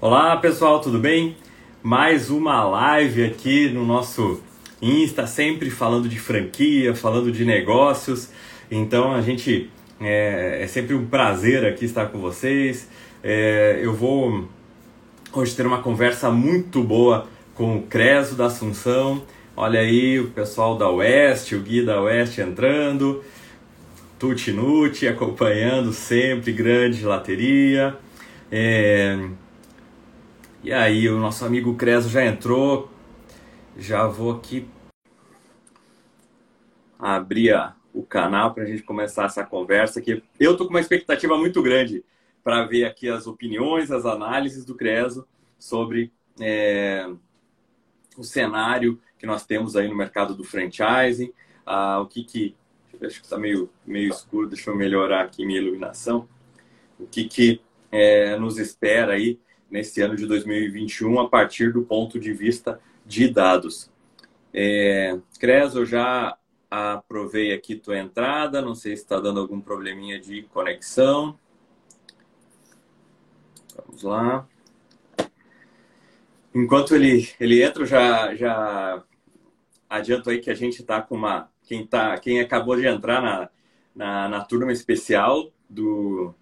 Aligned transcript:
Olá 0.00 0.36
pessoal, 0.36 0.80
tudo 0.80 0.96
bem? 0.96 1.36
Mais 1.82 2.30
uma 2.30 2.62
live 2.62 3.24
aqui 3.24 3.68
no 3.68 3.84
nosso 3.84 4.40
Insta, 4.80 5.26
sempre 5.26 5.70
falando 5.70 6.08
de 6.08 6.20
franquia, 6.20 6.94
falando 6.94 7.32
de 7.32 7.44
negócios. 7.44 8.30
Então 8.70 9.12
a 9.12 9.20
gente 9.20 9.68
é, 10.00 10.62
é 10.62 10.66
sempre 10.68 10.94
um 10.94 11.04
prazer 11.04 11.66
aqui 11.66 11.84
estar 11.84 12.06
com 12.06 12.18
vocês. 12.20 12.88
É, 13.24 13.80
eu 13.82 13.92
vou 13.92 14.48
hoje 15.32 15.56
ter 15.56 15.66
uma 15.66 15.82
conversa 15.82 16.30
muito 16.30 16.80
boa 16.80 17.26
com 17.56 17.78
o 17.78 17.82
Creso 17.82 18.36
da 18.36 18.46
Assunção. 18.46 19.20
Olha 19.56 19.80
aí 19.80 20.20
o 20.20 20.30
pessoal 20.30 20.78
da 20.78 20.88
Oeste, 20.88 21.56
o 21.56 21.60
Gui 21.60 21.84
da 21.84 22.00
Oeste 22.00 22.40
entrando. 22.40 23.24
Tuti 24.16 24.52
Nuti 24.52 25.08
acompanhando 25.08 25.92
sempre, 25.92 26.52
grande 26.52 27.04
lateria. 27.04 27.96
É, 28.48 29.18
e 30.62 30.72
aí, 30.72 31.08
o 31.08 31.18
nosso 31.18 31.44
amigo 31.44 31.74
Creso 31.76 32.08
já 32.08 32.24
entrou. 32.24 32.90
Já 33.76 34.06
vou 34.06 34.32
aqui 34.32 34.68
abrir 36.98 37.54
o 37.94 38.02
canal 38.02 38.52
para 38.52 38.64
a 38.64 38.66
gente 38.66 38.82
começar 38.82 39.26
essa 39.26 39.44
conversa. 39.44 40.00
Que 40.00 40.22
eu 40.38 40.56
tô 40.56 40.64
com 40.64 40.70
uma 40.70 40.80
expectativa 40.80 41.36
muito 41.38 41.62
grande 41.62 42.04
para 42.42 42.64
ver 42.64 42.84
aqui 42.86 43.08
as 43.08 43.26
opiniões, 43.26 43.90
as 43.92 44.04
análises 44.04 44.64
do 44.64 44.74
Creso 44.74 45.26
sobre 45.58 46.12
é, 46.40 47.08
o 48.16 48.24
cenário 48.24 49.00
que 49.18 49.26
nós 49.26 49.44
temos 49.44 49.76
aí 49.76 49.88
no 49.88 49.96
mercado 49.96 50.34
do 50.34 50.44
franchising, 50.44 51.32
ah, 51.66 52.00
o 52.00 52.06
que 52.06 52.24
que 52.24 52.56
acho 53.02 53.20
que 53.20 53.26
está 53.26 53.36
meio 53.36 53.68
meio 53.86 54.10
escuro, 54.10 54.48
deixa 54.48 54.70
eu 54.70 54.76
melhorar 54.76 55.22
aqui 55.22 55.44
minha 55.44 55.60
iluminação, 55.60 56.28
o 56.98 57.06
que 57.06 57.24
que 57.24 57.60
é, 57.90 58.36
nos 58.38 58.58
espera 58.58 59.14
aí 59.14 59.38
nesse 59.70 60.00
ano 60.00 60.16
de 60.16 60.26
2021 60.26 61.20
a 61.20 61.28
partir 61.28 61.72
do 61.72 61.82
ponto 61.82 62.18
de 62.18 62.32
vista 62.32 62.80
de 63.04 63.28
dados. 63.28 63.90
É, 64.52 65.18
eu 65.74 65.86
já 65.86 66.36
aprovei 66.70 67.52
aqui 67.52 67.74
tua 67.74 67.98
entrada, 67.98 68.60
não 68.60 68.74
sei 68.74 68.96
se 68.96 69.02
está 69.02 69.18
dando 69.20 69.40
algum 69.40 69.60
probleminha 69.60 70.20
de 70.20 70.42
conexão. 70.44 71.38
Vamos 73.86 74.02
lá. 74.02 74.46
Enquanto 76.54 76.94
ele, 76.94 77.28
ele 77.38 77.62
entra, 77.62 77.86
já, 77.86 78.34
já 78.34 79.02
adianto 79.88 80.30
aí 80.30 80.40
que 80.40 80.50
a 80.50 80.54
gente 80.54 80.80
está 80.80 81.00
com 81.00 81.14
uma. 81.14 81.50
Quem, 81.62 81.86
tá, 81.86 82.18
quem 82.18 82.40
acabou 82.40 82.76
de 82.76 82.86
entrar 82.86 83.22
na, 83.22 83.50
na, 83.94 84.28
na 84.28 84.44
turma 84.44 84.72
especial 84.72 85.52
do, 85.68 86.34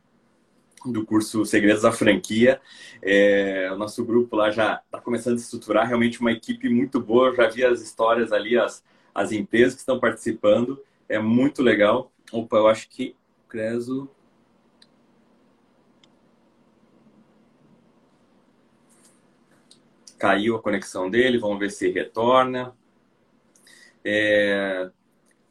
do 0.93 1.05
curso 1.05 1.45
Segredos 1.45 1.83
da 1.83 1.93
Franquia. 1.93 2.61
É, 3.03 3.71
o 3.73 3.77
nosso 3.77 4.05
grupo 4.05 4.37
lá 4.37 4.51
já 4.51 4.83
está 4.85 5.01
começando 5.01 5.35
a 5.35 5.41
estruturar 5.41 5.87
realmente 5.87 6.21
uma 6.21 6.33
equipe 6.33 6.69
muito 6.69 7.01
boa. 7.01 7.29
Eu 7.29 7.37
já 7.37 7.49
vi 7.49 7.65
as 7.65 7.81
histórias 7.81 8.33
ali, 8.33 8.57
as, 8.59 8.83
as 9.15 9.33
empresas 9.33 9.75
que 9.75 9.81
estão 9.81 9.99
participando. 9.99 10.83
É 11.09 11.19
muito 11.19 11.63
legal. 11.63 12.13
Opa, 12.33 12.57
eu 12.57 12.69
acho 12.69 12.89
que 12.89 13.15
Creso. 13.49 14.11
Caiu 20.19 20.57
a 20.57 20.63
conexão 20.63 21.11
dele, 21.11 21.39
vamos 21.39 21.59
ver 21.59 21.71
se 21.71 21.91
retorna. 21.91 22.75
É, 24.05 24.91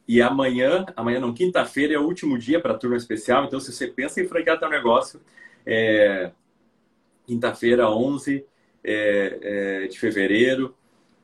e 0.08 0.22
amanhã, 0.22 0.86
amanhã 0.94 1.18
não, 1.18 1.34
quinta-feira 1.34 1.94
é 1.94 1.98
o 1.98 2.04
último 2.04 2.38
dia 2.38 2.60
para 2.60 2.74
a 2.74 2.78
turma 2.78 2.96
especial. 2.96 3.44
Então, 3.44 3.58
se 3.58 3.72
você 3.72 3.88
pensa 3.88 4.20
em 4.20 4.28
franquear 4.28 4.58
teu 4.58 4.70
negócio, 4.70 5.20
é, 5.64 6.30
quinta-feira, 7.26 7.90
11 7.90 8.44
é, 8.84 9.38
é, 9.82 9.86
de 9.88 9.98
fevereiro, 9.98 10.74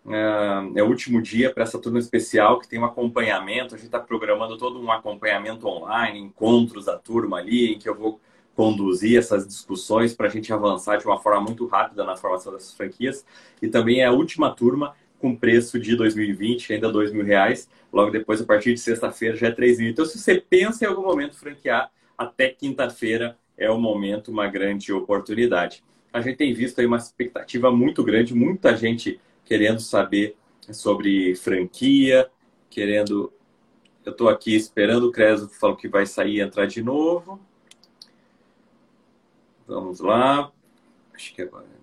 é, 0.09 0.81
é 0.81 0.83
o 0.83 0.89
último 0.89 1.23
dia 1.23 1.53
para 1.53 1.63
essa 1.63 1.79
turma 1.79 2.01
especial 2.01 2.59
que 2.59 2.69
tem 2.69 2.81
um 2.81 2.85
acompanhamento. 2.85 3.75
A 3.75 3.79
gente 3.79 3.87
está 3.87 4.01
programando 4.01 4.59
todo 4.59 4.81
um 4.81 4.91
acompanhamento 4.91 5.69
online, 5.69 6.19
encontros 6.19 6.87
da 6.87 6.99
turma 6.99 7.39
ali, 7.39 7.75
em 7.75 7.79
que 7.79 7.89
eu 7.89 7.95
vou 7.95 8.21
conduzir 8.55 9.19
essas 9.19 9.47
discussões 9.47 10.13
para 10.13 10.27
a 10.27 10.31
gente 10.31 10.53
avançar 10.53 10.99
de 10.99 11.07
uma 11.07 11.19
forma 11.19 11.41
muito 11.41 11.67
rápida 11.67 12.05
na 12.05 12.17
formação 12.17 12.53
dessas 12.53 12.75
franquias. 12.75 13.25
E 13.63 13.69
também 13.69 14.01
é 14.01 14.07
a 14.07 14.13
última 14.13 14.51
turma 14.51 14.95
com 15.23 15.37
preço 15.37 15.79
de 15.79 15.95
2020, 15.95 16.73
ainda 16.73 16.91
dois 16.91 17.13
mil 17.13 17.25
reais. 17.25 17.71
Logo 17.93 18.11
depois, 18.11 18.41
a 18.43 18.45
partir 18.45 18.75
de 18.75 18.81
sexta-feira, 18.81 19.37
já 19.37 19.47
é 19.47 19.53
3 19.53 19.79
mil. 19.79 19.91
Então, 19.91 20.05
se 20.05 20.19
você 20.19 20.41
pensa 20.41 20.85
em 20.85 20.89
algum 20.89 21.03
momento 21.03 21.37
franquear, 21.37 21.91
até 22.19 22.49
quinta-feira 22.49 23.39
é 23.57 23.71
o 23.71 23.79
momento, 23.79 24.33
uma 24.33 24.49
grande 24.49 24.93
oportunidade. 24.93 25.85
A 26.13 26.21
gente 26.21 26.37
tem 26.37 26.53
visto 26.53 26.81
aí 26.81 26.87
uma 26.87 26.97
expectativa 26.97 27.71
muito 27.71 28.03
grande, 28.03 28.35
muita 28.35 28.77
gente 28.77 29.21
querendo 29.45 29.81
saber 29.81 30.37
sobre 30.73 31.37
franquia, 31.37 32.29
querendo. 32.69 33.33
Eu 34.05 34.11
estou 34.11 34.29
aqui 34.29 34.57
esperando 34.57 35.07
o 35.07 35.13
Creso 35.13 35.49
falou 35.49 35.77
que 35.77 35.87
vai 35.87 36.05
sair 36.05 36.39
e 36.39 36.41
entrar 36.41 36.67
de 36.67 36.83
novo. 36.83 37.41
Vamos 39.69 40.01
lá. 40.01 40.51
Acho 41.15 41.33
que 41.33 41.43
agora. 41.43 41.82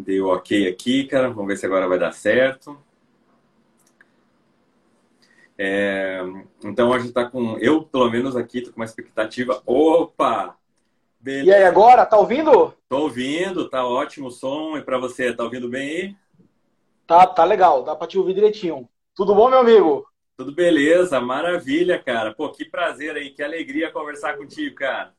Dei 0.00 0.20
o 0.20 0.28
ok 0.28 0.68
aqui, 0.68 1.04
cara. 1.04 1.28
Vamos 1.28 1.48
ver 1.48 1.56
se 1.56 1.66
agora 1.66 1.88
vai 1.88 1.98
dar 1.98 2.12
certo. 2.12 2.78
É, 5.58 6.20
então 6.64 6.92
a 6.92 6.98
gente 6.98 7.12
tá 7.12 7.24
com. 7.24 7.58
Eu, 7.58 7.82
pelo 7.82 8.10
menos 8.10 8.34
aqui, 8.34 8.62
tô 8.62 8.70
com 8.72 8.80
uma 8.80 8.86
expectativa. 8.86 9.62
Opa! 9.66 10.56
Beleza. 11.20 11.50
E 11.50 11.52
aí, 11.52 11.64
agora? 11.64 12.06
Tá 12.06 12.16
ouvindo? 12.16 12.74
Tô 12.88 13.00
ouvindo, 13.02 13.68
tá 13.68 13.86
ótimo 13.86 14.28
o 14.28 14.30
som. 14.30 14.78
E 14.78 14.82
para 14.82 14.96
você, 14.96 15.34
tá 15.34 15.44
ouvindo 15.44 15.68
bem 15.68 15.90
aí? 15.90 16.16
Tá, 17.06 17.26
tá 17.26 17.44
legal, 17.44 17.82
dá 17.82 17.94
para 17.94 18.06
te 18.06 18.16
ouvir 18.16 18.32
direitinho. 18.32 18.88
Tudo 19.14 19.34
bom, 19.34 19.50
meu 19.50 19.58
amigo? 19.58 20.06
Tudo 20.36 20.54
beleza, 20.54 21.20
maravilha, 21.20 21.98
cara. 22.02 22.32
Pô, 22.32 22.48
que 22.48 22.64
prazer 22.64 23.14
aí, 23.16 23.28
que 23.28 23.42
alegria 23.42 23.90
conversar 23.90 24.38
contigo, 24.38 24.76
cara. 24.76 25.12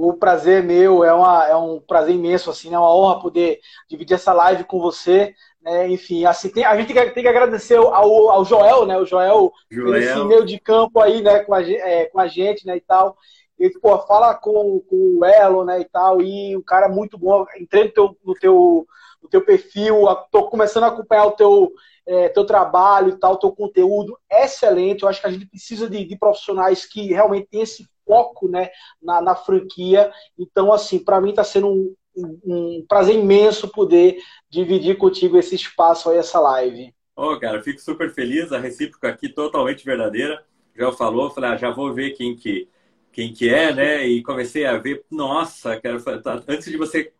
O 0.00 0.12
prazer 0.12 0.62
é 0.62 0.64
meu, 0.64 1.02
é, 1.02 1.12
uma, 1.12 1.48
é 1.48 1.56
um 1.56 1.80
prazer 1.80 2.14
imenso, 2.14 2.48
assim, 2.50 2.72
é 2.72 2.78
uma 2.78 2.94
honra 2.94 3.20
poder 3.20 3.58
dividir 3.90 4.14
essa 4.14 4.32
live 4.32 4.62
com 4.62 4.78
você. 4.78 5.34
Né? 5.60 5.88
Enfim, 5.88 6.24
assim, 6.24 6.50
tem, 6.50 6.64
a 6.64 6.76
gente 6.76 6.94
tem 6.94 7.04
que, 7.04 7.10
tem 7.10 7.22
que 7.24 7.28
agradecer 7.28 7.74
ao, 7.74 8.30
ao 8.30 8.44
Joel, 8.44 8.86
né? 8.86 8.96
O 8.96 9.04
Joel, 9.04 9.52
Joel. 9.68 9.96
esse 9.96 10.24
meio 10.24 10.46
de 10.46 10.56
campo 10.60 11.00
aí, 11.00 11.20
né, 11.20 11.40
com 11.40 11.52
a, 11.52 11.68
é, 11.68 12.04
com 12.04 12.20
a 12.20 12.28
gente, 12.28 12.64
né, 12.64 12.76
e 12.76 12.80
tal. 12.80 13.16
Ele, 13.58 13.76
pô, 13.80 13.98
fala 14.06 14.36
com, 14.36 14.80
com 14.88 15.18
o 15.18 15.24
Elo, 15.24 15.64
né, 15.64 15.80
e 15.80 15.84
tal, 15.84 16.22
e 16.22 16.56
o 16.56 16.62
cara 16.62 16.86
é 16.86 16.88
muito 16.88 17.18
bom. 17.18 17.44
Entrei 17.58 17.82
no 17.82 17.90
teu, 17.90 18.16
no 18.24 18.34
teu, 18.34 18.86
no 19.20 19.28
teu 19.28 19.44
perfil, 19.44 20.04
tô 20.30 20.48
começando 20.48 20.84
a 20.84 20.88
acompanhar 20.88 21.26
o 21.26 21.32
teu, 21.32 21.72
é, 22.06 22.28
teu 22.28 22.44
trabalho 22.44 23.08
e 23.08 23.18
tal, 23.18 23.36
teu 23.36 23.50
conteúdo 23.50 24.16
excelente. 24.30 25.02
Eu 25.02 25.08
acho 25.08 25.20
que 25.20 25.26
a 25.26 25.32
gente 25.32 25.46
precisa 25.46 25.90
de, 25.90 26.04
de 26.04 26.16
profissionais 26.16 26.86
que 26.86 27.08
realmente 27.08 27.48
têm 27.48 27.62
esse 27.62 27.84
foco 28.08 28.48
né, 28.48 28.70
na, 29.00 29.20
na 29.20 29.36
franquia. 29.36 30.10
Então, 30.38 30.72
assim, 30.72 30.98
para 30.98 31.20
mim 31.20 31.30
está 31.30 31.44
sendo 31.44 31.68
um, 31.68 31.94
um, 32.44 32.86
prazer 32.88 33.14
imenso 33.14 33.68
poder 33.68 34.18
dividir 34.48 34.96
contigo 34.96 35.36
esse 35.36 35.54
espaço 35.54 36.08
aí, 36.08 36.16
essa 36.16 36.40
live. 36.40 36.94
Ô, 37.14 37.32
oh, 37.32 37.38
cara, 37.38 37.62
fico 37.62 37.80
super 37.80 38.10
feliz, 38.12 38.50
a 38.50 38.58
recíproca 38.58 39.08
aqui 39.08 39.28
totalmente 39.28 39.84
verdadeira. 39.84 40.42
Já 40.74 40.90
falou, 40.92 41.30
falei, 41.30 41.50
ah, 41.50 41.56
já 41.56 41.70
vou 41.70 41.92
ver 41.92 42.12
quem 42.12 42.34
que, 42.34 42.68
quem 43.12 43.32
que 43.32 43.48
é, 43.48 43.74
né? 43.74 44.06
E 44.06 44.22
comecei 44.22 44.64
a 44.64 44.78
ver, 44.78 45.04
nossa, 45.10 45.78
cara, 45.80 46.00
tá, 46.20 46.42
antes 46.48 46.70
de 46.70 46.76
você 46.76 47.12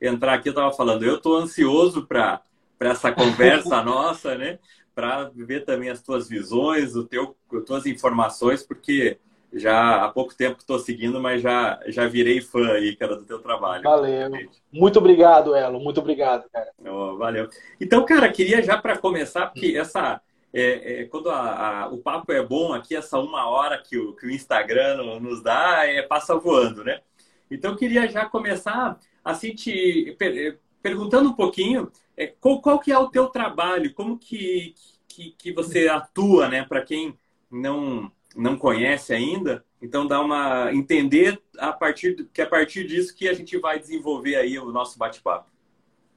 entrar 0.00 0.34
aqui, 0.34 0.48
eu 0.48 0.52
estava 0.52 0.72
falando, 0.72 1.04
eu 1.04 1.16
estou 1.16 1.36
ansioso 1.36 2.06
para 2.06 2.42
essa 2.80 3.12
conversa 3.12 3.82
nossa, 3.82 4.36
né? 4.36 4.58
Para 4.94 5.30
ver 5.34 5.64
também 5.64 5.90
as 5.90 6.02
tuas 6.02 6.28
visões, 6.28 6.96
o 6.96 7.04
teu, 7.04 7.36
as 7.52 7.64
tuas 7.64 7.86
informações, 7.86 8.62
porque 8.62 9.18
já 9.56 10.04
há 10.04 10.08
pouco 10.10 10.34
tempo 10.34 10.56
que 10.56 10.62
estou 10.62 10.78
seguindo, 10.78 11.20
mas 11.20 11.40
já, 11.40 11.80
já 11.86 12.06
virei 12.06 12.40
fã 12.40 12.72
aí, 12.72 12.94
cara, 12.94 13.16
do 13.16 13.24
teu 13.24 13.38
trabalho. 13.38 13.82
Valeu. 13.82 14.30
Muito 14.70 14.98
obrigado, 14.98 15.54
Elo. 15.54 15.80
Muito 15.80 16.00
obrigado, 16.00 16.48
cara. 16.50 16.70
Oh, 16.84 17.16
valeu. 17.16 17.48
Então, 17.80 18.04
cara, 18.04 18.30
queria 18.30 18.62
já 18.62 18.76
para 18.76 18.98
começar, 18.98 19.46
porque 19.46 19.76
essa. 19.76 20.20
É, 20.52 21.02
é, 21.02 21.04
quando 21.06 21.28
a, 21.28 21.82
a, 21.82 21.88
o 21.88 21.98
papo 21.98 22.32
é 22.32 22.42
bom 22.42 22.72
aqui, 22.72 22.96
essa 22.96 23.18
uma 23.18 23.46
hora 23.48 23.76
que 23.82 23.98
o, 23.98 24.14
que 24.14 24.26
o 24.26 24.30
Instagram 24.30 25.18
nos 25.20 25.42
dá, 25.42 25.86
é, 25.86 26.02
passa 26.02 26.34
voando, 26.36 26.84
né? 26.84 27.00
Então, 27.50 27.72
eu 27.72 27.76
queria 27.76 28.08
já 28.08 28.24
começar, 28.24 28.98
assim, 29.24 29.54
te 29.54 30.14
per, 30.18 30.58
perguntando 30.82 31.28
um 31.28 31.34
pouquinho, 31.34 31.90
é, 32.16 32.26
qual, 32.26 32.60
qual 32.60 32.78
que 32.78 32.90
é 32.90 32.98
o 32.98 33.08
teu 33.08 33.26
trabalho, 33.28 33.92
como 33.92 34.18
que, 34.18 34.74
que, 35.08 35.34
que 35.36 35.52
você 35.52 35.88
atua, 35.88 36.48
né? 36.48 36.64
Para 36.64 36.82
quem 36.82 37.18
não 37.50 38.10
não 38.36 38.56
conhece 38.56 39.12
ainda, 39.14 39.64
então 39.80 40.06
dá 40.06 40.20
uma 40.20 40.72
entender 40.72 41.40
a 41.58 41.72
partir 41.72 42.28
que 42.32 42.42
a 42.42 42.46
partir 42.46 42.86
disso 42.86 43.14
que 43.14 43.28
a 43.28 43.34
gente 43.34 43.58
vai 43.58 43.78
desenvolver 43.78 44.36
aí 44.36 44.58
o 44.58 44.70
nosso 44.70 44.98
bate-papo. 44.98 45.50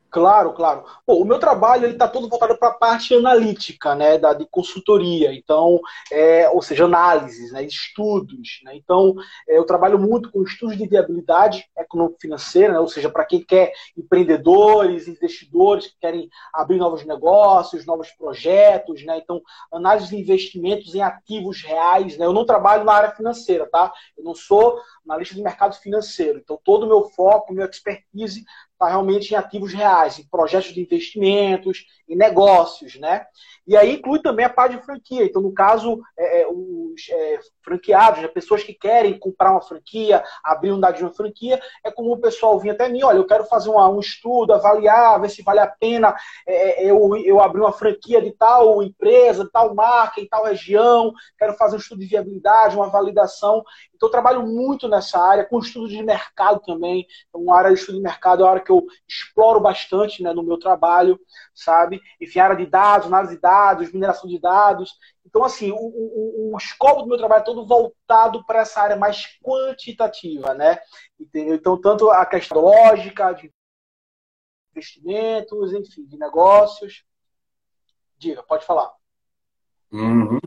Claro, 0.10 0.54
claro. 0.54 0.86
O 1.06 1.24
meu 1.24 1.38
trabalho 1.38 1.86
ele 1.86 1.94
está 1.94 2.08
todo 2.08 2.28
voltado 2.28 2.58
para 2.58 2.70
a 2.70 2.74
parte 2.74 3.14
analítica, 3.14 3.94
né, 3.94 4.18
da 4.18 4.34
de 4.34 4.46
consultoria. 4.50 5.32
Então, 5.34 5.80
é, 6.12 6.50
ou 6.50 6.62
seja, 6.64 6.86
análises, 6.86 7.52
né, 7.52 7.64
estudos. 7.64 8.60
Né? 8.64 8.76
Então, 8.76 9.14
é, 9.48 9.58
eu 9.58 9.66
trabalho 9.66 10.00
muito 10.00 10.32
com 10.32 10.42
estudos 10.42 10.78
de 10.78 10.88
viabilidade 10.88 11.66
econômico-financeira, 11.78 12.74
né, 12.74 12.80
ou 12.80 12.88
seja, 12.88 13.10
para 13.10 13.26
quem 13.26 13.44
quer 13.44 13.72
empreendedores, 13.96 15.08
investidores 15.08 15.88
que 15.88 16.00
querem 16.00 16.28
abrir 16.54 16.78
novos 16.78 17.06
negócios, 17.06 17.86
novos 17.86 18.10
projetos, 18.12 19.06
né? 19.06 19.20
Então, 19.20 19.42
análise 19.72 20.10
de 20.10 20.22
investimentos 20.22 20.96
em 20.96 21.02
ativos 21.02 21.62
reais. 21.62 22.18
Né? 22.18 22.26
Eu 22.26 22.34
não 22.34 22.46
trabalho 22.46 22.84
na 22.84 22.94
área 22.94 23.12
financeira, 23.12 23.68
tá? 23.70 23.92
Eu 24.18 24.24
não 24.24 24.34
sou 24.34 24.80
analista 25.08 25.36
de 25.36 25.42
mercado 25.42 25.76
financeiro. 25.76 26.40
Então, 26.40 26.60
todo 26.64 26.84
o 26.84 26.88
meu 26.88 27.10
foco, 27.10 27.54
minha 27.54 27.66
expertise 27.66 28.44
está 28.80 28.88
realmente 28.88 29.34
em 29.34 29.38
ativos 29.38 29.74
reais, 29.74 30.18
em 30.18 30.24
projetos 30.24 30.74
de 30.74 30.82
investimentos, 30.82 31.86
em 32.08 32.16
negócios, 32.16 32.96
né? 32.96 33.26
E 33.68 33.78
aí 33.78 33.96
inclui 33.96 34.20
também 34.20 34.46
a 34.46 34.50
parte 34.50 34.78
de 34.78 34.84
franquia. 34.84 35.26
Então, 35.26 35.42
no 35.42 35.54
caso, 35.54 36.02
é, 36.18 36.42
é 36.42 36.48
os 36.48 37.08
é, 37.10 37.40
franqueados, 37.62 38.22
né, 38.22 38.28
pessoas 38.28 38.64
que 38.64 38.74
querem 38.74 39.20
comprar 39.20 39.52
uma 39.52 39.62
franquia, 39.62 40.24
abrir 40.44 40.72
unidade 40.72 40.98
de 40.98 41.04
uma 41.04 41.14
franquia, 41.14 41.62
é 41.84 41.92
como 41.92 42.12
o 42.12 42.20
pessoal 42.20 42.58
vir 42.58 42.72
até 42.72 42.90
mim, 42.90 43.04
olha, 43.04 43.18
eu 43.18 43.28
quero 43.28 43.44
fazer 43.46 43.70
uma, 43.70 43.88
um 43.88 44.00
estudo, 44.00 44.54
avaliar, 44.54 45.22
ver 45.22 45.30
se 45.30 45.44
vale 45.44 45.60
a 45.60 45.68
pena 45.68 46.16
é, 46.48 46.86
é, 46.86 46.92
eu, 46.92 47.16
eu 47.18 47.40
abrir 47.40 47.62
uma 47.62 47.72
franquia 47.72 48.20
de 48.22 48.32
tal 48.32 48.82
empresa, 48.82 49.44
de 49.44 49.52
tal 49.52 49.76
marca, 49.76 50.20
em 50.20 50.28
tal 50.28 50.46
região, 50.46 51.14
quero 51.38 51.54
fazer 51.54 51.76
um 51.76 51.80
estudo 51.80 52.00
de 52.00 52.08
viabilidade, 52.08 52.76
uma 52.76 52.90
validação. 52.90 53.64
Então, 53.94 54.08
eu 54.08 54.12
trabalho 54.12 54.48
muito 54.48 54.88
nessa 54.88 55.20
área, 55.20 55.46
com 55.46 55.60
estudo 55.60 55.88
de 55.88 56.02
mercado 56.02 56.62
também. 56.66 57.06
Então, 57.28 57.42
uma 57.42 57.58
área 57.58 57.72
de 57.72 57.80
estudo 57.80 57.98
de 57.98 58.02
mercado 58.02 58.42
é 58.42 58.46
uma 58.46 58.52
área 58.52 58.64
que 58.70 58.72
eu 58.72 58.86
exploro 59.08 59.60
bastante 59.60 60.22
né, 60.22 60.32
no 60.32 60.44
meu 60.44 60.60
trabalho, 60.60 61.20
sabe? 61.56 62.00
Enfim, 62.22 62.40
área 62.40 62.56
de 62.56 62.68
dados, 62.68 63.08
análise 63.08 63.36
de 63.36 63.42
dados, 63.42 63.92
mineração 63.92 64.30
de 64.30 64.40
dados. 64.40 64.94
Então, 65.26 65.44
assim, 65.44 65.72
o, 65.72 65.76
o, 65.76 66.54
o 66.54 66.58
escopo 66.58 67.02
do 67.02 67.08
meu 67.08 67.18
trabalho 67.18 67.42
é 67.42 67.46
todo 67.46 67.66
voltado 67.66 68.46
para 68.46 68.62
essa 68.62 68.82
área 68.82 68.96
mais 68.96 69.26
quantitativa, 69.44 70.54
né? 70.54 70.80
Entendeu? 71.20 71.56
Então, 71.56 71.82
tanto 71.82 72.12
a 72.12 72.26
questão 72.26 72.62
lógica, 72.62 73.34
de 73.34 73.52
investimentos, 74.76 75.74
enfim, 75.74 76.06
de 76.06 76.18
negócios. 76.18 77.04
Diga, 78.18 78.44
pode 78.44 78.66
falar. 78.66 78.92
Uhum. 79.92 80.40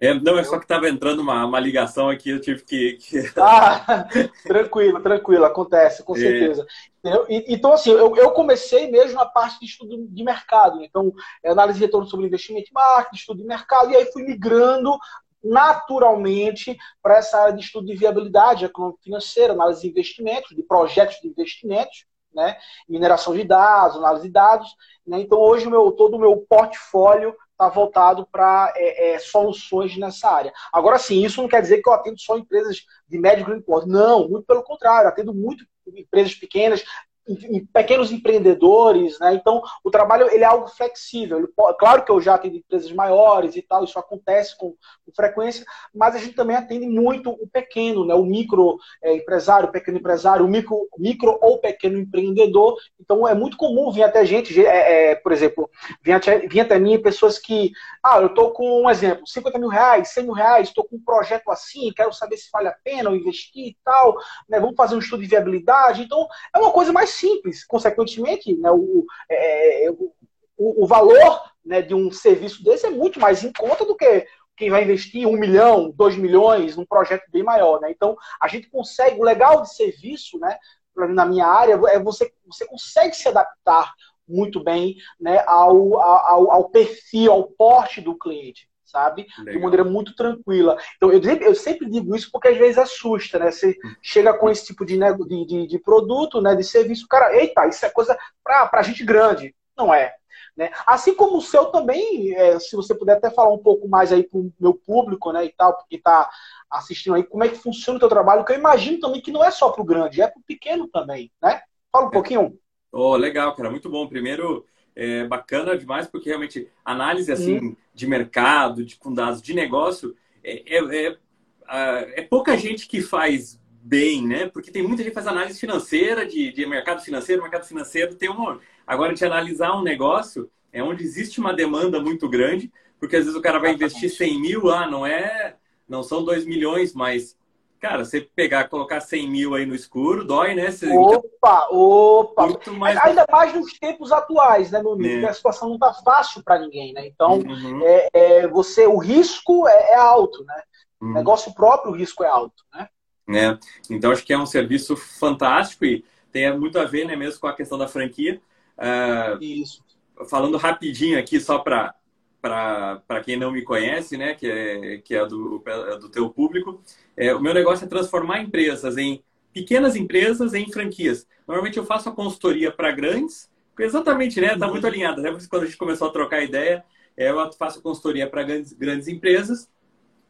É, 0.00 0.12
não, 0.12 0.38
é 0.38 0.44
só 0.44 0.58
que 0.58 0.64
estava 0.64 0.88
entrando 0.88 1.20
uma, 1.20 1.46
uma 1.46 1.60
ligação 1.60 2.08
aqui, 2.08 2.30
eu 2.30 2.40
tive 2.40 2.64
que. 2.64 2.94
que... 2.94 3.22
Ah, 3.40 4.06
tranquilo, 4.42 5.00
tranquilo, 5.00 5.44
acontece, 5.44 6.02
com 6.02 6.16
é. 6.16 6.18
certeza. 6.18 6.66
É. 7.04 7.52
Então, 7.52 7.72
assim, 7.72 7.90
eu, 7.90 8.16
eu 8.16 8.30
comecei 8.32 8.90
mesmo 8.90 9.16
na 9.16 9.26
parte 9.26 9.60
de 9.60 9.66
estudo 9.66 10.06
de 10.08 10.24
mercado. 10.24 10.82
Então, 10.82 11.12
é 11.42 11.50
análise 11.50 11.78
de 11.78 11.84
retorno 11.84 12.06
sobre 12.06 12.26
investimento 12.26 12.70
em 12.70 12.74
marketing, 12.74 13.16
estudo 13.16 13.42
de 13.42 13.46
mercado, 13.46 13.90
e 13.90 13.96
aí 13.96 14.06
fui 14.12 14.24
migrando 14.24 14.96
naturalmente 15.42 16.76
para 17.02 17.18
essa 17.18 17.38
área 17.38 17.54
de 17.54 17.62
estudo 17.62 17.86
de 17.86 17.94
viabilidade 17.94 18.64
econômica 18.64 19.02
financeira, 19.02 19.52
análise 19.52 19.82
de 19.82 19.88
investimentos, 19.88 20.56
de 20.56 20.62
projetos 20.62 21.20
de 21.20 21.28
investimentos, 21.28 22.06
né, 22.34 22.56
mineração 22.88 23.34
de 23.34 23.44
dados, 23.44 23.98
análise 23.98 24.26
de 24.26 24.32
dados. 24.32 24.74
Né? 25.06 25.20
Então, 25.20 25.38
hoje, 25.38 25.68
meu, 25.68 25.92
todo 25.92 26.16
o 26.16 26.18
meu 26.18 26.38
portfólio 26.48 27.36
está 27.54 27.68
voltado 27.68 28.26
para 28.26 28.72
é, 28.76 29.14
é, 29.14 29.18
soluções 29.18 29.96
nessa 29.96 30.28
área. 30.28 30.52
Agora 30.72 30.98
sim, 30.98 31.24
isso 31.24 31.40
não 31.40 31.48
quer 31.48 31.62
dizer 31.62 31.80
que 31.80 31.88
eu 31.88 31.92
atendo 31.92 32.20
só 32.20 32.36
empresas 32.36 32.84
de 33.08 33.18
médio 33.18 33.42
e 33.42 33.46
grande 33.46 33.64
porte. 33.64 33.88
Não, 33.88 34.28
muito 34.28 34.44
pelo 34.44 34.62
contrário, 34.62 35.08
atendo 35.08 35.32
muito 35.32 35.64
empresas 35.86 36.34
pequenas, 36.34 36.84
em 37.26 37.64
pequenos 37.66 38.12
empreendedores, 38.12 39.18
né? 39.18 39.34
Então, 39.34 39.62
o 39.82 39.90
trabalho 39.90 40.28
ele 40.30 40.44
é 40.44 40.46
algo 40.46 40.68
flexível. 40.68 41.38
Ele, 41.38 41.48
claro 41.78 42.04
que 42.04 42.10
eu 42.10 42.20
já 42.20 42.34
atendo 42.34 42.56
empresas 42.56 42.92
maiores 42.92 43.56
e 43.56 43.62
tal, 43.62 43.82
isso 43.84 43.98
acontece 43.98 44.56
com, 44.58 44.70
com 44.70 45.12
frequência, 45.14 45.64
mas 45.94 46.14
a 46.14 46.18
gente 46.18 46.34
também 46.34 46.56
atende 46.56 46.86
muito 46.86 47.30
o 47.30 47.48
pequeno, 47.48 48.04
né? 48.04 48.14
O 48.14 48.24
micro 48.24 48.78
é, 49.02 49.14
empresário, 49.14 49.68
o 49.68 49.72
pequeno 49.72 49.98
empresário, 49.98 50.44
o 50.44 50.48
micro, 50.48 50.86
micro 50.98 51.38
ou 51.40 51.58
pequeno 51.58 51.98
empreendedor. 51.98 52.76
Então, 53.00 53.26
é 53.26 53.34
muito 53.34 53.56
comum 53.56 53.90
vir 53.90 54.02
até 54.02 54.24
gente, 54.26 54.64
é, 54.64 55.12
é, 55.12 55.14
por 55.14 55.32
exemplo, 55.32 55.70
vir 56.02 56.12
até, 56.12 56.46
vir 56.46 56.60
até 56.60 56.78
mim 56.78 57.00
pessoas 57.00 57.38
que, 57.38 57.72
ah, 58.02 58.20
eu 58.20 58.26
estou 58.26 58.50
com 58.50 58.82
um 58.82 58.90
exemplo, 58.90 59.26
50 59.26 59.58
mil 59.58 59.68
reais, 59.68 60.08
100 60.08 60.24
mil 60.24 60.32
reais, 60.32 60.68
estou 60.68 60.84
com 60.84 60.96
um 60.96 61.04
projeto 61.04 61.50
assim, 61.50 61.90
quero 61.94 62.12
saber 62.12 62.36
se 62.36 62.50
vale 62.52 62.68
a 62.68 62.76
pena 62.84 63.08
eu 63.08 63.16
investir 63.16 63.68
e 63.68 63.76
tal, 63.82 64.16
né? 64.48 64.60
Vamos 64.60 64.76
fazer 64.76 64.94
um 64.94 64.98
estudo 64.98 65.22
de 65.22 65.28
viabilidade. 65.28 66.02
Então, 66.02 66.26
é 66.54 66.58
uma 66.58 66.70
coisa 66.70 66.92
mais 66.92 67.13
simples. 67.14 67.64
Consequentemente, 67.64 68.54
né, 68.56 68.70
o, 68.70 69.04
é, 69.28 69.86
é, 69.86 69.90
o, 69.90 70.12
o, 70.56 70.86
valor 70.86 71.42
né, 71.64 71.82
de 71.82 71.94
um 71.94 72.10
serviço 72.10 72.62
desse 72.62 72.86
é 72.86 72.90
muito 72.90 73.18
mais 73.20 73.42
em 73.42 73.52
conta 73.52 73.84
do 73.84 73.96
que 73.96 74.26
quem 74.56 74.70
vai 74.70 74.84
investir 74.84 75.26
um 75.26 75.36
milhão, 75.36 75.90
dois 75.90 76.16
milhões 76.16 76.76
num 76.76 76.86
projeto 76.86 77.24
bem 77.30 77.42
maior. 77.42 77.80
Né? 77.80 77.90
Então, 77.90 78.16
a 78.40 78.46
gente 78.48 78.70
consegue, 78.70 79.18
o 79.18 79.24
legal 79.24 79.62
de 79.62 79.74
serviço, 79.74 80.38
né, 80.38 80.56
na 80.96 81.26
minha 81.26 81.46
área, 81.46 81.80
é 81.88 81.98
você, 81.98 82.32
você 82.46 82.64
consegue 82.66 83.16
se 83.16 83.28
adaptar 83.28 83.92
muito 84.26 84.62
bem 84.62 84.96
né, 85.20 85.42
ao, 85.46 86.00
ao, 86.00 86.50
ao 86.50 86.70
perfil, 86.70 87.32
ao 87.32 87.44
porte 87.44 88.00
do 88.00 88.16
cliente 88.16 88.68
sabe? 88.94 89.26
Legal. 89.38 89.54
De 89.54 89.58
maneira 89.58 89.84
muito 89.84 90.14
tranquila. 90.14 90.78
Então, 90.96 91.12
eu, 91.12 91.20
eu, 91.20 91.54
sempre 91.56 91.90
digo 91.90 92.14
isso 92.14 92.30
porque 92.30 92.46
às 92.46 92.56
vezes 92.56 92.78
assusta, 92.78 93.40
né? 93.40 93.50
Você 93.50 93.76
chega 94.00 94.32
com 94.38 94.48
esse 94.48 94.66
tipo 94.66 94.86
de, 94.86 94.96
de, 94.96 95.46
de, 95.46 95.66
de 95.66 95.78
produto, 95.80 96.40
né? 96.40 96.54
De 96.54 96.62
serviço, 96.62 97.08
cara, 97.08 97.34
eita, 97.36 97.66
isso 97.66 97.84
é 97.84 97.90
coisa 97.90 98.16
para 98.44 98.82
gente 98.82 99.04
grande. 99.04 99.52
Não 99.76 99.92
é. 99.92 100.14
Né? 100.56 100.70
Assim 100.86 101.14
como 101.14 101.38
o 101.38 101.42
seu 101.42 101.66
também, 101.66 102.32
é, 102.36 102.60
se 102.60 102.76
você 102.76 102.94
puder 102.94 103.16
até 103.16 103.28
falar 103.28 103.52
um 103.52 103.58
pouco 103.58 103.88
mais 103.88 104.12
aí 104.12 104.22
para 104.22 104.38
o 104.38 104.52
meu 104.60 104.74
público, 104.74 105.32
né, 105.32 105.44
e 105.44 105.52
tal, 105.52 105.76
porque 105.76 105.96
está 105.96 106.30
assistindo 106.70 107.14
aí, 107.14 107.24
como 107.24 107.42
é 107.42 107.48
que 107.48 107.56
funciona 107.56 107.96
o 107.96 108.00
teu 108.00 108.08
trabalho, 108.08 108.44
que 108.44 108.52
eu 108.52 108.56
imagino 108.56 109.00
também 109.00 109.20
que 109.20 109.32
não 109.32 109.44
é 109.44 109.50
só 109.50 109.70
para 109.70 109.82
o 109.82 109.84
grande, 109.84 110.22
é 110.22 110.28
para 110.28 110.38
o 110.38 110.44
pequeno 110.44 110.86
também, 110.86 111.32
né? 111.42 111.60
Fala 111.90 112.06
um 112.06 112.10
é. 112.10 112.12
pouquinho. 112.12 112.56
Oh, 112.96 113.16
legal, 113.16 113.54
cara, 113.56 113.70
muito 113.70 113.90
bom. 113.90 114.06
Primeiro, 114.06 114.64
é 114.94 115.24
bacana 115.26 115.76
demais, 115.76 116.06
porque 116.06 116.28
realmente 116.28 116.68
análise 116.84 117.32
assim 117.32 117.76
de 117.92 118.06
mercado, 118.06 118.84
de, 118.84 118.96
com 118.96 119.12
dados 119.12 119.42
de 119.42 119.52
negócio, 119.52 120.16
é, 120.42 120.76
é, 120.78 121.06
é, 121.08 122.20
é, 122.20 122.22
pouca 122.22 122.56
gente 122.56 122.86
que 122.86 123.02
faz 123.02 123.60
bem, 123.82 124.24
né? 124.24 124.46
Porque 124.46 124.70
tem 124.70 124.82
muita 124.82 124.98
gente 124.98 125.10
que 125.10 125.14
faz 125.14 125.26
análise 125.26 125.58
financeira, 125.58 126.24
de, 126.24 126.52
de 126.52 126.66
mercado 126.66 127.02
financeiro, 127.02 127.42
mercado 127.42 127.66
financeiro 127.66 128.14
tem 128.14 128.30
um. 128.30 128.58
Agora, 128.86 129.12
de 129.12 129.24
analisar 129.24 129.76
um 129.76 129.82
negócio, 129.82 130.48
é 130.72 130.80
onde 130.80 131.02
existe 131.02 131.40
uma 131.40 131.52
demanda 131.52 132.00
muito 132.00 132.28
grande, 132.28 132.72
porque 133.00 133.16
às 133.16 133.24
vezes 133.24 133.38
o 133.38 133.42
cara 133.42 133.58
vai 133.58 133.72
investir 133.72 134.08
100 134.08 134.40
mil, 134.40 134.70
ah, 134.70 134.88
não 134.88 135.04
é. 135.04 135.56
Não 135.88 136.02
são 136.02 136.24
2 136.24 136.46
milhões, 136.46 136.94
mas 136.94 137.36
Cara, 137.84 138.02
você 138.02 138.22
pegar, 138.22 138.66
colocar 138.70 138.98
100 138.98 139.30
mil 139.30 139.54
aí 139.54 139.66
no 139.66 139.74
escuro, 139.74 140.24
dói, 140.24 140.54
né? 140.54 140.70
Você... 140.70 140.88
Opa, 140.88 141.68
opa! 141.70 142.58
Mais... 142.72 142.96
Ainda 143.04 143.26
mais 143.30 143.54
nos 143.54 143.78
tempos 143.78 144.10
atuais, 144.10 144.70
né, 144.70 144.80
meu 144.82 144.92
amigo? 144.92 145.26
É. 145.26 145.28
A 145.28 145.34
situação 145.34 145.68
não 145.68 145.78
tá 145.78 145.92
fácil 145.92 146.42
para 146.42 146.60
ninguém, 146.60 146.94
né? 146.94 147.06
Então, 147.06 147.40
uhum. 147.40 147.82
é, 147.84 148.08
é, 148.14 148.48
você, 148.48 148.86
o 148.86 148.96
risco 148.96 149.68
é, 149.68 149.90
é 149.90 149.96
alto, 149.96 150.42
né? 150.44 150.62
Uhum. 150.98 151.12
Negócio 151.12 151.52
próprio, 151.52 151.92
o 151.92 151.94
risco 151.94 152.24
é 152.24 152.26
alto, 152.26 152.64
né? 152.72 152.88
né? 153.28 153.58
Então, 153.90 154.12
acho 154.12 154.24
que 154.24 154.32
é 154.32 154.38
um 154.38 154.46
serviço 154.46 154.96
fantástico 154.96 155.84
e 155.84 156.02
tem 156.32 156.58
muito 156.58 156.78
a 156.78 156.86
ver, 156.86 157.04
né, 157.04 157.14
mesmo 157.14 157.38
com 157.38 157.48
a 157.48 157.54
questão 157.54 157.76
da 157.76 157.86
franquia. 157.86 158.40
Uh, 158.78 159.44
Isso. 159.44 159.84
Falando 160.30 160.56
rapidinho 160.56 161.18
aqui, 161.18 161.38
só 161.38 161.58
para 161.58 161.94
para 162.44 163.22
quem 163.24 163.38
não 163.38 163.50
me 163.50 163.62
conhece, 163.62 164.18
né, 164.18 164.34
que 164.34 164.46
é, 164.46 164.98
que 164.98 165.14
é 165.14 165.26
do, 165.26 165.62
é 165.66 165.98
do 165.98 166.10
teu 166.10 166.28
público, 166.28 166.82
é, 167.16 167.34
o 167.34 167.40
meu 167.40 167.54
negócio 167.54 167.86
é 167.86 167.88
transformar 167.88 168.42
empresas 168.42 168.98
em 168.98 169.24
pequenas 169.50 169.96
empresas 169.96 170.52
em 170.52 170.70
franquias. 170.70 171.26
Normalmente 171.48 171.78
eu 171.78 171.86
faço 171.86 172.10
a 172.10 172.12
consultoria 172.12 172.70
para 172.70 172.92
grandes, 172.92 173.48
exatamente, 173.78 174.42
né, 174.42 174.58
tá 174.58 174.68
muito 174.68 174.86
alinhado, 174.86 175.22
né, 175.22 175.30
porque 175.30 175.48
quando 175.48 175.62
a 175.62 175.66
gente 175.66 175.78
começou 175.78 176.08
a 176.08 176.12
trocar 176.12 176.42
ideia, 176.42 176.84
é, 177.16 177.30
eu 177.30 177.52
faço 177.54 177.80
consultoria 177.80 178.28
para 178.28 178.42
grandes, 178.42 178.74
grandes 178.74 179.08
empresas 179.08 179.66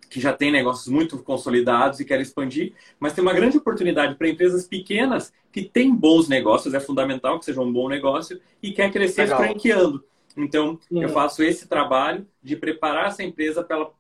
que 0.09 0.21
já 0.21 0.33
têm 0.33 0.52
negócios 0.52 0.87
muito 0.87 1.18
consolidados 1.18 1.99
e 1.99 2.04
querem 2.04 2.23
expandir, 2.23 2.75
mas 3.00 3.12
tem 3.12 3.23
uma 3.23 3.33
grande 3.33 3.56
oportunidade 3.56 4.14
para 4.14 4.28
empresas 4.28 4.68
pequenas 4.68 5.33
que 5.50 5.62
têm 5.62 5.92
bons 5.92 6.28
negócios, 6.28 6.75
é 6.75 6.78
fundamental 6.78 7.40
que 7.40 7.44
seja 7.44 7.61
um 7.61 7.73
bom 7.73 7.88
negócio 7.88 8.40
e 8.62 8.71
quer 8.71 8.92
crescer 8.92 9.23
Legal. 9.23 9.38
franqueando. 9.38 10.04
Então, 10.37 10.79
uhum. 10.91 11.03
eu 11.03 11.09
faço 11.09 11.43
esse 11.43 11.69
trabalho 11.69 12.26
de 12.43 12.57
preparar 12.57 13.09
essa 13.09 13.23
empresa 13.23 13.62
para 13.62 13.76
ela 13.76 13.93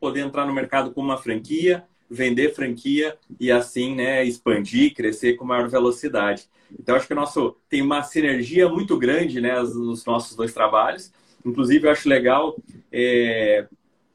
poder 0.00 0.20
entrar 0.20 0.46
no 0.46 0.52
mercado 0.52 0.92
com 0.92 1.00
uma 1.00 1.16
franquia, 1.16 1.84
vender 2.08 2.54
franquia 2.54 3.16
e 3.40 3.50
assim, 3.50 3.94
né, 3.94 4.24
expandir, 4.24 4.94
crescer 4.94 5.34
com 5.34 5.44
maior 5.44 5.68
velocidade. 5.68 6.48
Então, 6.78 6.96
acho 6.96 7.06
que 7.06 7.12
o 7.12 7.16
nosso 7.16 7.56
tem 7.68 7.82
uma 7.82 8.02
sinergia 8.02 8.68
muito 8.68 8.98
grande, 8.98 9.40
né, 9.40 9.60
nos 9.60 10.04
nossos 10.04 10.36
dois 10.36 10.52
trabalhos. 10.52 11.12
Inclusive, 11.44 11.86
eu 11.86 11.92
acho 11.92 12.08
legal 12.08 12.56
é, 12.92 13.66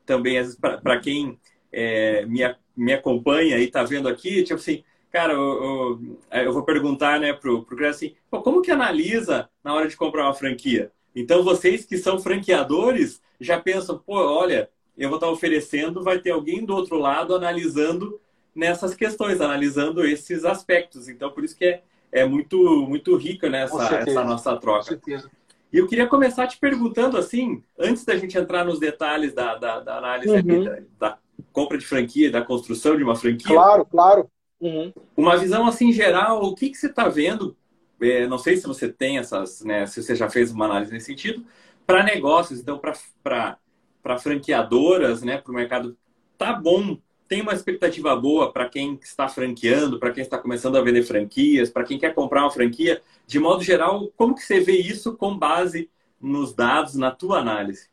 também 0.06 0.38
para 0.60 1.00
quem 1.00 1.40
é, 1.72 2.26
me, 2.26 2.42
me 2.76 2.94
acompanha 2.94 3.58
e 3.58 3.64
está 3.64 3.84
vendo 3.84 4.10
aqui, 4.10 4.44
tipo 4.44 4.60
assim, 4.60 4.84
Cara, 5.12 5.34
eu, 5.34 6.00
eu, 6.32 6.42
eu 6.46 6.54
vou 6.54 6.64
perguntar 6.64 7.20
né, 7.20 7.34
pro, 7.34 7.66
pro 7.66 7.88
assim, 7.88 8.16
como 8.30 8.62
que 8.62 8.72
analisa 8.72 9.50
na 9.62 9.74
hora 9.74 9.90
de 9.90 9.98
comprar 9.98 10.24
uma 10.24 10.34
franquia? 10.34 10.90
Então, 11.16 11.44
vocês 11.44 11.86
que 11.86 11.98
são 11.98 12.20
franqueadores 12.20 13.22
já 13.40 13.60
pensam, 13.60 13.98
pô, 13.98 14.16
olha, 14.16 14.70
eu 14.98 15.10
vou 15.10 15.18
estar 15.18 15.30
oferecendo, 15.30 16.04
vai 16.04 16.20
ter 16.20 16.32
alguém 16.32 16.66
do 16.66 16.76
outro 16.76 16.98
lado 16.98 17.36
analisando 17.36 18.20
nessas 18.56 18.94
questões, 18.94 19.42
analisando 19.42 20.06
esses 20.06 20.46
aspectos. 20.46 21.08
Então, 21.08 21.32
por 21.32 21.44
isso 21.44 21.58
que 21.58 21.66
é, 21.66 21.84
é 22.12 22.26
muito, 22.26 22.58
muito 22.88 23.16
rica 23.16 23.50
né, 23.50 23.64
essa, 23.64 23.96
essa 23.96 24.24
nossa 24.24 24.56
troca. 24.58 24.80
Com 24.80 24.88
certeza. 24.90 25.30
E 25.72 25.78
eu 25.78 25.88
queria 25.88 26.06
começar 26.06 26.48
te 26.48 26.58
perguntando 26.58 27.18
assim, 27.18 27.64
antes 27.80 28.04
da 28.04 28.16
gente 28.18 28.38
entrar 28.38 28.66
nos 28.66 28.80
detalhes 28.80 29.34
da, 29.34 29.56
da, 29.56 29.80
da 29.80 29.98
análise 29.98 30.30
uhum. 30.30 30.64
da, 30.66 30.78
da, 31.00 31.18
compra 31.54 31.78
de 31.78 31.86
franquia, 31.86 32.30
da 32.30 32.42
construção 32.42 32.98
de 32.98 33.04
uma 33.04 33.16
franquia. 33.16 33.56
Claro, 33.56 33.86
claro. 33.86 34.30
Uhum. 34.60 34.94
Uma 35.16 35.38
visão 35.38 35.66
assim 35.66 35.92
geral, 35.92 36.44
o 36.44 36.54
que, 36.54 36.70
que 36.70 36.78
você 36.78 36.88
está 36.88 37.08
vendo? 37.08 37.56
É, 38.02 38.28
não 38.28 38.38
sei 38.38 38.58
se 38.58 38.68
você 38.68 38.92
tem 38.92 39.18
essas, 39.18 39.64
né, 39.64 39.86
se 39.86 40.02
você 40.02 40.16
já 40.16 40.30
fez 40.30 40.52
uma 40.52 40.66
análise 40.66 40.92
nesse 40.92 41.08
sentido, 41.08 41.46
para 41.86 42.04
negócios, 42.04 42.60
então 42.60 42.80
para 42.80 44.18
franqueadoras, 44.20 45.22
né, 45.22 45.38
para 45.38 45.52
o 45.52 45.56
mercado, 45.56 45.98
tá 46.38 46.54
bom 46.54 46.98
tem 47.32 47.42
uma 47.42 47.54
expectativa 47.54 48.14
boa 48.14 48.52
para 48.52 48.68
quem 48.68 49.00
está 49.02 49.26
franqueando, 49.26 49.98
para 49.98 50.12
quem 50.12 50.22
está 50.22 50.38
começando 50.38 50.76
a 50.76 50.82
vender 50.82 51.02
franquias, 51.04 51.70
para 51.70 51.86
quem 51.86 51.98
quer 51.98 52.14
comprar 52.14 52.42
uma 52.42 52.52
franquia? 52.52 53.02
De 53.26 53.40
modo 53.40 53.64
geral, 53.64 54.12
como 54.18 54.36
que 54.36 54.42
você 54.42 54.60
vê 54.60 54.74
isso 54.74 55.16
com 55.16 55.38
base 55.38 55.90
nos 56.20 56.54
dados, 56.54 56.96
na 56.96 57.10
tua 57.10 57.40
análise? 57.40 57.88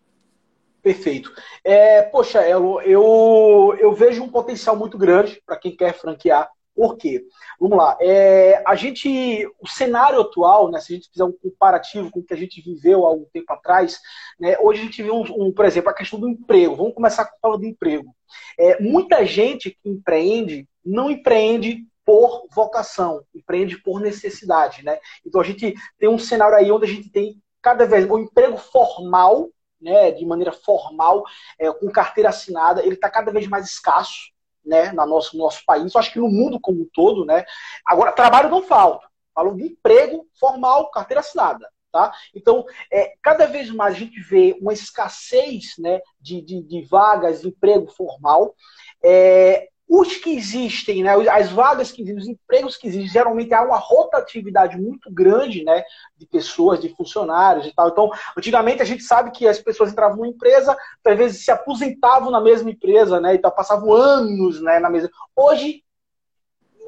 Perfeito. 0.82 1.32
É, 1.62 2.02
poxa, 2.02 2.40
Elo, 2.40 2.80
eu, 2.80 3.76
eu 3.78 3.92
vejo 3.92 4.24
um 4.24 4.28
potencial 4.28 4.74
muito 4.74 4.98
grande 4.98 5.40
para 5.46 5.56
quem 5.56 5.76
quer 5.76 5.92
franquear. 5.92 6.50
Por 6.78 6.96
quê? 6.96 7.26
Vamos 7.58 7.76
lá. 7.76 7.98
É, 8.00 8.62
a 8.64 8.76
gente, 8.76 9.44
o 9.60 9.66
cenário 9.66 10.20
atual, 10.20 10.70
né, 10.70 10.78
se 10.78 10.92
a 10.92 10.94
gente 10.94 11.10
fizer 11.10 11.24
um 11.24 11.32
comparativo 11.32 12.08
com 12.08 12.20
o 12.20 12.22
que 12.22 12.32
a 12.32 12.36
gente 12.36 12.62
viveu 12.62 13.04
há 13.04 13.08
algum 13.08 13.24
tempo 13.32 13.52
atrás, 13.52 13.98
né, 14.38 14.56
hoje 14.60 14.82
a 14.82 14.84
gente 14.84 15.02
vê, 15.02 15.10
um, 15.10 15.22
um, 15.22 15.52
por 15.52 15.64
exemplo, 15.64 15.90
a 15.90 15.92
questão 15.92 16.20
do 16.20 16.28
emprego. 16.28 16.76
Vamos 16.76 16.94
começar 16.94 17.28
falando 17.42 17.62
do 17.62 17.66
emprego. 17.66 18.14
É, 18.56 18.80
muita 18.80 19.26
gente 19.26 19.72
que 19.72 19.90
empreende 19.90 20.68
não 20.86 21.10
empreende 21.10 21.84
por 22.04 22.46
vocação, 22.54 23.24
empreende 23.34 23.76
por 23.82 24.00
necessidade, 24.00 24.84
né? 24.84 25.00
Então 25.26 25.40
a 25.40 25.44
gente 25.44 25.74
tem 25.98 26.08
um 26.08 26.16
cenário 26.16 26.56
aí 26.56 26.70
onde 26.70 26.84
a 26.84 26.88
gente 26.88 27.10
tem 27.10 27.42
cada 27.60 27.86
vez 27.86 28.08
o 28.08 28.18
emprego 28.20 28.56
formal, 28.56 29.48
né, 29.82 30.12
de 30.12 30.24
maneira 30.24 30.52
formal, 30.52 31.24
é, 31.58 31.72
com 31.72 31.90
carteira 31.90 32.28
assinada, 32.28 32.84
ele 32.84 32.94
está 32.94 33.10
cada 33.10 33.32
vez 33.32 33.48
mais 33.48 33.66
escasso 33.66 34.30
né, 34.68 34.92
no 34.92 35.06
nosso, 35.06 35.36
no 35.36 35.44
nosso 35.44 35.64
país, 35.64 35.92
eu 35.92 35.98
acho 35.98 36.12
que 36.12 36.20
no 36.20 36.28
mundo 36.28 36.60
como 36.60 36.82
um 36.82 36.88
todo, 36.92 37.24
né? 37.24 37.44
Agora, 37.84 38.12
trabalho 38.12 38.50
não 38.50 38.62
falta. 38.62 39.08
Falo 39.34 39.54
de 39.54 39.64
emprego 39.64 40.26
formal, 40.38 40.90
carteira 40.90 41.20
assinada. 41.20 41.68
Tá? 41.90 42.12
Então, 42.34 42.66
é, 42.92 43.14
cada 43.22 43.46
vez 43.46 43.70
mais 43.70 43.94
a 43.94 43.98
gente 43.98 44.20
vê 44.20 44.56
uma 44.60 44.74
escassez 44.74 45.72
né, 45.78 46.00
de, 46.20 46.42
de, 46.42 46.62
de 46.62 46.82
vagas 46.82 47.40
de 47.40 47.48
emprego 47.48 47.90
formal. 47.90 48.54
É, 49.02 49.68
os 49.88 50.16
que 50.16 50.36
existem, 50.36 51.02
né, 51.02 51.14
as 51.30 51.50
vagas 51.50 51.90
que 51.90 52.02
existem, 52.02 52.22
os 52.22 52.28
empregos 52.28 52.76
que 52.76 52.86
existem, 52.86 53.08
geralmente 53.08 53.54
há 53.54 53.62
uma 53.62 53.78
rotatividade 53.78 54.76
muito 54.76 55.10
grande 55.10 55.64
né, 55.64 55.82
de 56.16 56.26
pessoas, 56.26 56.78
de 56.78 56.94
funcionários 56.94 57.66
e 57.66 57.74
tal. 57.74 57.88
Então, 57.88 58.10
antigamente 58.36 58.82
a 58.82 58.84
gente 58.84 59.02
sabe 59.02 59.30
que 59.30 59.48
as 59.48 59.58
pessoas 59.58 59.90
entravam 59.90 60.16
numa 60.16 60.28
empresa, 60.28 60.76
às 61.04 61.16
vezes 61.16 61.44
se 61.44 61.50
aposentavam 61.50 62.30
na 62.30 62.40
mesma 62.40 62.70
empresa, 62.70 63.18
né, 63.18 63.34
então 63.34 63.50
passavam 63.50 63.92
anos 63.92 64.60
né, 64.60 64.78
na 64.78 64.90
mesma. 64.90 65.10
Hoje 65.34 65.82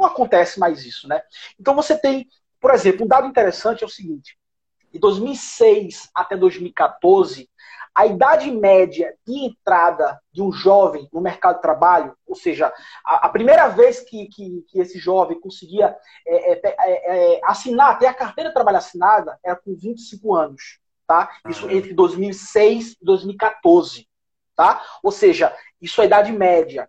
não 0.01 0.05
acontece 0.05 0.59
mais 0.59 0.85
isso, 0.85 1.07
né? 1.07 1.23
Então 1.59 1.75
você 1.75 1.97
tem, 1.97 2.27
por 2.59 2.73
exemplo, 2.73 3.05
um 3.05 3.09
dado 3.09 3.27
interessante 3.27 3.85
é 3.85 3.87
o 3.87 3.91
seguinte: 3.91 4.39
de 4.93 4.99
2006 4.99 6.11
até 6.15 6.37
2014, 6.37 7.49
a 7.95 8.07
idade 8.07 8.51
média 8.51 9.15
de 9.27 9.47
entrada 9.47 10.21
de 10.33 10.43
um 10.43 10.53
jovem 10.53 11.09
no 11.13 11.21
mercado 11.21 11.57
de 11.57 11.63
trabalho, 11.63 12.15
ou 12.27 12.35
seja, 12.35 12.73
a, 13.05 13.27
a 13.27 13.29
primeira 13.29 13.69
vez 13.69 14.01
que, 14.01 14.27
que, 14.27 14.65
que, 14.69 14.81
esse 14.81 14.99
jovem 14.99 15.41
conseguia 15.41 15.97
é, 16.27 16.53
é, 16.53 16.61
é, 16.65 17.35
é 17.37 17.41
assinar, 17.45 17.99
ter 17.99 18.07
a 18.07 18.15
carteira 18.15 18.51
de 18.51 18.55
trabalho 18.55 18.79
assinada, 18.79 19.39
era 19.45 19.57
com 19.57 19.75
25 19.75 20.35
anos. 20.35 20.79
Tá? 21.07 21.29
Isso 21.49 21.69
entre 21.69 21.93
2006 21.93 22.93
e 22.93 23.05
2014. 23.05 24.07
Tá? 24.55 24.81
Ou 25.03 25.11
seja, 25.11 25.53
isso 25.81 26.01
é 26.01 26.05
a 26.05 26.07
idade 26.07 26.31
média. 26.31 26.89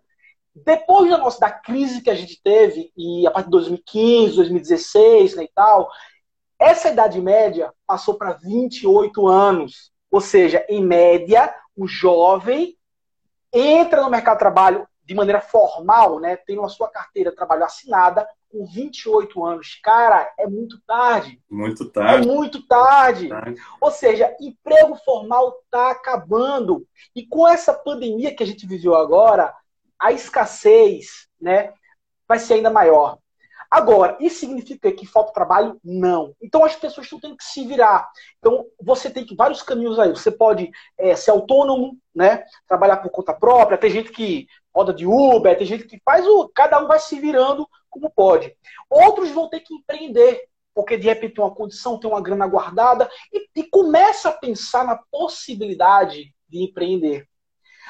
Depois 0.54 1.10
da 1.10 1.18
nossa 1.18 1.40
da 1.40 1.50
crise 1.50 2.02
que 2.02 2.10
a 2.10 2.14
gente 2.14 2.40
teve, 2.42 2.92
e 2.96 3.26
a 3.26 3.30
partir 3.30 3.46
de 3.46 3.52
2015, 3.52 4.36
2016 4.36 5.36
né, 5.36 5.44
e 5.44 5.50
tal, 5.54 5.90
essa 6.58 6.90
idade 6.90 7.20
média 7.20 7.72
passou 7.86 8.14
para 8.14 8.34
28 8.34 9.26
anos. 9.26 9.91
Ou 10.12 10.20
seja, 10.20 10.64
em 10.68 10.84
média, 10.84 11.52
o 11.74 11.88
jovem 11.88 12.76
entra 13.50 14.02
no 14.02 14.10
mercado 14.10 14.34
de 14.34 14.40
trabalho 14.40 14.86
de 15.04 15.14
maneira 15.14 15.40
formal, 15.40 16.20
né, 16.20 16.36
tendo 16.36 16.62
a 16.62 16.68
sua 16.68 16.88
carteira 16.88 17.30
de 17.30 17.36
trabalho 17.36 17.64
assinada 17.64 18.28
com 18.50 18.66
28 18.66 19.44
anos. 19.44 19.80
Cara, 19.82 20.30
é 20.38 20.46
muito 20.46 20.78
tarde. 20.86 21.40
Muito 21.50 21.90
tarde. 21.90 22.28
É 22.28 22.30
muito 22.30 22.66
tarde. 22.66 23.28
tarde. 23.28 23.60
Ou 23.80 23.90
seja, 23.90 24.36
emprego 24.38 24.94
formal 24.96 25.58
está 25.64 25.90
acabando. 25.90 26.86
E 27.16 27.26
com 27.26 27.48
essa 27.48 27.72
pandemia 27.72 28.34
que 28.34 28.42
a 28.42 28.46
gente 28.46 28.66
viveu 28.66 28.94
agora, 28.94 29.54
a 29.98 30.12
escassez 30.12 31.26
né, 31.40 31.72
vai 32.28 32.38
ser 32.38 32.54
ainda 32.54 32.70
maior. 32.70 33.18
Agora, 33.72 34.18
isso 34.20 34.40
significa 34.40 34.92
que 34.92 35.06
falta 35.06 35.32
trabalho? 35.32 35.80
Não. 35.82 36.36
Então 36.42 36.62
as 36.62 36.76
pessoas 36.76 37.06
estão 37.06 37.18
tendo 37.18 37.38
que 37.38 37.44
se 37.44 37.66
virar. 37.66 38.06
Então 38.38 38.66
você 38.78 39.08
tem 39.08 39.24
que 39.24 39.34
vários 39.34 39.62
caminhos 39.62 39.98
aí. 39.98 40.10
Você 40.10 40.30
pode 40.30 40.70
é, 40.98 41.16
ser 41.16 41.30
autônomo, 41.30 41.98
né? 42.14 42.44
Trabalhar 42.68 42.98
por 42.98 43.10
conta 43.10 43.32
própria. 43.32 43.78
Tem 43.78 43.88
gente 43.88 44.12
que 44.12 44.46
roda 44.76 44.92
de 44.92 45.06
Uber, 45.06 45.56
tem 45.56 45.66
gente 45.66 45.84
que 45.84 45.98
faz 46.04 46.26
o. 46.26 46.50
Cada 46.54 46.84
um 46.84 46.86
vai 46.86 46.98
se 46.98 47.18
virando 47.18 47.66
como 47.88 48.10
pode. 48.10 48.54
Outros 48.90 49.30
vão 49.30 49.48
ter 49.48 49.60
que 49.60 49.72
empreender, 49.72 50.42
porque 50.74 50.98
de 50.98 51.06
repente 51.06 51.36
tem 51.36 51.44
uma 51.44 51.54
condição, 51.54 51.98
tem 51.98 52.10
uma 52.10 52.20
grana 52.20 52.46
guardada 52.46 53.08
e, 53.32 53.48
e 53.56 53.64
começa 53.64 54.28
a 54.28 54.32
pensar 54.32 54.84
na 54.84 55.00
possibilidade 55.10 56.34
de 56.46 56.62
empreender. 56.62 57.26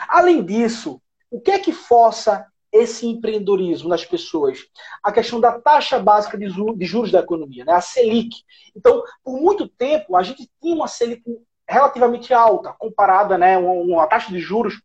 Além 0.08 0.44
disso, 0.44 1.02
o 1.28 1.40
que 1.40 1.50
é 1.50 1.58
que 1.58 1.72
força 1.72 2.46
esse 2.72 3.06
empreendedorismo 3.06 3.88
nas 3.88 4.04
pessoas? 4.04 4.58
A 5.02 5.12
questão 5.12 5.40
da 5.40 5.60
taxa 5.60 5.98
básica 5.98 6.38
de 6.38 6.48
juros 6.86 7.12
da 7.12 7.20
economia, 7.20 7.64
né? 7.64 7.74
a 7.74 7.80
Selic. 7.80 8.42
Então, 8.74 9.02
por 9.22 9.40
muito 9.40 9.68
tempo, 9.68 10.16
a 10.16 10.22
gente 10.22 10.50
tinha 10.60 10.74
uma 10.74 10.88
Selic 10.88 11.22
relativamente 11.68 12.34
alta, 12.34 12.72
comparada, 12.78 13.38
né, 13.38 13.56
uma, 13.58 14.06
taxa 14.06 14.30
de 14.30 14.38
juros 14.38 14.80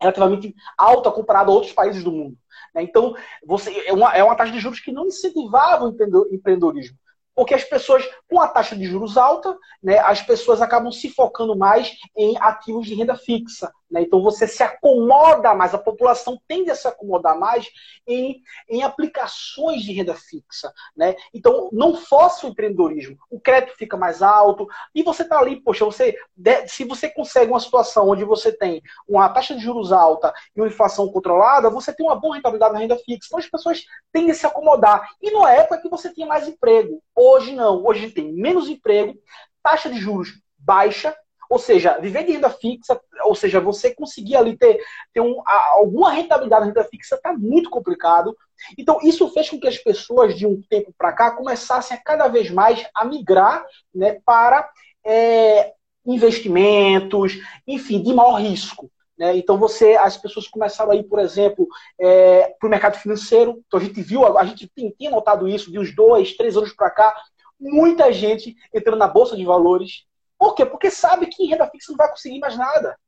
relativamente 0.00 0.54
alta 0.76 1.10
comparada 1.10 1.50
a 1.50 1.54
outros 1.54 1.72
países 1.72 2.02
do 2.02 2.10
mundo. 2.10 2.36
Né? 2.74 2.82
Então, 2.82 3.14
você, 3.46 3.86
é, 3.86 3.92
uma, 3.92 4.12
é 4.14 4.22
uma 4.22 4.34
taxa 4.34 4.52
de 4.52 4.58
juros 4.58 4.80
que 4.80 4.92
não 4.92 5.06
incentivava 5.06 5.84
o 5.84 5.96
empreendedorismo. 6.32 6.98
Porque 7.34 7.54
as 7.54 7.64
pessoas, 7.64 8.08
com 8.28 8.40
a 8.40 8.46
taxa 8.46 8.76
de 8.76 8.84
juros 8.84 9.16
alta, 9.16 9.56
né, 9.82 9.98
as 9.98 10.22
pessoas 10.22 10.62
acabam 10.62 10.92
se 10.92 11.08
focando 11.08 11.56
mais 11.56 11.92
em 12.16 12.36
ativos 12.38 12.86
de 12.86 12.94
renda 12.94 13.16
fixa. 13.16 13.72
Né? 13.94 14.02
Então 14.02 14.20
você 14.20 14.48
se 14.48 14.60
acomoda 14.60 15.54
mais, 15.54 15.72
a 15.72 15.78
população 15.78 16.36
tende 16.48 16.68
a 16.68 16.74
se 16.74 16.88
acomodar 16.88 17.38
mais 17.38 17.70
em, 18.04 18.42
em 18.68 18.82
aplicações 18.82 19.82
de 19.82 19.92
renda 19.92 20.14
fixa. 20.14 20.72
Né? 20.96 21.14
Então 21.32 21.70
não 21.72 21.94
força 21.94 22.44
o 22.44 22.50
empreendedorismo. 22.50 23.16
O 23.30 23.38
crédito 23.38 23.76
fica 23.76 23.96
mais 23.96 24.20
alto 24.20 24.66
e 24.92 25.04
você 25.04 25.22
está 25.22 25.38
ali, 25.38 25.60
poxa, 25.60 25.84
você, 25.84 26.18
se 26.66 26.82
você 26.82 27.08
consegue 27.08 27.52
uma 27.52 27.60
situação 27.60 28.08
onde 28.08 28.24
você 28.24 28.50
tem 28.50 28.82
uma 29.06 29.28
taxa 29.28 29.54
de 29.54 29.62
juros 29.62 29.92
alta 29.92 30.34
e 30.56 30.60
uma 30.60 30.66
inflação 30.66 31.08
controlada, 31.08 31.70
você 31.70 31.92
tem 31.92 32.04
uma 32.04 32.16
boa 32.16 32.34
rentabilidade 32.34 32.74
na 32.74 32.80
renda 32.80 32.96
fixa. 32.96 33.26
Então 33.28 33.38
as 33.38 33.46
pessoas 33.46 33.84
tendem 34.12 34.32
a 34.32 34.34
se 34.34 34.44
acomodar. 34.44 35.08
E 35.22 35.30
não 35.30 35.46
é 35.46 35.58
época 35.58 35.80
que 35.80 35.88
você 35.88 36.12
tinha 36.12 36.26
mais 36.26 36.48
emprego. 36.48 37.00
Hoje 37.14 37.54
não. 37.54 37.86
Hoje 37.86 38.10
tem 38.10 38.32
menos 38.32 38.68
emprego, 38.68 39.14
taxa 39.62 39.88
de 39.88 40.00
juros 40.00 40.42
baixa, 40.64 41.14
ou 41.48 41.58
seja, 41.58 41.98
viver 41.98 42.24
de 42.24 42.32
renda 42.32 42.50
fixa, 42.50 43.00
ou 43.24 43.34
seja, 43.34 43.60
você 43.60 43.94
conseguir 43.94 44.36
ali 44.36 44.56
ter, 44.56 44.82
ter 45.12 45.20
um, 45.20 45.42
alguma 45.74 46.10
rentabilidade 46.10 46.62
na 46.62 46.68
renda 46.68 46.84
fixa 46.84 47.16
está 47.16 47.32
muito 47.32 47.70
complicado. 47.70 48.36
Então, 48.78 48.98
isso 49.02 49.28
fez 49.30 49.50
com 49.50 49.58
que 49.58 49.68
as 49.68 49.78
pessoas, 49.78 50.36
de 50.36 50.46
um 50.46 50.62
tempo 50.68 50.92
para 50.96 51.12
cá, 51.12 51.30
começassem 51.32 51.96
a 51.96 52.00
cada 52.00 52.28
vez 52.28 52.50
mais 52.50 52.84
a 52.94 53.04
migrar 53.04 53.64
né, 53.94 54.18
para 54.24 54.68
é, 55.04 55.72
investimentos, 56.06 57.38
enfim, 57.66 58.02
de 58.02 58.12
maior 58.12 58.40
risco. 58.40 58.90
Né? 59.18 59.36
Então 59.36 59.56
você, 59.56 59.94
as 59.94 60.16
pessoas 60.16 60.48
começaram 60.48 60.90
aí, 60.90 61.02
por 61.02 61.18
exemplo, 61.18 61.66
é, 61.98 62.54
para 62.58 62.66
o 62.66 62.70
mercado 62.70 62.98
financeiro. 62.98 63.62
Então 63.66 63.80
a 63.80 63.82
gente 63.82 64.02
viu, 64.02 64.36
a 64.36 64.44
gente 64.44 64.68
tem, 64.68 64.90
tem 64.90 65.10
notado 65.10 65.48
isso 65.48 65.70
de 65.70 65.78
uns 65.78 65.94
dois, 65.94 66.36
três 66.36 66.56
anos 66.56 66.72
para 66.72 66.90
cá, 66.90 67.14
muita 67.58 68.12
gente 68.12 68.56
entrando 68.72 68.98
na 68.98 69.08
bolsa 69.08 69.36
de 69.36 69.44
valores. 69.44 70.04
Por 70.44 70.54
quê? 70.54 70.66
Porque 70.66 70.90
sabe 70.90 71.26
que 71.26 71.42
em 71.42 71.46
renda 71.46 71.66
fixa 71.70 71.90
não 71.90 71.96
vai 71.96 72.10
conseguir 72.10 72.38
mais 72.38 72.54
nada. 72.54 72.98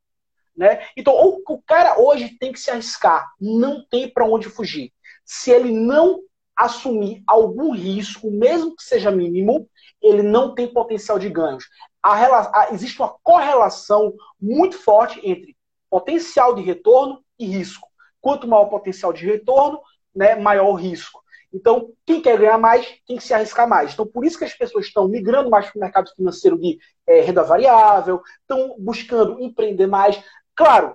Né? 0.56 0.86
Então 0.96 1.12
o 1.14 1.62
cara 1.66 2.00
hoje 2.00 2.34
tem 2.38 2.50
que 2.50 2.58
se 2.58 2.70
arriscar, 2.70 3.30
não 3.38 3.84
tem 3.90 4.08
para 4.08 4.24
onde 4.24 4.48
fugir. 4.48 4.90
Se 5.22 5.50
ele 5.50 5.70
não 5.70 6.22
assumir 6.56 7.22
algum 7.26 7.74
risco, 7.74 8.30
mesmo 8.30 8.74
que 8.74 8.82
seja 8.82 9.10
mínimo, 9.10 9.68
ele 10.00 10.22
não 10.22 10.54
tem 10.54 10.66
potencial 10.66 11.18
de 11.18 11.28
ganhos. 11.28 11.68
A, 12.02 12.14
a, 12.58 12.72
existe 12.72 12.98
uma 12.98 13.14
correlação 13.22 14.14
muito 14.40 14.78
forte 14.78 15.20
entre 15.22 15.54
potencial 15.90 16.54
de 16.54 16.62
retorno 16.62 17.22
e 17.38 17.44
risco. 17.44 17.86
Quanto 18.18 18.48
maior 18.48 18.62
o 18.62 18.70
potencial 18.70 19.12
de 19.12 19.26
retorno, 19.26 19.78
né, 20.14 20.36
maior 20.36 20.70
o 20.70 20.74
risco. 20.74 21.22
Então, 21.56 21.90
quem 22.04 22.20
quer 22.20 22.38
ganhar 22.38 22.58
mais 22.58 22.86
tem 23.06 23.16
que 23.16 23.22
se 23.22 23.32
arriscar 23.32 23.66
mais. 23.66 23.94
Então, 23.94 24.06
por 24.06 24.26
isso 24.26 24.38
que 24.38 24.44
as 24.44 24.52
pessoas 24.52 24.84
estão 24.84 25.08
migrando 25.08 25.48
mais 25.48 25.70
para 25.70 25.78
o 25.78 25.80
mercado 25.80 26.10
financeiro 26.14 26.58
de 26.58 26.78
é, 27.06 27.22
renda 27.22 27.42
variável, 27.42 28.22
estão 28.42 28.76
buscando 28.78 29.40
empreender 29.40 29.86
mais. 29.86 30.22
Claro, 30.54 30.94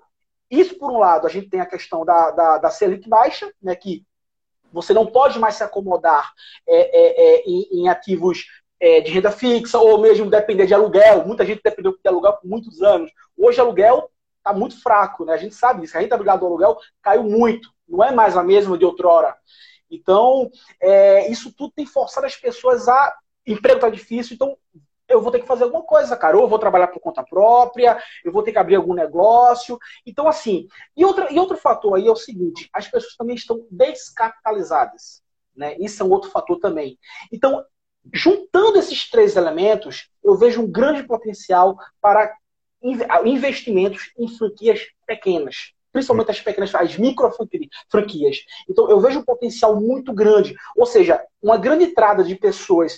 isso 0.52 0.78
por 0.78 0.92
um 0.92 1.00
lado, 1.00 1.26
a 1.26 1.30
gente 1.30 1.50
tem 1.50 1.62
a 1.62 1.66
questão 1.66 2.06
da, 2.06 2.30
da, 2.30 2.58
da 2.60 2.70
Selic 2.70 3.10
baixa, 3.10 3.52
né, 3.60 3.76
que 3.76 4.06
você 4.72 4.94
não 4.94 5.08
pode 5.08 5.40
mais 5.40 5.56
se 5.56 5.64
acomodar 5.64 6.32
é, 6.68 6.76
é, 6.76 7.24
é 7.24 7.44
em, 7.46 7.82
em, 7.82 7.90
ativos 7.90 8.46
é, 8.80 9.02
de 9.02 9.12
renda 9.12 9.32
fixa 9.32 9.80
ou 9.80 10.00
mesmo 10.00 10.30
depender 10.30 10.68
de 10.68 10.74
aluguel. 10.76 11.26
Muita 11.26 11.44
gente 11.44 11.62
dependeu 11.64 11.92
de 11.92 12.08
aluguel 12.08 12.34
por 12.34 12.48
muitos 12.48 12.82
anos. 12.84 13.12
Hoje, 13.36 13.60
aluguel 13.60 14.10
está 14.38 14.54
muito 14.54 14.82
fraco, 14.82 15.26
né? 15.26 15.34
A 15.34 15.38
gente 15.38 15.56
sabe 15.56 15.82
disso. 15.82 15.98
A 15.98 16.02
rentabilidade 16.02 16.40
do 16.40 16.46
aluguel 16.46 16.78
caiu 17.02 17.24
muito. 17.24 17.70
Não 17.88 18.04
é 18.04 18.12
mais 18.12 18.38
a 18.38 18.44
mesma 18.44 18.78
de 18.78 18.86
outrora. 18.86 19.36
Então, 19.92 20.50
é, 20.82 21.30
isso 21.30 21.54
tudo 21.54 21.74
tem 21.76 21.86
forçado 21.86 22.26
as 22.26 22.36
pessoas 22.36 22.88
a. 22.88 23.14
Emprego 23.46 23.78
está 23.78 23.90
difícil, 23.90 24.36
então 24.36 24.56
eu 25.10 25.22
vou 25.22 25.32
ter 25.32 25.40
que 25.40 25.48
fazer 25.48 25.64
alguma 25.64 25.84
coisa, 25.84 26.16
cara. 26.16 26.38
Ou 26.38 26.44
eu 26.44 26.50
vou 26.50 26.60
trabalhar 26.60 26.88
por 26.88 27.02
conta 27.02 27.24
própria, 27.24 28.02
eu 28.24 28.32
vou 28.32 28.42
ter 28.44 28.52
que 28.54 28.58
abrir 28.58 28.76
algum 28.76 28.94
negócio. 28.94 29.78
Então, 30.06 30.28
assim. 30.28 30.68
E, 30.96 31.04
outra, 31.04 31.32
e 31.32 31.38
outro 31.38 31.58
fator 31.58 31.96
aí 31.96 32.08
é 32.08 32.12
o 32.12 32.16
seguinte: 32.16 32.70
as 32.74 32.88
pessoas 32.88 33.16
também 33.16 33.36
estão 33.36 33.66
descapitalizadas. 33.70 35.22
Né? 35.56 35.76
Isso 35.80 36.02
é 36.02 36.06
um 36.06 36.12
outro 36.12 36.32
fator 36.32 36.58
também. 36.60 36.98
Então, 37.32 37.64
juntando 38.14 38.80
esses 38.80 39.10
três 39.10 39.36
elementos, 39.36 40.10
eu 40.24 40.36
vejo 40.36 40.62
um 40.62 40.72
grande 40.72 41.04
potencial 41.04 41.78
para 42.00 42.34
investimentos 43.26 44.12
em 44.18 44.28
franquias 44.28 44.88
pequenas 45.06 45.74
principalmente 45.92 46.32
as 46.32 46.40
pequenas, 46.40 46.74
as 46.74 46.98
micro 46.98 47.32
franquias. 47.90 48.46
Então, 48.70 48.90
eu 48.90 49.00
vejo 49.00 49.20
um 49.20 49.24
potencial 49.24 49.80
muito 49.80 50.14
grande. 50.14 50.56
Ou 50.76 50.86
seja, 50.86 51.24
uma 51.42 51.58
grande 51.58 51.86
entrada 51.86 52.24
de 52.24 52.36
pessoas 52.36 52.98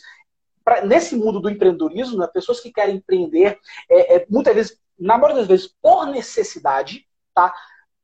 pra, 0.63 0.85
nesse 0.85 1.15
mundo 1.15 1.39
do 1.39 1.49
empreendedorismo, 1.49 2.17
né, 2.17 2.27
pessoas 2.27 2.59
que 2.59 2.71
querem 2.71 2.95
empreender, 2.95 3.59
é, 3.89 4.15
é, 4.15 4.25
muitas 4.29 4.55
vezes, 4.55 4.79
na 4.97 5.17
maioria 5.17 5.37
das 5.37 5.47
vezes, 5.47 5.73
por 5.81 6.05
necessidade, 6.07 7.05
tá? 7.33 7.53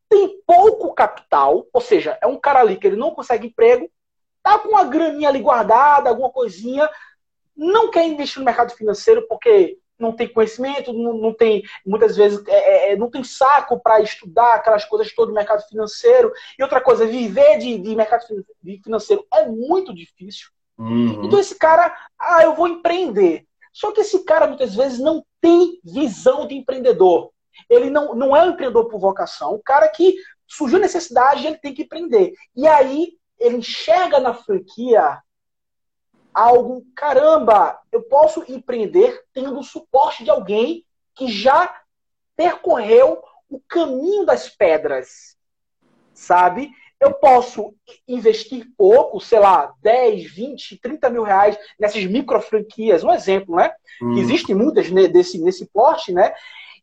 Tem 0.10 0.42
pouco 0.46 0.94
capital, 0.94 1.68
ou 1.72 1.82
seja, 1.82 2.18
é 2.22 2.28
um 2.28 2.38
cara 2.38 2.60
ali 2.60 2.78
que 2.78 2.88
ele 2.88 2.96
não 2.96 3.12
consegue 3.12 3.48
emprego, 3.48 3.90
tá 4.42 4.58
com 4.58 4.70
uma 4.70 4.84
graninha 4.84 5.30
ali 5.30 5.40
guardada, 5.40 6.10
alguma 6.10 6.32
coisinha, 6.32 6.90
não 7.56 7.92
quer 7.92 8.06
investir 8.06 8.40
no 8.40 8.46
mercado 8.46 8.74
financeiro 8.74 9.28
porque 9.28 9.78
não 10.00 10.14
tem 10.14 10.28
conhecimento, 10.28 10.94
não, 10.94 11.14
não 11.14 11.34
tem, 11.34 11.64
muitas 11.86 12.16
vezes, 12.16 12.42
é, 12.48 12.54
é, 12.54 12.94
é 12.94 12.96
não 12.96 13.10
tem 13.10 13.24
saco 13.24 13.80
para 13.80 14.02
estudar 14.02 14.56
aquelas 14.56 14.86
coisas 14.86 15.14
todo 15.14 15.30
do 15.30 15.34
mercado 15.34 15.62
financeiro. 15.68 16.32
E 16.58 16.64
outra 16.64 16.82
coisa, 16.82 17.06
viver 17.06 17.58
de, 17.58 17.78
de 17.78 17.96
mercado 17.96 18.26
financeiro 18.84 19.26
é 19.34 19.46
muito 19.46 19.94
difícil. 19.94 20.50
Uhum. 20.78 21.26
Então 21.26 21.40
esse 21.40 21.56
cara, 21.56 21.94
ah, 22.18 22.44
eu 22.44 22.56
vou 22.56 22.68
empreender. 22.68 23.46
Só 23.74 23.92
que 23.92 24.02
esse 24.02 24.24
cara 24.24 24.48
muitas 24.48 24.74
vezes 24.74 25.00
não 25.00 25.24
tem 25.42 25.80
visão 25.84 26.48
de 26.48 26.56
empreendedor. 26.56 27.32
Ele 27.70 27.90
não, 27.90 28.16
não 28.16 28.36
é 28.36 28.44
um 28.44 28.52
empreendedor 28.52 28.88
por 28.88 29.00
vocação. 29.00 29.54
O 29.54 29.62
cara 29.62 29.88
que 29.90 30.16
surgiu 30.48 30.80
necessidade, 30.80 31.46
ele 31.46 31.58
tem 31.58 31.74
que 31.74 31.84
empreender. 31.84 32.34
E 32.56 32.68
aí 32.68 33.14
ele 33.40 33.58
enxerga 33.58 34.20
na 34.20 34.34
franquia 34.34 35.20
algo, 36.34 36.86
caramba, 36.96 37.80
eu 37.92 38.04
posso 38.04 38.44
empreender 38.48 39.24
tendo 39.34 39.60
o 39.60 39.64
suporte 39.64 40.24
de 40.24 40.30
alguém 40.30 40.86
que 41.16 41.28
já 41.28 41.82
percorreu 42.36 43.22
o 43.50 43.60
caminho 43.60 44.26
das 44.26 44.48
pedras, 44.48 45.36
sabe? 46.14 46.72
Eu 47.00 47.14
posso 47.14 47.74
investir 48.08 48.68
pouco, 48.78 49.20
sei 49.20 49.40
lá, 49.40 49.74
10, 49.82 50.32
20, 50.32 50.78
30 50.80 51.10
mil 51.10 51.24
reais 51.24 51.58
nessas 51.80 52.06
micro 52.06 52.40
franquias, 52.42 53.04
um 53.04 53.12
exemplo, 53.12 53.56
né? 53.56 53.72
Hum. 54.02 54.18
Existem 54.18 54.56
muitas 54.56 54.90
desse, 55.12 55.40
nesse 55.40 55.66
porte, 55.68 56.12
né? 56.12 56.34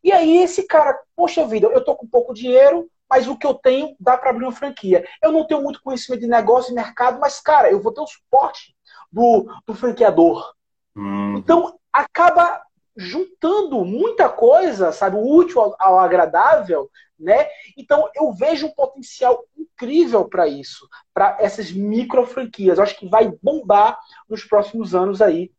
E 0.03 0.11
aí 0.11 0.37
esse 0.37 0.63
cara, 0.63 0.97
poxa 1.15 1.45
vida, 1.45 1.67
eu 1.67 1.83
tô 1.83 1.95
com 1.95 2.07
pouco 2.07 2.33
dinheiro, 2.33 2.89
mas 3.09 3.27
o 3.27 3.37
que 3.37 3.47
eu 3.47 3.53
tenho 3.53 3.95
dá 3.99 4.17
para 4.17 4.31
abrir 4.31 4.45
uma 4.45 4.51
franquia. 4.51 5.07
Eu 5.21 5.31
não 5.31 5.45
tenho 5.45 5.61
muito 5.61 5.81
conhecimento 5.81 6.21
de 6.21 6.27
negócio 6.27 6.71
e 6.71 6.75
mercado, 6.75 7.19
mas, 7.19 7.39
cara, 7.39 7.71
eu 7.71 7.81
vou 7.81 7.93
ter 7.93 8.01
o 8.01 8.07
suporte 8.07 8.76
do, 9.11 9.45
do 9.65 9.73
franqueador. 9.73 10.53
Hum. 10.95 11.37
Então, 11.37 11.77
acaba 11.91 12.61
juntando 12.95 13.85
muita 13.85 14.27
coisa, 14.27 14.91
sabe, 14.91 15.17
o 15.17 15.35
útil 15.35 15.61
ao, 15.61 15.75
ao 15.79 15.99
agradável, 15.99 16.89
né? 17.19 17.47
Então, 17.77 18.09
eu 18.15 18.31
vejo 18.31 18.67
um 18.67 18.71
potencial 18.71 19.43
incrível 19.55 20.25
para 20.25 20.47
isso, 20.47 20.87
para 21.13 21.37
essas 21.39 21.71
micro 21.71 22.25
franquias. 22.25 22.77
Eu 22.77 22.83
acho 22.83 22.97
que 22.97 23.07
vai 23.07 23.31
bombar 23.41 23.99
nos 24.27 24.43
próximos 24.43 24.95
anos 24.95 25.21
aí 25.21 25.51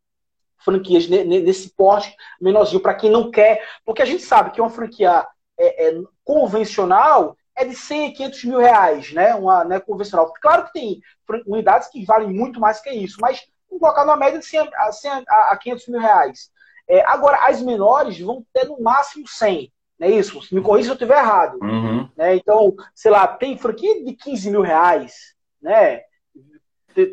franquias 0.59 1.09
nesse 1.09 1.71
porte 1.71 2.15
menorzinho 2.41 2.83
para 2.83 2.95
quem 2.95 3.09
não 3.09 3.31
quer, 3.31 3.65
porque 3.85 4.03
a 4.03 4.05
gente 4.05 4.25
sabe 4.25 4.51
que 4.51 4.61
uma 4.61 4.69
franquia 4.69 5.25
é, 5.57 5.89
é, 5.89 6.03
convencional 6.25 7.37
é 7.59 7.65
de 7.65 7.75
100 7.75 8.07
a 8.07 8.13
500 8.15 8.45
mil 8.45 8.59
reais, 8.59 9.13
né? 9.13 9.35
Uma 9.35 9.65
né, 9.65 9.81
convencional. 9.81 10.33
Claro 10.41 10.67
que 10.67 10.73
tem 10.73 11.03
unidades 11.45 11.89
que 11.89 12.05
valem 12.05 12.33
muito 12.33 12.61
mais 12.61 12.81
que 12.81 12.91
isso, 12.91 13.19
mas 13.21 13.45
vamos 13.69 13.83
colocar 13.83 14.05
numa 14.05 14.17
média 14.17 14.39
de 14.39 14.47
100 14.47 14.71
a, 14.75 14.93
100 14.93 15.11
a 15.29 15.57
500 15.57 15.89
mil 15.89 16.01
reais. 16.01 16.51
É, 16.89 17.05
agora, 17.05 17.47
as 17.49 17.61
menores 17.61 18.19
vão 18.21 18.47
ter 18.53 18.65
no 18.67 18.81
máximo 18.81 19.27
100, 19.27 19.73
não 19.99 20.09
é 20.09 20.11
isso? 20.13 20.41
Me 20.53 20.63
corrija 20.63 20.87
se 20.87 20.91
eu 20.91 20.95
estiver 20.95 21.19
errado. 21.19 21.59
Uhum. 21.61 22.09
Né? 22.17 22.37
Então, 22.37 22.75
sei 22.95 23.11
lá, 23.11 23.27
tem 23.27 23.59
franquia 23.59 24.05
de 24.05 24.15
15 24.15 24.51
mil 24.51 24.63
reais, 24.63 25.35
né? 25.61 26.03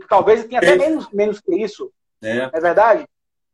Talvez 0.08 0.46
tenha 0.46 0.60
até 0.60 0.76
menos, 0.76 1.10
menos 1.12 1.40
que 1.42 1.56
isso. 1.56 1.92
É. 2.22 2.50
é 2.54 2.60
verdade? 2.60 3.06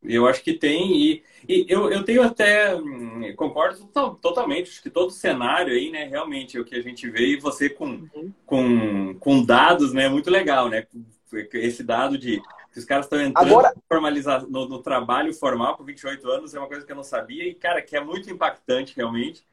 Eu 0.04 0.28
acho 0.28 0.44
que 0.44 0.54
tem, 0.54 0.96
e, 0.96 1.24
e 1.48 1.66
eu, 1.68 1.92
eu 1.92 2.04
tenho 2.04 2.24
até, 2.24 2.76
hum, 2.76 3.34
concordo 3.36 3.86
totalmente, 4.22 4.70
acho 4.70 4.84
que 4.84 4.90
todo 4.90 5.12
cenário 5.12 5.74
aí, 5.74 5.90
né, 5.90 6.06
realmente 6.06 6.58
é 6.58 6.60
o 6.60 6.66
que 6.66 6.76
a 6.76 6.82
gente 6.82 7.10
vê, 7.10 7.28
e 7.28 7.40
você 7.40 7.70
com, 7.70 8.08
uhum. 8.14 8.32
com, 8.46 9.16
com 9.20 9.44
dados, 9.44 9.94
né, 9.94 10.06
é 10.06 10.10
muito 10.10 10.30
legal, 10.30 10.70
né, 10.70 10.86
esse 11.54 11.84
dado 11.84 12.18
de 12.18 12.42
que 12.72 12.80
os 12.80 12.86
caras 12.86 13.06
estão 13.06 13.20
entrando 13.20 13.48
Agora... 13.48 13.74
formalizar, 13.88 14.46
no, 14.48 14.68
no, 14.68 14.82
trabalho 14.82 15.34
formal 15.34 15.76
com 15.76 15.84
28 15.84 16.30
anos, 16.30 16.54
é 16.54 16.60
uma 16.60 16.68
coisa 16.68 16.86
que 16.86 16.92
eu 16.92 16.96
não 16.96 17.04
sabia, 17.04 17.46
e, 17.46 17.54
cara, 17.54 17.82
que 17.82 17.98
é 17.98 18.04
muito 18.04 18.30
impactante, 18.30 18.96
realmente. 18.96 19.44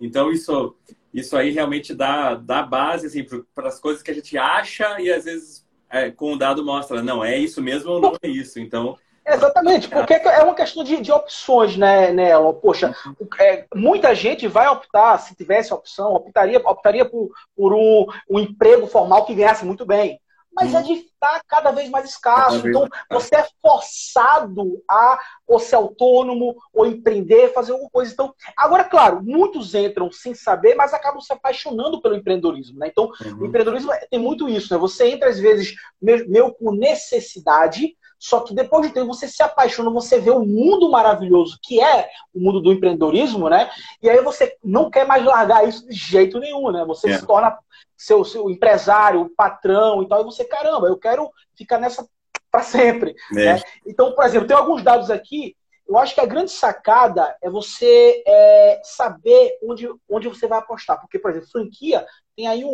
Então, 0.00 0.30
isso, 0.30 0.76
isso 1.12 1.36
aí 1.36 1.50
realmente 1.50 1.92
dá, 1.94 2.34
dá 2.34 2.62
base, 2.62 3.06
assim, 3.06 3.26
para 3.54 3.68
as 3.68 3.80
coisas 3.80 4.02
que 4.02 4.10
a 4.10 4.14
gente 4.14 4.38
acha, 4.38 5.00
e 5.00 5.10
às 5.10 5.24
vezes, 5.24 5.66
é, 5.90 6.12
com 6.12 6.32
o 6.32 6.38
dado 6.38 6.64
mostra, 6.64 7.02
não, 7.02 7.24
é 7.24 7.36
isso 7.36 7.60
mesmo 7.60 7.90
ou 7.90 8.00
não 8.00 8.16
é 8.22 8.28
isso, 8.28 8.60
então... 8.60 8.96
Exatamente, 9.26 9.88
porque 9.88 10.12
é 10.12 10.42
uma 10.42 10.54
questão 10.54 10.84
de, 10.84 11.00
de 11.00 11.10
opções, 11.10 11.76
né, 11.76 12.12
Nelo? 12.12 12.52
Poxa, 12.54 12.94
é, 13.40 13.64
muita 13.74 14.14
gente 14.14 14.46
vai 14.46 14.68
optar, 14.68 15.18
se 15.18 15.34
tivesse 15.34 15.72
opção, 15.72 16.12
optaria, 16.12 16.58
optaria 16.58 17.04
por, 17.04 17.30
por 17.56 17.72
um, 17.72 18.06
um 18.28 18.38
emprego 18.38 18.86
formal 18.86 19.24
que 19.24 19.34
ganhasse 19.34 19.64
muito 19.64 19.86
bem. 19.86 20.20
Mas 20.54 20.72
hum. 20.72 20.78
é 20.78 20.82
de 20.82 20.92
estar 20.92 21.42
cada 21.48 21.70
vez 21.72 21.90
mais 21.90 22.08
escasso. 22.08 22.60
Vez 22.60 22.66
então, 22.66 22.88
mais 23.10 23.24
você 23.24 23.36
é 23.36 23.46
forçado 23.60 24.82
a 24.88 25.18
ou 25.46 25.58
ser 25.58 25.74
autônomo, 25.76 26.56
ou 26.72 26.86
empreender, 26.86 27.52
fazer 27.52 27.72
alguma 27.72 27.90
coisa. 27.90 28.12
Então, 28.12 28.32
agora, 28.56 28.84
claro, 28.84 29.20
muitos 29.22 29.74
entram 29.74 30.12
sem 30.12 30.34
saber, 30.34 30.74
mas 30.74 30.94
acabam 30.94 31.20
se 31.20 31.32
apaixonando 31.32 32.00
pelo 32.00 32.14
empreendedorismo. 32.14 32.78
Né? 32.78 32.88
Então, 32.88 33.10
uhum. 33.20 33.40
o 33.40 33.46
empreendedorismo 33.46 33.90
tem 34.10 34.20
muito 34.20 34.48
isso. 34.48 34.72
Né? 34.72 34.78
Você 34.78 35.08
entra, 35.08 35.28
às 35.28 35.38
vezes, 35.38 35.74
meio 36.00 36.52
com 36.52 36.72
necessidade, 36.72 37.96
só 38.18 38.40
que 38.40 38.54
depois 38.54 38.86
de 38.86 38.92
tempo 38.92 39.06
você 39.06 39.28
se 39.28 39.42
apaixona, 39.42 39.90
você 39.90 40.18
vê 40.18 40.30
o 40.30 40.44
mundo 40.44 40.90
maravilhoso 40.90 41.58
que 41.62 41.80
é 41.80 42.08
o 42.32 42.40
mundo 42.40 42.60
do 42.60 42.72
empreendedorismo, 42.72 43.48
né? 43.48 43.70
E 44.02 44.08
aí 44.08 44.22
você 44.22 44.56
não 44.62 44.90
quer 44.90 45.06
mais 45.06 45.24
largar 45.24 45.68
isso 45.68 45.86
de 45.86 45.94
jeito 45.94 46.38
nenhum, 46.38 46.70
né? 46.70 46.84
Você 46.86 47.10
é. 47.10 47.18
se 47.18 47.26
torna 47.26 47.56
seu, 47.96 48.24
seu 48.24 48.50
empresário, 48.50 49.30
patrão 49.36 50.02
e 50.02 50.08
tal, 50.08 50.20
e 50.20 50.24
você, 50.24 50.44
caramba, 50.44 50.88
eu 50.88 50.96
quero 50.96 51.30
ficar 51.56 51.78
nessa 51.78 52.06
para 52.54 52.62
sempre. 52.62 53.16
É. 53.32 53.34
Né? 53.34 53.62
Então, 53.84 54.12
por 54.12 54.24
exemplo, 54.24 54.46
tem 54.46 54.56
alguns 54.56 54.82
dados 54.82 55.10
aqui. 55.10 55.56
Eu 55.86 55.98
acho 55.98 56.14
que 56.14 56.20
a 56.20 56.26
grande 56.26 56.50
sacada 56.50 57.36
é 57.42 57.50
você 57.50 58.22
é, 58.26 58.80
saber 58.84 59.58
onde, 59.62 59.88
onde 60.08 60.28
você 60.28 60.46
vai 60.46 60.58
apostar. 60.60 61.00
Porque, 61.00 61.18
por 61.18 61.30
exemplo, 61.30 61.50
franquia 61.50 62.06
tem 62.36 62.46
aí 62.46 62.64
um, 62.64 62.68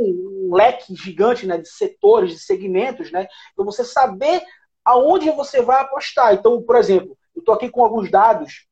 um 0.51 0.55
leque 0.55 0.95
gigante 0.95 1.47
né, 1.47 1.57
de 1.57 1.69
setores, 1.69 2.31
de 2.31 2.39
segmentos, 2.39 3.11
né? 3.11 3.27
Então, 3.53 3.65
você 3.65 3.85
saber 3.85 4.43
aonde 4.91 5.31
você 5.31 5.63
vai 5.63 5.81
apostar. 5.81 6.35
Então, 6.35 6.61
por 6.63 6.77
exemplo, 6.77 7.17
eu 7.35 7.41
estou 7.41 7.55
aqui 7.55 7.69
com 7.69 7.85
alguns 7.85 8.11
dados 8.11 8.67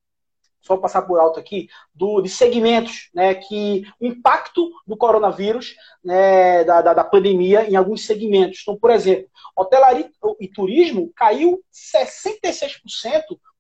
só 0.60 0.76
passar 0.76 1.02
por 1.02 1.18
alto 1.18 1.40
aqui, 1.40 1.68
do, 1.94 2.20
de 2.20 2.28
segmentos, 2.28 3.08
né, 3.14 3.34
que 3.34 3.84
o 3.98 4.06
impacto 4.06 4.70
do 4.86 4.96
coronavírus, 4.96 5.74
né, 6.04 6.62
da, 6.64 6.82
da, 6.82 6.94
da, 6.94 7.04
pandemia 7.04 7.68
em 7.68 7.76
alguns 7.76 8.04
segmentos. 8.04 8.60
Então, 8.62 8.76
por 8.76 8.90
exemplo, 8.90 9.28
hotelaria 9.56 10.10
e 10.38 10.48
turismo 10.48 11.10
caiu 11.16 11.62
66%, 11.72 12.80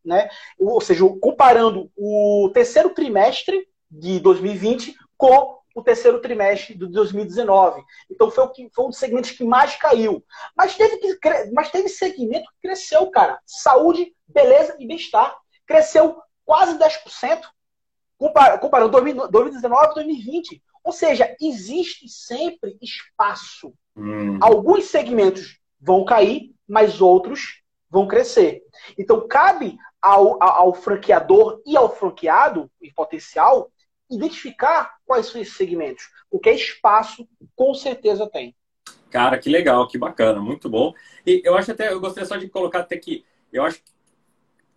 né, 0.04 0.28
ou 0.58 0.80
seja, 0.80 1.04
comparando 1.20 1.90
o 1.96 2.50
terceiro 2.52 2.90
trimestre 2.90 3.66
de 3.90 4.20
2020 4.20 4.94
com 5.16 5.56
o 5.78 5.82
terceiro 5.82 6.20
trimestre 6.20 6.74
de 6.74 6.86
2019. 6.86 7.82
Então 8.10 8.30
foi, 8.30 8.44
o 8.44 8.48
que, 8.50 8.68
foi 8.74 8.84
um 8.84 8.88
dos 8.88 8.98
segmentos 8.98 9.30
que 9.30 9.44
mais 9.44 9.76
caiu. 9.76 10.24
Mas 10.56 10.76
teve, 10.76 10.96
que, 10.98 11.18
mas 11.52 11.70
teve 11.70 11.88
segmento 11.88 12.50
que 12.50 12.68
cresceu, 12.68 13.10
cara. 13.10 13.38
Saúde, 13.46 14.14
beleza 14.26 14.76
e 14.78 14.86
bem-estar. 14.86 15.36
Cresceu 15.66 16.20
quase 16.44 16.78
10%, 16.78 17.42
comparando 18.60 18.90
2019 18.90 19.90
e 19.90 19.94
2020. 19.94 20.62
Ou 20.82 20.92
seja, 20.92 21.36
existe 21.40 22.08
sempre 22.08 22.78
espaço. 22.80 23.74
Hum. 23.96 24.38
Alguns 24.40 24.86
segmentos 24.86 25.58
vão 25.80 26.04
cair, 26.04 26.54
mas 26.66 27.00
outros 27.00 27.62
vão 27.90 28.06
crescer. 28.06 28.62
Então, 28.98 29.26
cabe 29.28 29.76
ao, 30.00 30.42
ao, 30.42 30.72
franqueador 30.74 31.60
e 31.66 31.76
ao 31.76 31.94
franqueado, 31.94 32.70
em 32.80 32.92
potencial, 32.92 33.70
identificar 34.10 34.97
quais 35.08 35.26
são 35.26 35.40
esses 35.40 35.56
segmentos. 35.56 36.04
Porque 36.30 36.50
espaço, 36.50 37.26
com 37.56 37.72
certeza, 37.72 38.28
tem. 38.28 38.54
Cara, 39.10 39.38
que 39.38 39.48
legal, 39.48 39.88
que 39.88 39.96
bacana, 39.96 40.38
muito 40.38 40.68
bom. 40.68 40.92
E 41.26 41.40
eu 41.42 41.56
acho 41.56 41.72
até, 41.72 41.90
eu 41.90 41.98
gostaria 41.98 42.28
só 42.28 42.36
de 42.36 42.48
colocar 42.48 42.80
até 42.80 42.98
que, 42.98 43.24
eu 43.50 43.64
acho 43.64 43.78
que 43.78 43.90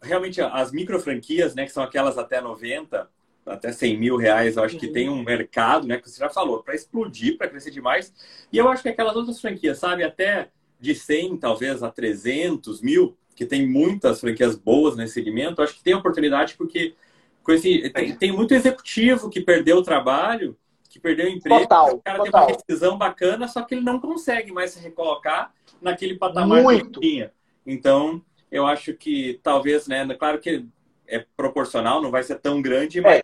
realmente 0.01 0.41
as 0.41 0.71
micro 0.71 0.97
franquias, 0.99 1.53
né, 1.53 1.65
que 1.65 1.71
são 1.71 1.83
aquelas 1.83 2.17
até 2.17 2.39
90, 2.39 3.09
até 3.45 3.73
100 3.73 3.97
mil 3.99 4.15
reais, 4.15 4.55
eu 4.55 4.63
acho 4.63 4.77
que 4.77 4.87
tem 4.87 5.09
um 5.09 5.21
mercado, 5.21 5.85
né, 5.85 5.97
que 5.97 6.09
você 6.09 6.17
já 6.17 6.29
falou, 6.29 6.63
para 6.63 6.73
explodir, 6.73 7.37
para 7.37 7.49
crescer 7.49 7.71
demais. 7.71 8.13
E 8.51 8.57
eu 8.57 8.69
acho 8.69 8.81
que 8.81 8.89
aquelas 8.89 9.15
outras 9.15 9.41
franquias, 9.41 9.79
sabe, 9.79 10.03
até 10.03 10.49
de 10.79 10.95
100 10.95 11.37
talvez 11.37 11.83
a 11.83 11.91
300 11.91 12.81
mil, 12.81 13.17
que 13.35 13.45
tem 13.45 13.67
muitas 13.67 14.21
franquias 14.21 14.55
boas 14.55 14.95
nesse 14.95 15.13
segmento, 15.13 15.61
acho 15.61 15.75
que 15.75 15.83
tem 15.83 15.93
oportunidade 15.93 16.55
porque 16.55 16.95
com 17.43 17.51
esse, 17.51 17.89
tem, 17.89 18.15
tem 18.15 18.31
muito 18.31 18.53
executivo 18.53 19.29
que 19.29 19.41
perdeu 19.41 19.77
o 19.77 19.83
trabalho, 19.83 20.57
que 20.89 20.99
perdeu 20.99 21.25
o 21.27 21.29
emprego, 21.29 21.61
total, 21.61 21.95
o 21.95 22.01
cara 22.01 22.17
total. 22.17 22.31
tem 22.31 22.41
uma 22.41 22.57
rescisão 22.57 22.97
bacana, 22.97 23.47
só 23.47 23.61
que 23.63 23.75
ele 23.75 23.83
não 23.83 23.99
consegue 23.99 24.51
mais 24.51 24.71
se 24.71 24.79
recolocar 24.79 25.53
naquele 25.81 26.17
patamar 26.17 26.61
muito. 26.61 26.99
que 26.99 27.07
tinha. 27.07 27.31
Então, 27.65 28.21
eu 28.51 28.67
acho 28.67 28.93
que 28.93 29.39
talvez, 29.41 29.87
né? 29.87 30.05
Claro 30.15 30.39
que 30.39 30.65
é 31.07 31.25
proporcional, 31.35 32.01
não 32.01 32.11
vai 32.11 32.23
ser 32.23 32.39
tão 32.39 32.61
grande, 32.61 33.01
mas 33.01 33.19
é. 33.19 33.23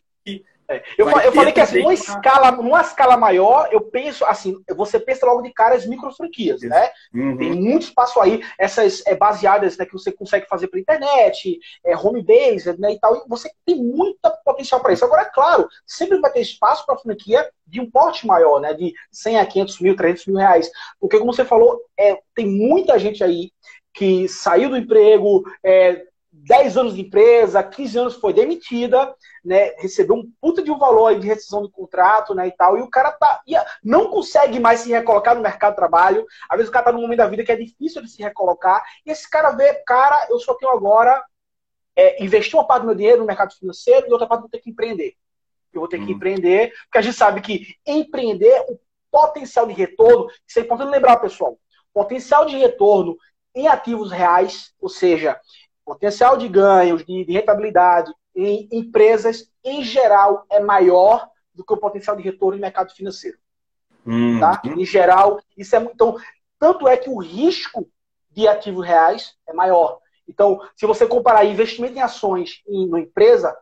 É. 0.69 0.84
Eu, 0.97 1.10
eu 1.10 1.32
falei 1.32 1.53
que 1.53 1.62
assim, 1.62 1.80
numa 1.80 1.93
escala, 1.93 2.51
numa 2.51 2.82
escala 2.82 3.15
maior, 3.15 3.69
eu 3.71 3.82
penso 3.82 4.25
assim, 4.25 4.62
você 4.75 4.99
pensa 4.99 5.25
logo 5.25 5.41
de 5.41 5.53
cara 5.53 5.75
as 5.75 5.86
micro 5.86 6.12
franquias, 6.12 6.62
né? 6.62 6.89
Uhum. 7.13 7.38
Tem 7.38 7.53
muito 7.53 7.84
espaço 7.84 8.19
aí, 8.19 8.43
essas 8.60 9.01
é, 9.06 9.15
baseadas 9.15 9.77
né, 9.77 9.86
que 9.86 9.93
você 9.93 10.12
consegue 10.12 10.45
fazer 10.47 10.67
pela 10.67 10.82
internet, 10.82 11.58
é, 11.86 11.95
home 11.95 12.21
base, 12.21 12.77
né, 12.80 12.91
e 12.93 12.99
tal. 12.99 13.15
E 13.15 13.30
você 13.30 13.49
tem 13.65 13.77
muito 13.77 14.17
potencial 14.43 14.82
para 14.82 14.91
isso. 14.91 15.06
Agora, 15.06 15.21
é 15.21 15.32
claro, 15.34 15.69
sempre 15.86 16.19
vai 16.19 16.32
ter 16.32 16.41
espaço 16.41 16.86
para 16.86 16.97
franquia 16.97 17.49
de 17.65 17.80
um 17.80 17.89
porte 17.89 18.27
maior, 18.27 18.60
né? 18.60 18.73
De 18.73 18.93
100 19.12 19.39
a 19.39 19.45
500 19.45 19.80
mil, 19.80 19.95
300 19.95 20.25
mil 20.27 20.38
reais. 20.38 20.69
Porque, 20.99 21.17
como 21.17 21.34
você 21.34 21.45
falou, 21.45 21.82
é, 21.97 22.19
tem 22.36 22.45
muita 22.45 22.99
gente 22.99 23.23
aí 23.23 23.51
que 23.93 24.27
saiu 24.27 24.69
do 24.69 24.77
emprego, 24.77 25.43
é, 25.63 26.03
10 26.43 26.78
anos 26.78 26.95
de 26.95 27.02
empresa, 27.02 27.63
15 27.63 27.97
anos 27.97 28.15
foi 28.15 28.34
demitida, 28.34 29.13
né, 29.43 29.73
recebeu 29.78 30.15
um 30.15 30.32
puta 30.39 30.62
de 30.62 30.71
um 30.71 30.78
valor 30.78 31.17
de 31.19 31.28
rescisão 31.28 31.63
de 31.63 31.71
contrato, 31.71 32.34
né, 32.34 32.47
e 32.47 32.52
tal, 32.52 32.78
e 32.78 32.82
o 32.82 32.89
cara 32.89 33.12
tá, 33.12 33.41
não 33.84 34.10
consegue 34.10 34.60
mais 34.60 34.82
se 34.82 34.89
recolocar 34.89 35.36
no 35.36 35.41
mercado 35.41 35.73
de 35.73 35.78
trabalho, 35.78 36.26
às 36.50 36.58
vezes 36.58 36.69
o 36.69 36.73
cara 36.73 36.86
tá 36.86 36.91
num 36.91 37.02
momento 37.02 37.17
da 37.17 37.28
vida 37.28 37.43
que 37.43 37.52
é 37.52 37.56
difícil 37.56 38.02
de 38.02 38.10
se 38.10 38.21
recolocar, 38.21 38.84
e 39.06 39.12
esse 39.12 39.30
cara 39.30 39.52
vê, 39.52 39.73
cara, 39.86 40.28
eu 40.30 40.39
só 40.39 40.54
tenho 40.54 40.71
agora 40.71 41.23
é, 41.95 42.23
investir 42.23 42.56
uma 42.56 42.67
parte 42.67 42.84
do 42.84 42.88
meu 42.88 42.95
dinheiro 42.95 43.19
no 43.19 43.26
mercado 43.26 43.54
financeiro 43.56 44.08
e 44.08 44.12
outra 44.12 44.28
parte 44.28 44.39
eu 44.39 44.43
vou 44.43 44.50
ter 44.52 44.60
que 44.60 44.69
empreender. 44.69 45.15
Eu 45.73 45.82
vou 45.82 45.89
ter 45.89 45.97
que 45.97 46.06
uhum. 46.06 46.12
empreender, 46.12 46.71
porque 46.84 47.00
a 47.00 47.02
gente 47.02 47.17
sabe 47.17 47.41
que 47.41 47.76
empreender, 47.86 48.63
o 48.69 48.80
potencial 49.12 49.65
de 49.65 49.73
retorno, 49.73 50.28
isso 50.47 50.60
é 50.60 50.62
importante 50.62 50.91
lembrar, 50.91 51.17
pessoal, 51.17 51.58
potencial 51.93 52.45
de 52.45 52.56
retorno 52.56 53.17
em 53.56 53.67
ativos 53.67 54.12
reais, 54.12 54.71
ou 54.80 54.89
seja, 54.89 55.39
potencial 55.88 56.36
de 56.36 56.50
ganhos, 56.50 57.06
de, 57.06 57.23
de 57.23 57.32
rentabilidade 57.32 58.13
em 58.36 58.67
empresas, 58.73 59.50
em 59.63 59.82
geral, 59.82 60.45
é 60.52 60.60
maior 60.60 61.30
do 61.56 61.63
que 61.63 61.73
o 61.73 61.78
potencial 61.78 62.17
de 62.17 62.21
retorno 62.21 62.58
em 62.58 62.62
mercado 62.62 62.93
financeiro. 62.93 63.38
Hum. 64.06 64.38
Tá? 64.38 64.62
Em 64.65 64.86
geral, 64.86 65.39
isso 65.58 65.73
é 65.78 65.80
muito. 65.80 65.93
Então, 65.93 66.17
tanto 66.60 66.89
é 66.89 66.97
que 66.97 67.10
o 67.10 67.17
risco 67.17 67.89
de 68.30 68.50
ativos 68.50 68.86
reais 68.86 69.34
é 69.47 69.54
maior. 69.54 70.00
Então, 70.28 70.60
se 70.76 70.86
você 70.86 71.08
comparar 71.08 71.45
investimento 71.45 71.97
em 71.97 72.02
ações 72.02 72.62
em 72.67 72.86
uma 72.86 73.00
empresa, 73.00 73.56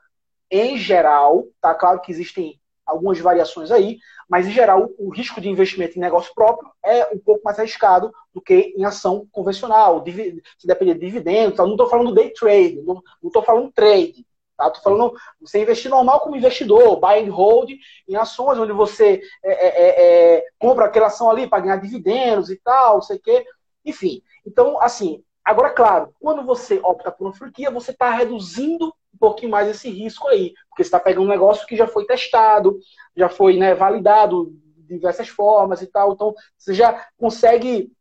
em 0.50 0.78
geral, 0.78 1.46
tá 1.62 1.76
claro 1.76 2.02
que 2.02 2.12
existem 2.12 2.60
algumas 2.86 3.20
variações 3.20 3.72
aí, 3.72 3.98
mas 4.30 4.48
em 4.48 4.52
geral 4.52 4.90
o 4.98 5.10
risco 5.10 5.42
de 5.42 5.50
investimento 5.50 5.98
em 5.98 6.02
negócio 6.02 6.34
próprio 6.34 6.72
é 6.84 7.06
um 7.14 7.18
pouco 7.18 7.44
mais 7.44 7.58
arriscado 7.58 8.12
do 8.34 8.42
que 8.42 8.74
em 8.78 8.86
ação 8.86 9.28
convencional, 9.32 10.04
se 10.06 10.68
depender 10.68 10.94
de 10.94 11.00
dividendos. 11.00 11.58
Não 11.58 11.72
estou 11.72 11.90
falando 11.90 12.14
day 12.14 12.32
trade, 12.32 12.82
não 12.82 13.02
estou 13.24 13.44
falando 13.44 13.72
trade. 13.72 14.26
Tá? 14.58 14.74
Falando 14.76 15.14
você 15.42 15.62
investir 15.62 15.92
normal 15.92 16.22
como 16.22 16.36
investidor, 16.36 16.98
buy 17.00 17.20
and 17.20 17.32
hold 17.32 17.72
em 18.08 18.16
ações, 18.16 18.58
onde 18.58 18.72
você 18.72 19.22
é, 19.44 19.52
é, 19.52 19.68
é, 19.68 20.36
é 20.38 20.46
compra 20.58 20.86
aquela 20.86 21.08
ação 21.08 21.30
ali 21.30 21.48
para 21.48 21.62
ganhar 21.62 21.78
dividendos 21.78 22.50
e 22.50 22.56
tal, 22.58 22.96
não 22.96 23.02
sei 23.02 23.18
o 23.18 23.22
quê. 23.22 23.46
Enfim, 23.84 24.22
então, 24.46 24.80
assim, 24.82 25.24
agora, 25.46 25.70
claro, 25.70 26.14
quando 26.20 26.44
você 26.44 26.80
opta 26.84 27.12
por 27.12 27.28
uma 27.28 27.34
franquia, 27.34 27.72
você 27.72 27.92
está 27.92 28.10
reduzindo 28.10 28.88
um 28.88 29.18
pouquinho 29.18 29.52
mais 29.52 29.70
esse 29.70 29.90
risco 29.90 30.28
aí, 30.28 30.54
porque 30.70 30.84
você 30.84 30.88
está 30.88 31.00
pegando 31.00 31.26
um 31.26 31.30
negócio 31.30 31.66
que 31.66 31.78
já 31.78 31.88
foi 31.88 32.06
testado, 32.06 32.80
já 33.16 33.30
foi 33.30 33.56
né, 33.56 33.74
validado 33.74 34.52
de 34.78 34.96
diversas 34.96 35.30
formas 35.30 35.82
e 35.82 35.88
tal, 35.88 36.14
então 36.14 36.34
você 36.58 36.74
já 36.74 37.08
consegue 37.18 37.92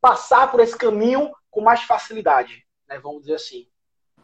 passar 0.00 0.50
por 0.50 0.60
esse 0.60 0.76
caminho 0.76 1.30
com 1.50 1.60
mais 1.60 1.82
facilidade, 1.82 2.64
né, 2.88 2.98
vamos 2.98 3.22
dizer 3.22 3.34
assim. 3.34 3.66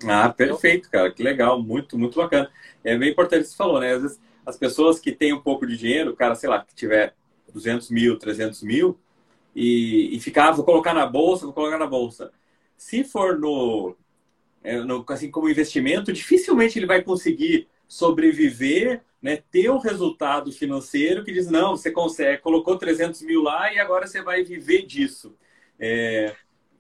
Ah, 0.09 0.29
perfeito, 0.31 0.91
cara, 0.91 1.13
que 1.13 1.23
legal, 1.23 1.63
muito, 1.63 1.99
muito 1.99 2.19
bacana. 2.19 2.51
É 2.83 2.97
bem 2.97 3.11
importante 3.11 3.43
que 3.43 3.51
você 3.51 3.57
falou, 3.57 3.79
né? 3.79 3.93
Às 3.93 4.03
vezes 4.03 4.21
as 4.45 4.57
pessoas 4.57 4.99
que 4.99 5.13
têm 5.13 5.33
um 5.33 5.41
pouco 5.41 5.67
de 5.67 5.77
dinheiro, 5.77 6.17
cara, 6.17 6.35
sei 6.35 6.49
lá, 6.49 6.65
que 6.65 6.75
tiver 6.75 7.15
200 7.53 7.91
mil, 7.91 8.19
300 8.19 8.63
mil, 8.63 8.99
e, 9.55 10.17
e 10.17 10.21
ficar, 10.21 10.49
ah, 10.49 10.53
vou 10.53 10.65
colocar 10.65 10.95
na 10.95 11.07
bolsa, 11.07 11.45
vou 11.45 11.55
colocar 11.55 11.79
na 11.79 11.87
bolsa. 11.87 12.33
Se 12.83 13.05
for 13.05 13.39
no, 13.39 13.97
é, 14.63 14.77
no, 14.81 15.05
assim 15.09 15.31
como 15.31 15.49
investimento, 15.49 16.13
dificilmente 16.13 16.79
ele 16.79 16.85
vai 16.85 17.01
conseguir 17.01 17.69
sobreviver, 17.87 19.03
né, 19.23 19.41
ter 19.53 19.71
um 19.71 19.79
resultado 19.79 20.51
financeiro 20.51 21.25
que 21.25 21.33
diz, 21.33 21.49
não, 21.49 21.77
você 21.77 21.93
consegue, 21.93 22.43
colocou 22.43 22.77
300 22.77 23.23
mil 23.23 23.41
lá 23.41 23.73
e 23.73 23.79
agora 23.79 24.07
você 24.07 24.21
vai 24.21 24.43
viver 24.43 24.83
disso. 24.83 25.33
É, 25.79 26.35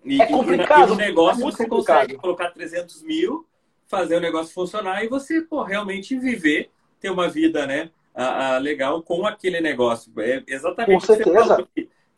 e, 0.05 0.21
é 0.21 0.27
complicado. 0.27 0.88
E 0.88 0.91
no 0.91 0.97
negócio 0.97 1.41
é 1.41 1.51
você 1.51 1.69
complicado. 1.69 2.01
consegue 2.01 2.17
colocar 2.17 2.51
300 2.51 3.03
mil, 3.05 3.47
fazer 3.87 4.17
o 4.17 4.21
negócio 4.21 4.53
funcionar 4.53 5.05
e 5.05 5.09
você 5.09 5.41
pô, 5.41 5.62
realmente 5.62 6.19
viver, 6.19 6.69
ter 7.01 7.11
uma 7.11 7.29
vida 7.29 7.65
né, 7.65 7.91
a, 8.12 8.57
a 8.57 8.59
legal 8.59 9.03
com 9.05 9.25
aquele 9.25 9.61
negócio. 9.61 10.12
É 10.19 10.43
exatamente 10.49 11.07
com 11.07 11.15
certeza 11.15 11.69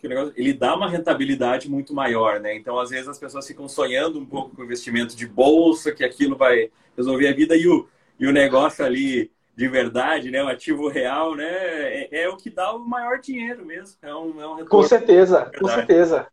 que 0.05 0.07
o 0.07 0.11
negócio, 0.11 0.35
ele 0.37 0.53
dá 0.53 0.77
uma 0.77 0.89
rentabilidade 0.89 1.71
muito 1.71 1.95
maior, 1.95 2.39
né? 2.39 2.55
Então, 2.55 2.79
às 2.79 2.91
vezes, 2.91 3.09
as 3.09 3.19
pessoas 3.19 3.47
ficam 3.47 3.67
sonhando 3.67 4.19
um 4.19 4.27
pouco 4.27 4.55
com 4.55 4.63
investimento 4.63 5.17
de 5.17 5.27
bolsa, 5.27 5.93
que 5.93 6.05
aquilo 6.05 6.37
vai 6.37 6.71
resolver 6.95 7.29
a 7.29 7.33
vida, 7.33 7.57
e 7.57 7.67
o, 7.67 7.89
e 8.21 8.27
o 8.27 8.33
negócio 8.33 8.85
ali 8.85 9.33
de 9.57 9.67
verdade, 9.67 10.31
né? 10.31 10.45
O 10.45 10.49
ativo 10.49 10.89
real, 10.89 11.35
né? 11.35 11.47
É, 11.47 12.25
é 12.25 12.29
o 12.29 12.37
que 12.37 12.51
dá 12.51 12.75
o 12.75 12.81
maior 12.81 13.19
dinheiro 13.19 13.65
mesmo. 13.65 13.97
É 14.03 14.15
um, 14.15 14.41
é 14.43 14.47
um 14.47 14.67
com 14.67 14.83
certeza, 14.83 15.51
com 15.59 15.69
certeza. 15.69 16.27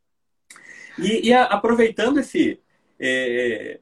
E, 0.99 1.29
e 1.29 1.34
a, 1.34 1.45
aproveitando 1.45 2.19
esse, 2.19 2.60
é, 2.99 3.79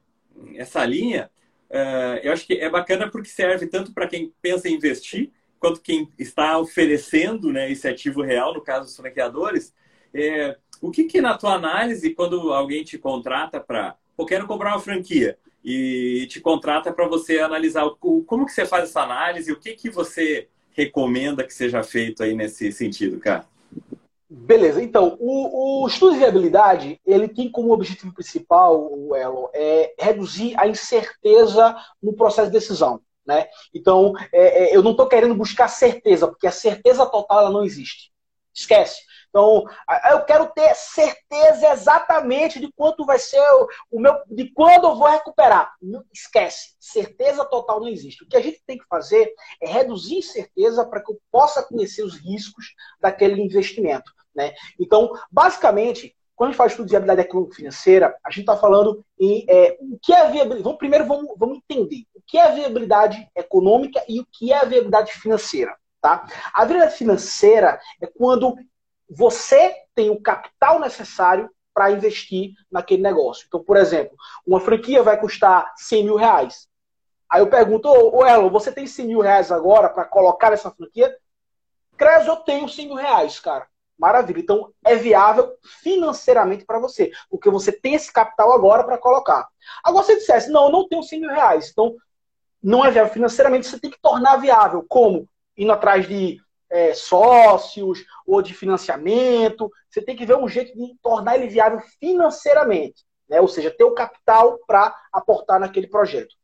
essa 0.54 0.84
linha, 0.84 1.28
é, 1.68 2.20
eu 2.22 2.32
acho 2.32 2.46
que 2.46 2.54
é 2.54 2.70
bacana 2.70 3.10
porque 3.10 3.28
serve 3.28 3.66
tanto 3.66 3.92
para 3.92 4.06
quem 4.06 4.32
pensa 4.40 4.68
em 4.68 4.74
investir, 4.74 5.32
quanto 5.58 5.80
quem 5.80 6.08
está 6.16 6.58
oferecendo 6.58 7.52
né, 7.52 7.72
esse 7.72 7.88
ativo 7.88 8.22
real, 8.22 8.54
no 8.54 8.60
caso 8.60 8.84
dos 8.86 8.96
franqueadores, 8.96 9.74
é, 10.14 10.56
o 10.80 10.90
que, 10.90 11.04
que 11.04 11.20
na 11.20 11.36
tua 11.36 11.54
análise, 11.54 12.14
quando 12.14 12.52
alguém 12.52 12.82
te 12.84 12.98
contrata 12.98 13.60
para, 13.60 13.96
eu 14.18 14.26
quero 14.26 14.46
comprar 14.46 14.72
uma 14.72 14.80
franquia 14.80 15.38
e 15.64 16.26
te 16.28 16.40
contrata 16.40 16.92
para 16.92 17.06
você 17.06 17.38
analisar 17.38 17.84
o, 17.84 18.22
como 18.24 18.46
que 18.46 18.52
você 18.52 18.66
faz 18.66 18.84
essa 18.84 19.02
análise, 19.02 19.52
o 19.52 19.58
que 19.58 19.74
que 19.74 19.90
você 19.90 20.48
recomenda 20.72 21.44
que 21.44 21.52
seja 21.52 21.82
feito 21.82 22.22
aí 22.22 22.34
nesse 22.34 22.72
sentido, 22.72 23.18
cara? 23.18 23.44
Beleza, 24.32 24.80
então, 24.80 25.16
o, 25.18 25.82
o, 25.82 25.88
estudo 25.88 26.12
de 26.12 26.20
viabilidade, 26.20 27.00
ele 27.04 27.28
tem 27.28 27.50
como 27.50 27.72
objetivo 27.72 28.14
principal, 28.14 28.88
o 28.92 29.14
Elo, 29.16 29.50
é 29.52 29.92
reduzir 29.98 30.54
a 30.56 30.68
incerteza 30.68 31.76
no 32.00 32.12
processo 32.12 32.46
de 32.46 32.52
decisão. 32.52 33.00
Né? 33.26 33.48
Então, 33.74 34.14
é, 34.32 34.64
é, 34.64 34.76
eu 34.76 34.82
não 34.82 34.92
estou 34.92 35.08
querendo 35.08 35.34
buscar 35.34 35.66
certeza, 35.66 36.28
porque 36.28 36.46
a 36.46 36.52
certeza 36.52 37.04
total 37.06 37.40
ela 37.40 37.50
não 37.50 37.64
existe. 37.64 38.12
Esquece. 38.54 39.00
Então, 39.30 39.64
eu 40.10 40.24
quero 40.24 40.46
ter 40.48 40.74
certeza 40.74 41.70
exatamente 41.70 42.58
de 42.58 42.70
quanto 42.72 43.06
vai 43.06 43.18
ser 43.18 43.40
o, 43.90 44.00
meu, 44.00 44.14
de 44.26 44.52
quando 44.52 44.88
eu 44.88 44.96
vou 44.96 45.08
recuperar. 45.08 45.72
Esquece, 46.12 46.74
certeza 46.80 47.44
total 47.44 47.80
não 47.80 47.88
existe. 47.88 48.24
O 48.24 48.28
que 48.28 48.36
a 48.36 48.42
gente 48.42 48.60
tem 48.66 48.76
que 48.76 48.86
fazer 48.86 49.32
é 49.62 49.68
reduzir 49.68 50.18
incerteza 50.18 50.84
para 50.84 51.00
que 51.00 51.12
eu 51.12 51.20
possa 51.30 51.62
conhecer 51.62 52.02
os 52.02 52.16
riscos 52.16 52.74
daquele 53.00 53.40
investimento. 53.40 54.12
Né? 54.34 54.52
Então, 54.78 55.12
basicamente, 55.30 56.14
quando 56.34 56.48
a 56.48 56.52
gente 56.52 56.56
fala 56.56 56.68
de 56.68 56.72
estudo 56.72 56.86
de 56.86 56.90
viabilidade 56.90 57.20
econômica 57.20 57.56
financeira, 57.56 58.16
a 58.24 58.30
gente 58.30 58.40
está 58.40 58.56
falando 58.56 59.04
em 59.18 59.44
é, 59.48 59.76
o 59.80 59.98
que 60.02 60.12
é 60.12 60.22
viabilidade. 60.30 60.62
Vamos, 60.62 60.78
primeiro 60.78 61.06
vamos, 61.06 61.34
vamos 61.36 61.58
entender 61.58 62.04
o 62.14 62.22
que 62.26 62.38
é 62.38 62.50
viabilidade 62.52 63.28
econômica 63.36 64.02
e 64.08 64.20
o 64.20 64.26
que 64.32 64.52
é 64.52 64.64
viabilidade 64.64 65.12
financeira. 65.12 65.76
Tá? 66.00 66.26
A 66.54 66.64
viabilidade 66.64 66.96
financeira 66.96 67.78
é 68.00 68.06
quando 68.06 68.56
você 69.10 69.74
tem 69.94 70.08
o 70.08 70.20
capital 70.20 70.78
necessário 70.78 71.50
para 71.74 71.90
investir 71.90 72.52
naquele 72.70 73.02
negócio. 73.02 73.44
Então, 73.46 73.62
por 73.62 73.76
exemplo, 73.76 74.16
uma 74.46 74.60
franquia 74.60 75.02
vai 75.02 75.18
custar 75.18 75.72
100 75.76 76.04
mil 76.04 76.16
reais. 76.16 76.68
Aí 77.28 77.40
eu 77.40 77.48
pergunto, 77.48 77.88
ô 77.88 78.26
Elon, 78.26 78.50
você 78.50 78.72
tem 78.72 78.86
100 78.86 79.06
mil 79.06 79.20
reais 79.20 79.52
agora 79.52 79.88
para 79.88 80.04
colocar 80.04 80.50
nessa 80.50 80.70
franquia? 80.70 81.16
Cres, 81.96 82.26
eu 82.26 82.36
tenho 82.36 82.68
100 82.68 82.86
mil 82.86 82.96
reais, 82.96 83.38
cara. 83.38 83.66
Maravilha. 83.98 84.40
Então, 84.40 84.72
é 84.84 84.96
viável 84.96 85.52
financeiramente 85.82 86.64
para 86.64 86.78
você, 86.78 87.12
porque 87.28 87.50
você 87.50 87.70
tem 87.70 87.94
esse 87.94 88.12
capital 88.12 88.52
agora 88.52 88.82
para 88.82 88.96
colocar. 88.96 89.46
Agora, 89.84 90.04
se 90.04 90.12
você 90.12 90.18
dissesse, 90.18 90.50
não, 90.50 90.66
eu 90.66 90.72
não 90.72 90.88
tenho 90.88 91.02
100 91.02 91.20
mil 91.20 91.30
reais, 91.30 91.70
então 91.70 91.94
não 92.62 92.84
é 92.84 92.90
viável 92.90 93.12
financeiramente, 93.12 93.66
você 93.66 93.78
tem 93.78 93.90
que 93.90 94.00
tornar 94.00 94.36
viável. 94.36 94.84
Como? 94.88 95.28
Indo 95.56 95.72
atrás 95.72 96.08
de 96.08 96.40
é, 96.70 96.94
sócios 96.94 98.04
ou 98.26 98.40
de 98.40 98.54
financiamento. 98.54 99.70
Você 99.90 100.00
tem 100.00 100.16
que 100.16 100.24
ver 100.24 100.36
um 100.36 100.48
jeito 100.48 100.72
de 100.76 100.96
tornar 101.02 101.36
ele 101.36 101.48
viável 101.48 101.80
financeiramente, 101.98 103.04
né? 103.28 103.40
ou 103.40 103.48
seja, 103.48 103.70
ter 103.70 103.84
o 103.84 103.94
capital 103.94 104.58
para 104.66 104.94
aportar 105.12 105.58
naquele 105.58 105.88
projeto. 105.88 106.34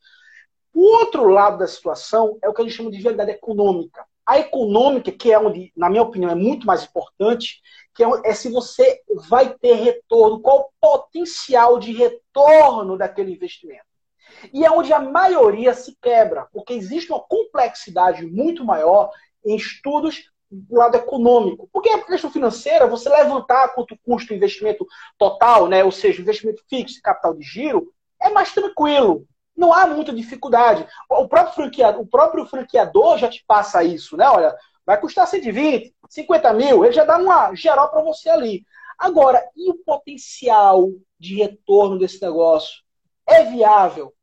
O 0.74 0.82
outro 0.98 1.28
lado 1.28 1.58
da 1.58 1.66
situação 1.66 2.38
é 2.42 2.48
o 2.48 2.52
que 2.52 2.60
a 2.60 2.64
gente 2.64 2.76
chama 2.76 2.90
de 2.90 2.98
viabilidade 2.98 3.30
econômica. 3.30 4.04
A 4.26 4.40
econômica, 4.40 5.12
que 5.12 5.32
é 5.32 5.38
onde, 5.38 5.72
na 5.76 5.88
minha 5.88 6.02
opinião, 6.02 6.30
é 6.30 6.34
muito 6.34 6.66
mais 6.66 6.84
importante, 6.84 7.62
que 7.94 8.02
é, 8.02 8.08
é 8.24 8.34
se 8.34 8.50
você 8.50 9.00
vai 9.28 9.54
ter 9.54 9.74
retorno, 9.74 10.40
qual 10.40 10.60
o 10.60 10.70
potencial 10.80 11.78
de 11.78 11.92
retorno 11.92 12.98
daquele 12.98 13.32
investimento. 13.32 13.86
E 14.52 14.66
é 14.66 14.70
onde 14.70 14.92
a 14.92 14.98
maioria 14.98 15.72
se 15.72 15.96
quebra, 16.02 16.46
porque 16.52 16.74
existe 16.74 17.10
uma 17.10 17.20
complexidade 17.20 18.26
muito 18.26 18.64
maior 18.64 19.10
em 19.44 19.56
estudos 19.56 20.30
do 20.50 20.76
lado 20.76 20.96
econômico. 20.96 21.68
Porque 21.72 21.88
a 21.88 22.02
questão 22.02 22.30
financeira, 22.30 22.86
você 22.86 23.08
levantar 23.08 23.74
quanto 23.74 23.98
custa 24.04 24.32
o 24.32 24.36
investimento 24.36 24.86
total, 25.18 25.66
né, 25.68 25.84
ou 25.84 25.90
seja, 25.90 26.22
investimento 26.22 26.62
fixo 26.68 27.00
capital 27.02 27.34
de 27.34 27.42
giro, 27.42 27.92
é 28.20 28.30
mais 28.30 28.52
tranquilo. 28.52 29.26
Não 29.56 29.72
há 29.72 29.86
muita 29.86 30.12
dificuldade. 30.12 30.86
O 31.08 31.28
próprio 31.28 31.54
franqueador, 31.54 32.00
o 32.00 32.06
próprio 32.06 32.46
franqueador 32.46 33.18
já 33.18 33.28
te 33.28 33.42
passa 33.46 33.82
isso, 33.82 34.16
né? 34.16 34.28
Olha, 34.28 34.54
vai 34.84 35.00
custar 35.00 35.26
120, 35.26 35.94
50 36.08 36.52
mil, 36.52 36.84
ele 36.84 36.92
já 36.92 37.04
dá 37.04 37.18
uma 37.18 37.54
geral 37.54 37.90
para 37.90 38.02
você 38.02 38.28
ali. 38.28 38.64
Agora, 38.98 39.42
e 39.56 39.70
o 39.70 39.74
potencial 39.74 40.90
de 41.18 41.36
retorno 41.36 41.98
desse 41.98 42.20
negócio? 42.22 42.82
É 43.26 43.44
viável? 43.44 44.14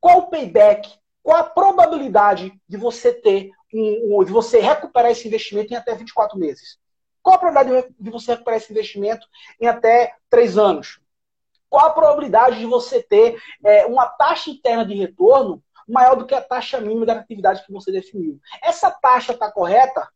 Qual 0.00 0.18
o 0.18 0.26
payback? 0.30 0.90
Qual 1.22 1.36
a 1.36 1.44
probabilidade 1.44 2.52
de 2.66 2.76
você 2.76 3.12
ter 3.12 3.50
de 3.72 4.32
você 4.32 4.60
recuperar 4.60 5.10
esse 5.10 5.26
investimento 5.26 5.72
em 5.72 5.76
até 5.76 5.94
24 5.94 6.38
meses? 6.38 6.78
Qual 7.22 7.36
a 7.36 7.38
probabilidade 7.38 7.94
de 7.98 8.10
você 8.10 8.32
recuperar 8.32 8.58
esse 8.58 8.72
investimento 8.72 9.26
em 9.60 9.66
até 9.66 10.14
3 10.28 10.58
anos? 10.58 11.00
Qual 11.68 11.86
a 11.86 11.90
probabilidade 11.90 12.58
de 12.58 12.66
você 12.66 13.02
ter 13.02 13.40
é, 13.64 13.86
uma 13.86 14.06
taxa 14.06 14.50
interna 14.50 14.84
de 14.84 14.94
retorno 14.94 15.62
maior 15.86 16.16
do 16.16 16.26
que 16.26 16.34
a 16.34 16.40
taxa 16.40 16.80
mínima 16.80 17.06
da 17.06 17.14
atividade 17.14 17.64
que 17.64 17.72
você 17.72 17.92
definiu? 17.92 18.40
Essa 18.62 18.90
taxa 18.90 19.32
está 19.32 19.50
correta? 19.50 20.08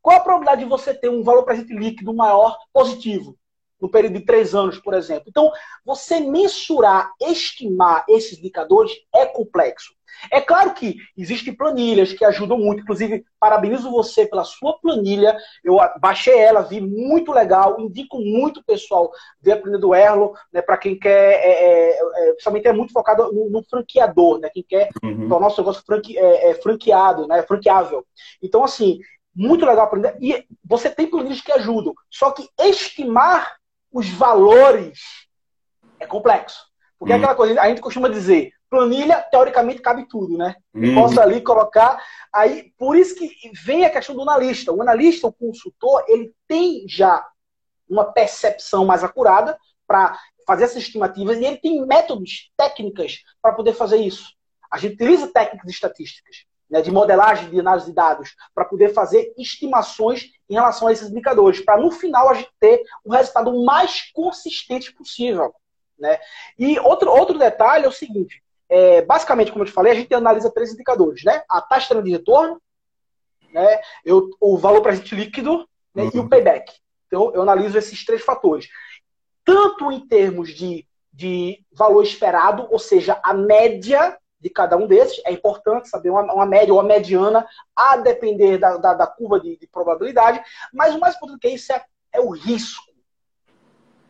Qual 0.00 0.16
a 0.16 0.20
probabilidade 0.20 0.62
de 0.62 0.68
você 0.68 0.94
ter 0.94 1.10
um 1.10 1.22
valor 1.22 1.44
presente 1.44 1.74
líquido 1.74 2.14
maior 2.14 2.56
positivo? 2.72 3.36
No 3.80 3.90
período 3.90 4.14
de 4.14 4.24
três 4.24 4.54
anos, 4.54 4.78
por 4.78 4.94
exemplo. 4.94 5.24
Então, 5.28 5.50
você 5.84 6.20
mensurar, 6.20 7.12
estimar 7.20 8.04
esses 8.08 8.38
indicadores 8.38 8.92
é 9.14 9.26
complexo. 9.26 9.96
É 10.30 10.40
claro 10.40 10.74
que 10.74 10.96
existem 11.16 11.54
planilhas 11.54 12.12
que 12.12 12.24
ajudam 12.24 12.58
muito, 12.58 12.82
inclusive 12.82 13.24
parabenizo 13.38 13.90
você 13.90 14.26
pela 14.26 14.44
sua 14.44 14.78
planilha. 14.80 15.36
Eu 15.62 15.78
baixei 16.00 16.38
ela, 16.38 16.62
vi 16.62 16.80
muito 16.80 17.32
legal, 17.32 17.80
indico 17.80 18.18
muito 18.18 18.64
pessoal 18.64 19.10
ver 19.40 19.52
a 19.52 19.56
planilha 19.56 19.80
do 19.80 19.94
Erlo, 19.94 20.34
né, 20.52 20.62
para 20.62 20.76
quem 20.76 20.98
quer, 20.98 21.34
é, 21.34 21.50
é, 21.50 21.98
é, 21.98 22.32
principalmente 22.32 22.68
é 22.68 22.72
muito 22.72 22.92
focado 22.92 23.32
no, 23.32 23.50
no 23.50 23.62
franqueador, 23.64 24.38
né, 24.38 24.48
quem 24.52 24.64
quer 24.66 24.88
uhum. 25.02 25.28
tornar 25.28 25.48
o 25.48 25.50
seu 25.50 25.62
negócio 25.62 25.84
franque, 25.84 26.16
é, 26.16 26.50
é, 26.50 26.54
franqueado, 26.54 27.26
né, 27.26 27.42
franqueável. 27.42 28.04
Então, 28.42 28.64
assim, 28.64 28.98
muito 29.34 29.66
legal 29.66 29.84
a 29.84 29.88
planilha. 29.88 30.16
E 30.20 30.44
você 30.64 30.88
tem 30.88 31.06
planilhas 31.06 31.40
que 31.40 31.52
ajudam, 31.52 31.94
só 32.10 32.30
que 32.30 32.48
estimar 32.58 33.56
os 33.92 34.08
valores 34.08 35.00
é 35.98 36.06
complexo. 36.06 36.64
Porque 36.98 37.12
é 37.12 37.16
uhum. 37.16 37.22
aquela 37.22 37.36
coisa, 37.36 37.60
a 37.60 37.68
gente 37.68 37.80
costuma 37.80 38.08
dizer, 38.08 38.52
planilha, 38.70 39.22
teoricamente, 39.30 39.82
cabe 39.82 40.08
tudo, 40.08 40.36
né? 40.36 40.56
Eu 40.74 40.82
uhum. 40.82 40.94
posso 40.94 41.20
ali 41.20 41.40
colocar. 41.40 42.02
Aí, 42.32 42.72
por 42.78 42.96
isso 42.96 43.14
que 43.14 43.30
vem 43.64 43.84
a 43.84 43.90
questão 43.90 44.14
do 44.14 44.22
analista. 44.22 44.72
O 44.72 44.82
analista, 44.82 45.26
o 45.26 45.32
consultor, 45.32 46.04
ele 46.08 46.32
tem 46.48 46.86
já 46.88 47.26
uma 47.88 48.04
percepção 48.04 48.84
mais 48.84 49.04
acurada 49.04 49.58
para 49.86 50.18
fazer 50.46 50.64
essas 50.64 50.78
estimativas 50.78 51.38
e 51.38 51.44
ele 51.44 51.56
tem 51.58 51.84
métodos, 51.86 52.50
técnicas 52.56 53.18
para 53.42 53.52
poder 53.52 53.74
fazer 53.74 53.98
isso. 53.98 54.34
A 54.70 54.78
gente 54.78 54.94
utiliza 54.94 55.32
técnicas 55.32 55.70
estatísticas, 55.70 56.44
né, 56.68 56.82
de 56.82 56.90
modelagem, 56.90 57.50
de 57.50 57.60
análise 57.60 57.86
de 57.86 57.92
dados, 57.92 58.34
para 58.54 58.64
poder 58.64 58.92
fazer 58.92 59.32
estimações 59.36 60.32
em 60.48 60.54
relação 60.54 60.88
a 60.88 60.92
esses 60.92 61.10
indicadores, 61.10 61.60
para 61.60 61.80
no 61.80 61.90
final 61.90 62.28
a 62.28 62.34
gente 62.34 62.50
ter 62.58 62.82
o 63.04 63.12
resultado 63.12 63.64
mais 63.64 64.10
consistente 64.12 64.92
possível. 64.92 65.54
Né? 65.98 66.18
E 66.58 66.78
outro, 66.80 67.10
outro 67.10 67.38
detalhe 67.38 67.84
é 67.84 67.88
o 67.88 67.92
seguinte: 67.92 68.42
é, 68.68 69.02
basicamente, 69.02 69.50
como 69.50 69.62
eu 69.62 69.66
te 69.66 69.72
falei, 69.72 69.92
a 69.92 69.94
gente 69.94 70.12
analisa 70.12 70.50
três 70.50 70.72
indicadores, 70.72 71.24
né? 71.24 71.42
A 71.48 71.60
taxa 71.60 72.00
de 72.02 72.10
retorno, 72.10 72.60
né? 73.52 73.80
Eu, 74.04 74.28
o 74.40 74.58
valor 74.58 74.82
presente 74.82 75.14
líquido 75.14 75.66
né? 75.94 76.04
uhum. 76.04 76.10
e 76.12 76.18
o 76.18 76.22
uhum. 76.22 76.28
payback. 76.28 76.72
Então, 77.06 77.32
eu 77.32 77.42
analiso 77.42 77.78
esses 77.78 78.04
três 78.04 78.22
fatores. 78.22 78.68
Tanto 79.44 79.92
em 79.92 80.06
termos 80.06 80.50
de, 80.50 80.86
de 81.12 81.64
valor 81.72 82.02
esperado, 82.02 82.66
ou 82.70 82.78
seja, 82.78 83.18
a 83.22 83.32
média 83.32 84.18
de 84.40 84.50
cada 84.50 84.76
um 84.76 84.86
desses, 84.86 85.20
é 85.24 85.32
importante 85.32 85.88
saber 85.88 86.10
uma, 86.10 86.22
uma 86.32 86.46
média 86.46 86.72
ou 86.72 86.80
uma 86.80 86.86
mediana, 86.86 87.46
a 87.74 87.96
depender 87.96 88.58
da, 88.58 88.76
da, 88.76 88.94
da 88.94 89.06
curva 89.06 89.40
de, 89.40 89.56
de, 89.56 89.66
probabilidade, 89.66 90.42
mas 90.72 90.94
o 90.94 91.00
mais 91.00 91.16
importante 91.16 91.40
que 91.40 91.48
isso 91.48 91.72
é, 91.72 91.84
é 92.12 92.20
o 92.20 92.30
risco. 92.30 92.84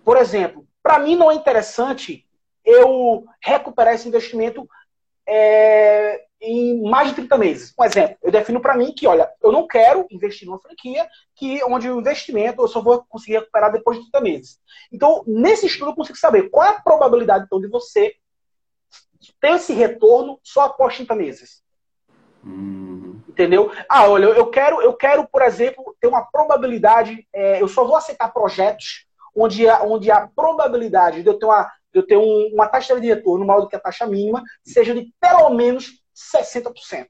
Por 0.05 0.17
exemplo, 0.17 0.67
para 0.83 0.99
mim 0.99 1.17
não 1.17 1.31
é 1.31 1.35
interessante 1.35 2.27
eu 2.65 3.25
recuperar 3.41 3.95
esse 3.95 4.09
investimento 4.09 4.69
é, 5.27 6.25
em 6.41 6.83
mais 6.83 7.09
de 7.09 7.15
30 7.15 7.39
meses. 7.39 7.75
Um 7.79 7.85
exemplo, 7.85 8.17
eu 8.23 8.31
defino 8.31 8.61
para 8.61 8.77
mim 8.77 8.93
que, 8.93 9.07
olha, 9.07 9.31
eu 9.43 9.51
não 9.51 9.67
quero 9.67 10.07
investir 10.11 10.47
numa 10.47 10.61
franquia 10.61 11.09
que 11.35 11.63
onde 11.65 11.91
o 11.91 11.99
investimento 11.99 12.63
eu 12.63 12.69
só 12.69 12.81
vou 12.81 13.05
conseguir 13.09 13.39
recuperar 13.39 13.73
depois 13.73 13.99
de 13.99 14.11
30 14.11 14.21
meses. 14.21 14.61
Então, 14.93 15.25
nesse 15.27 15.67
estudo 15.67 15.91
eu 15.91 15.95
consigo 15.95 16.19
saber 16.19 16.51
qual 16.51 16.65
é 16.65 16.71
a 16.71 16.81
probabilidade 16.81 17.45
então 17.47 17.61
de 17.61 17.69
você 17.69 18.15
ter 19.41 19.53
esse 19.53 19.73
retorno 19.73 20.39
só 20.43 20.63
após 20.63 20.97
30 20.97 21.15
meses. 21.15 21.63
Uhum. 22.45 23.21
Entendeu? 23.29 23.73
Ah, 23.89 24.09
olha, 24.09 24.27
eu 24.27 24.47
quero, 24.47 24.81
eu 24.81 24.95
quero, 24.95 25.27
por 25.29 25.43
exemplo, 25.43 25.97
ter 26.01 26.07
uma 26.07 26.25
probabilidade. 26.25 27.27
É, 27.33 27.61
eu 27.61 27.69
só 27.69 27.85
vou 27.85 27.97
aceitar 27.97 28.33
projetos 28.33 29.07
onde 29.35 29.69
a, 29.69 29.83
onde 29.83 30.11
a 30.11 30.27
probabilidade 30.27 31.23
de 31.23 31.29
eu 31.29 31.39
ter 31.39 31.47
uma 31.47 31.71
eu 31.93 32.07
ter 32.07 32.17
um, 32.17 32.51
uma 32.53 32.69
taxa 32.69 33.01
de 33.01 33.07
retorno 33.07 33.47
maior 33.47 33.63
do 33.63 33.69
que 33.69 33.77
a 33.77 33.81
taxa 33.81 34.07
mínima, 34.07 34.43
seja 34.63 34.95
de 34.95 35.11
pelo 35.19 35.49
menos 35.51 36.03
60%. 36.15 37.07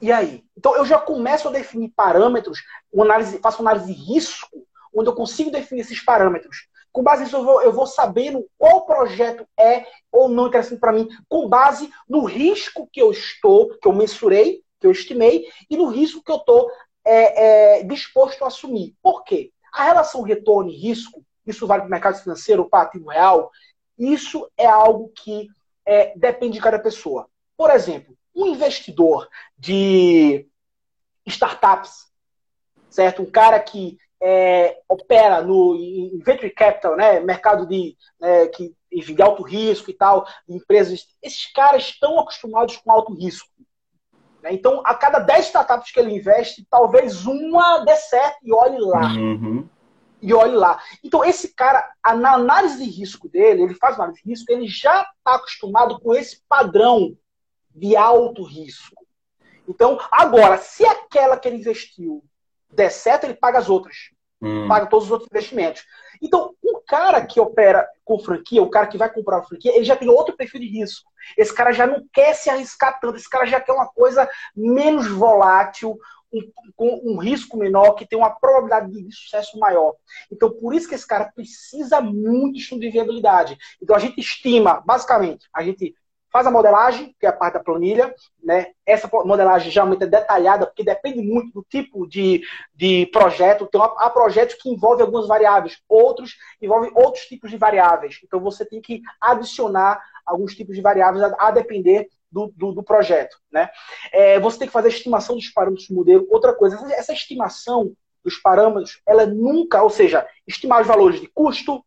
E 0.00 0.10
aí? 0.12 0.44
Então 0.56 0.76
eu 0.76 0.84
já 0.84 0.98
começo 0.98 1.48
a 1.48 1.50
definir 1.50 1.92
parâmetros, 1.94 2.60
uma 2.92 3.04
análise, 3.04 3.38
faço 3.38 3.62
uma 3.62 3.72
análise 3.72 3.92
de 3.92 4.00
risco, 4.00 4.66
onde 4.94 5.08
eu 5.08 5.14
consigo 5.14 5.50
definir 5.50 5.80
esses 5.80 6.04
parâmetros. 6.04 6.68
Com 6.92 7.02
base 7.02 7.24
nisso, 7.24 7.36
eu 7.36 7.44
vou, 7.44 7.62
eu 7.62 7.72
vou 7.72 7.86
sabendo 7.86 8.46
qual 8.58 8.84
projeto 8.84 9.46
é 9.58 9.86
ou 10.10 10.28
não 10.28 10.48
interessante 10.48 10.78
para 10.78 10.92
mim, 10.92 11.08
com 11.28 11.48
base 11.48 11.90
no 12.08 12.24
risco 12.24 12.88
que 12.92 13.00
eu 13.00 13.10
estou, 13.10 13.70
que 13.78 13.88
eu 13.88 13.92
mensurei, 13.92 14.62
que 14.78 14.86
eu 14.86 14.90
estimei, 14.90 15.46
e 15.70 15.76
no 15.76 15.86
risco 15.86 16.22
que 16.22 16.30
eu 16.30 16.36
estou 16.36 16.70
é, 17.04 17.78
é, 17.78 17.82
disposto 17.84 18.44
a 18.44 18.48
assumir. 18.48 18.94
Por 19.02 19.24
quê? 19.24 19.50
A 19.72 19.84
relação 19.84 20.22
retorno 20.22 20.70
e 20.70 20.76
risco 20.76 21.24
isso 21.46 21.66
vale 21.66 21.82
para 21.82 21.88
o 21.88 21.90
mercado 21.90 22.18
financeiro, 22.18 22.68
para 22.68 22.84
ativo 22.84 23.08
real, 23.08 23.50
isso 23.98 24.50
é 24.56 24.66
algo 24.66 25.12
que 25.14 25.48
é, 25.84 26.16
depende 26.16 26.54
de 26.54 26.60
cada 26.60 26.78
pessoa. 26.78 27.28
por 27.56 27.70
exemplo, 27.70 28.16
um 28.34 28.46
investidor 28.46 29.28
de 29.56 30.48
startups, 31.26 32.10
certo? 32.88 33.22
Um 33.22 33.30
cara 33.30 33.60
que 33.60 33.98
é, 34.22 34.78
opera 34.88 35.42
no 35.42 35.74
em 35.74 36.18
venture 36.20 36.50
capital, 36.50 36.96
né? 36.96 37.18
Mercado 37.18 37.66
de, 37.66 37.96
né, 38.20 38.46
que, 38.46 38.72
de 38.90 39.20
alto 39.20 39.42
risco 39.42 39.90
e 39.90 39.94
tal, 39.94 40.24
empresas. 40.48 41.06
Esses 41.20 41.52
caras 41.52 41.82
estão 41.82 42.20
acostumados 42.20 42.76
com 42.76 42.92
alto 42.92 43.12
risco. 43.12 43.50
Né? 44.40 44.52
Então, 44.52 44.80
a 44.84 44.94
cada 44.94 45.18
10 45.18 45.46
startups 45.46 45.90
que 45.90 45.98
ele 45.98 46.14
investe, 46.14 46.64
talvez 46.70 47.26
uma 47.26 47.78
dê 47.78 47.96
certo 47.96 48.38
e 48.44 48.52
olhe 48.52 48.78
lá. 48.78 49.12
Uhum. 49.12 49.68
E 50.20 50.32
olhe 50.32 50.54
lá. 50.54 50.80
Então, 51.02 51.24
esse 51.24 51.52
cara, 51.52 51.84
na 52.16 52.34
análise 52.34 52.78
de 52.78 52.88
risco 52.88 53.28
dele, 53.28 53.62
ele 53.62 53.74
faz 53.74 53.96
análise 53.96 54.22
de 54.22 54.30
risco, 54.30 54.52
ele 54.52 54.68
já 54.68 55.00
está 55.00 55.34
acostumado 55.34 55.98
com 55.98 56.14
esse 56.14 56.40
padrão 56.48 57.16
de 57.74 57.96
alto 57.96 58.44
risco. 58.44 58.94
Então, 59.66 59.98
agora, 60.12 60.58
se 60.58 60.84
aquela 60.84 61.36
que 61.36 61.48
ele 61.48 61.56
investiu 61.56 62.22
der 62.72 62.90
certo, 62.90 63.24
ele 63.24 63.34
paga 63.34 63.58
as 63.58 63.68
outras. 63.68 63.96
Hum. 64.40 64.66
Paga 64.66 64.86
todos 64.86 65.06
os 65.06 65.12
outros 65.12 65.30
investimentos. 65.30 65.84
Então, 66.20 66.54
um 66.64 66.80
cara 66.86 67.24
que 67.24 67.40
opera 67.40 67.88
com 68.04 68.18
franquia, 68.18 68.62
o 68.62 68.70
cara 68.70 68.86
que 68.86 68.98
vai 68.98 69.12
comprar 69.12 69.38
uma 69.38 69.46
franquia, 69.46 69.74
ele 69.74 69.84
já 69.84 69.96
tem 69.96 70.08
outro 70.08 70.36
perfil 70.36 70.60
de 70.60 70.66
risco. 70.66 71.10
Esse 71.36 71.54
cara 71.54 71.72
já 71.72 71.86
não 71.86 72.04
quer 72.12 72.34
se 72.34 72.50
arriscar 72.50 72.98
tanto, 73.00 73.16
esse 73.16 73.28
cara 73.28 73.46
já 73.46 73.60
quer 73.60 73.72
uma 73.72 73.88
coisa 73.88 74.28
menos 74.54 75.08
volátil, 75.08 75.98
com 76.76 76.86
um, 76.88 77.12
um, 77.12 77.18
risco 77.18 77.58
menor, 77.58 77.92
que 77.92 78.06
tem 78.06 78.18
uma 78.18 78.30
probabilidade 78.30 78.90
de 78.90 79.14
sucesso 79.14 79.58
maior. 79.58 79.94
Então, 80.30 80.50
por 80.50 80.74
isso 80.74 80.88
que 80.88 80.94
esse 80.94 81.06
cara 81.06 81.30
precisa 81.34 82.00
muito 82.00 82.54
de 82.54 82.60
estudo 82.60 82.80
de 82.80 82.90
viabilidade. 82.90 83.58
Então, 83.82 83.94
a 83.94 83.98
gente 83.98 84.18
estima, 84.18 84.80
basicamente, 84.84 85.46
a 85.54 85.62
gente 85.62 85.94
faz 86.32 86.46
a 86.46 86.50
modelagem, 86.50 87.14
que 87.20 87.26
é 87.26 87.28
a 87.28 87.32
parte 87.32 87.54
da 87.54 87.60
planilha, 87.60 88.14
né? 88.42 88.72
Essa 88.86 89.08
modelagem 89.24 89.70
geralmente 89.70 90.04
é 90.04 90.06
detalhada, 90.06 90.66
porque 90.66 90.82
depende 90.82 91.20
muito 91.20 91.52
do 91.52 91.62
tipo 91.68 92.06
de, 92.08 92.42
de 92.74 93.06
projeto. 93.12 93.66
Então, 93.68 93.82
há 93.82 94.08
projetos 94.08 94.56
que 94.56 94.70
envolvem 94.70 95.04
algumas 95.04 95.28
variáveis, 95.28 95.80
outros 95.86 96.36
envolvem 96.60 96.90
outros 96.94 97.26
tipos 97.26 97.50
de 97.50 97.58
variáveis. 97.58 98.18
Então, 98.24 98.40
você 98.40 98.64
tem 98.64 98.80
que 98.80 99.02
adicionar 99.20 100.02
alguns 100.24 100.54
tipos 100.54 100.74
de 100.74 100.80
variáveis 100.80 101.22
a, 101.22 101.36
a 101.38 101.50
depender 101.50 102.08
do, 102.30 102.50
do, 102.56 102.72
do, 102.72 102.82
projeto, 102.82 103.36
né? 103.52 103.68
É, 104.10 104.40
você 104.40 104.60
tem 104.60 104.66
que 104.66 104.72
fazer 104.72 104.88
a 104.88 104.92
estimação 104.92 105.36
dos 105.36 105.50
parâmetros 105.50 105.88
do 105.88 105.94
modelo. 105.94 106.26
Outra 106.30 106.54
coisa, 106.54 106.80
essa 106.94 107.12
estimação 107.12 107.92
dos 108.24 108.38
parâmetros, 108.38 109.02
ela 109.06 109.26
nunca, 109.26 109.82
ou 109.82 109.90
seja, 109.90 110.26
estimar 110.46 110.80
os 110.80 110.86
valores 110.86 111.20
de 111.20 111.26
custo, 111.26 111.84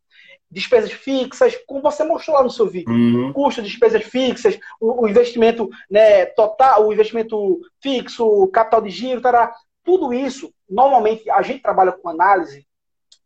despesas 0.56 0.90
fixas, 0.90 1.54
como 1.66 1.82
você 1.82 2.02
mostrou 2.02 2.34
lá 2.34 2.42
no 2.42 2.50
seu 2.50 2.66
vídeo. 2.66 2.90
Uhum. 2.90 3.30
Custo, 3.30 3.60
despesas 3.60 4.02
fixas, 4.02 4.58
o, 4.80 5.02
o, 5.02 5.08
investimento 5.08 5.68
né, 5.90 6.24
total, 6.24 6.86
o 6.86 6.92
investimento 6.94 7.60
fixo, 7.78 8.48
capital 8.48 8.80
de 8.80 8.88
giro, 8.88 9.20
tará, 9.20 9.54
tudo 9.84 10.14
isso, 10.14 10.50
normalmente, 10.68 11.28
a 11.30 11.42
gente 11.42 11.60
trabalha 11.60 11.92
com 11.92 12.08
análise, 12.08 12.66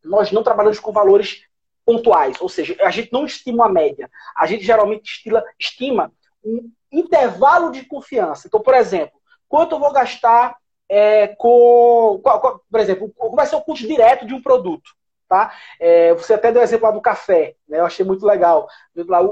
nós 0.04 0.32
não 0.32 0.42
trabalhamos 0.42 0.80
com 0.80 0.90
valores 0.90 1.44
pontuais, 1.86 2.40
ou 2.40 2.48
seja, 2.48 2.76
a 2.80 2.90
gente 2.90 3.12
não 3.12 3.24
estima 3.24 3.66
a 3.66 3.72
média. 3.72 4.10
A 4.36 4.46
gente 4.46 4.64
geralmente 4.64 5.12
estila, 5.12 5.44
estima 5.56 6.12
um 6.44 6.68
intervalo 6.90 7.70
de 7.70 7.84
confiança. 7.84 8.48
Então, 8.48 8.60
por 8.60 8.74
exemplo, 8.74 9.20
quanto 9.48 9.76
eu 9.76 9.78
vou 9.78 9.92
gastar 9.92 10.56
é, 10.88 11.28
com, 11.28 12.20
com, 12.22 12.60
por 12.68 12.80
exemplo, 12.80 13.12
qual 13.16 13.30
vai 13.36 13.46
ser 13.46 13.54
o 13.54 13.60
custo 13.60 13.86
direto 13.86 14.26
de 14.26 14.34
um 14.34 14.42
produto? 14.42 14.90
Tá? 15.30 15.54
É, 15.78 16.12
você 16.14 16.34
até 16.34 16.50
deu 16.50 16.60
o 16.60 16.64
exemplo 16.64 16.88
lá 16.88 16.92
do 16.92 17.00
café, 17.00 17.54
né? 17.68 17.78
Eu 17.78 17.86
achei 17.86 18.04
muito 18.04 18.26
legal. 18.26 18.68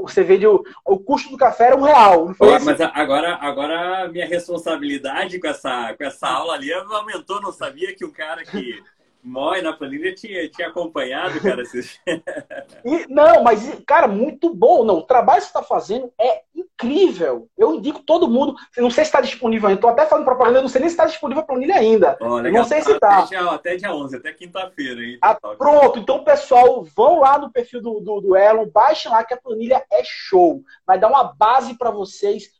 Você 0.02 0.22
vê 0.22 0.46
o, 0.46 0.62
o 0.84 0.96
custo 0.96 1.28
do 1.28 1.36
café 1.36 1.66
era 1.66 1.76
um 1.76 1.82
real. 1.82 2.32
mas 2.62 2.80
agora, 2.80 3.34
agora 3.40 4.06
minha 4.06 4.24
responsabilidade 4.24 5.40
com 5.40 5.48
essa, 5.48 5.92
com 5.98 6.04
essa 6.04 6.28
aula 6.28 6.54
ali 6.54 6.72
aumentou. 6.72 7.42
Não 7.42 7.50
sabia 7.50 7.92
que 7.96 8.04
o 8.04 8.12
cara 8.12 8.44
que 8.44 8.80
Moi 9.22 9.60
na 9.62 9.72
planilha 9.72 10.14
tinha, 10.14 10.48
tinha 10.48 10.68
acompanhado, 10.68 11.40
cara. 11.40 11.62
e, 12.84 13.06
não, 13.08 13.42
mas, 13.42 13.80
cara, 13.86 14.06
muito 14.06 14.54
bom. 14.54 14.84
Não, 14.84 14.98
o 14.98 15.02
trabalho 15.02 15.40
que 15.40 15.46
você 15.46 15.48
está 15.48 15.62
fazendo 15.62 16.12
é 16.18 16.42
incrível. 16.54 17.48
Eu 17.56 17.74
indico 17.74 18.02
todo 18.02 18.28
mundo. 18.28 18.54
Não 18.76 18.90
sei 18.90 19.04
se 19.04 19.08
está 19.08 19.20
disponível 19.20 19.68
ainda. 19.68 19.78
Estou 19.78 19.90
até 19.90 20.06
falando 20.06 20.24
propaganda, 20.24 20.62
não 20.62 20.68
sei 20.68 20.80
nem 20.80 20.88
se 20.88 20.94
está 20.94 21.06
disponível 21.06 21.42
a 21.42 21.46
planilha 21.46 21.74
ainda. 21.74 22.16
Oh, 22.20 22.40
não 22.40 22.64
sei 22.64 22.80
se 22.82 22.92
está. 22.92 23.18
Até, 23.18 23.36
até 23.36 23.76
dia 23.76 23.92
11, 23.92 24.16
até 24.16 24.32
quinta-feira. 24.32 25.00
Ah, 25.20 25.34
pronto, 25.34 25.98
então, 25.98 26.22
pessoal, 26.22 26.84
vão 26.84 27.20
lá 27.20 27.38
no 27.38 27.50
perfil 27.50 27.82
do, 27.82 28.00
do, 28.00 28.20
do 28.20 28.36
Elon, 28.36 28.68
baixem 28.68 29.10
lá 29.10 29.24
que 29.24 29.34
a 29.34 29.40
planilha 29.40 29.84
é 29.90 30.02
show. 30.04 30.62
Vai 30.86 30.98
dar 30.98 31.08
uma 31.08 31.24
base 31.24 31.76
para 31.76 31.90
vocês 31.90 32.50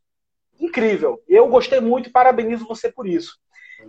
incrível. 0.61 1.23
Eu 1.29 1.49
gostei 1.49 1.81
muito 1.81 2.09
e 2.09 2.13
parabenizo 2.13 2.67
você 2.67 2.91
por 2.91 3.07
isso. 3.07 3.39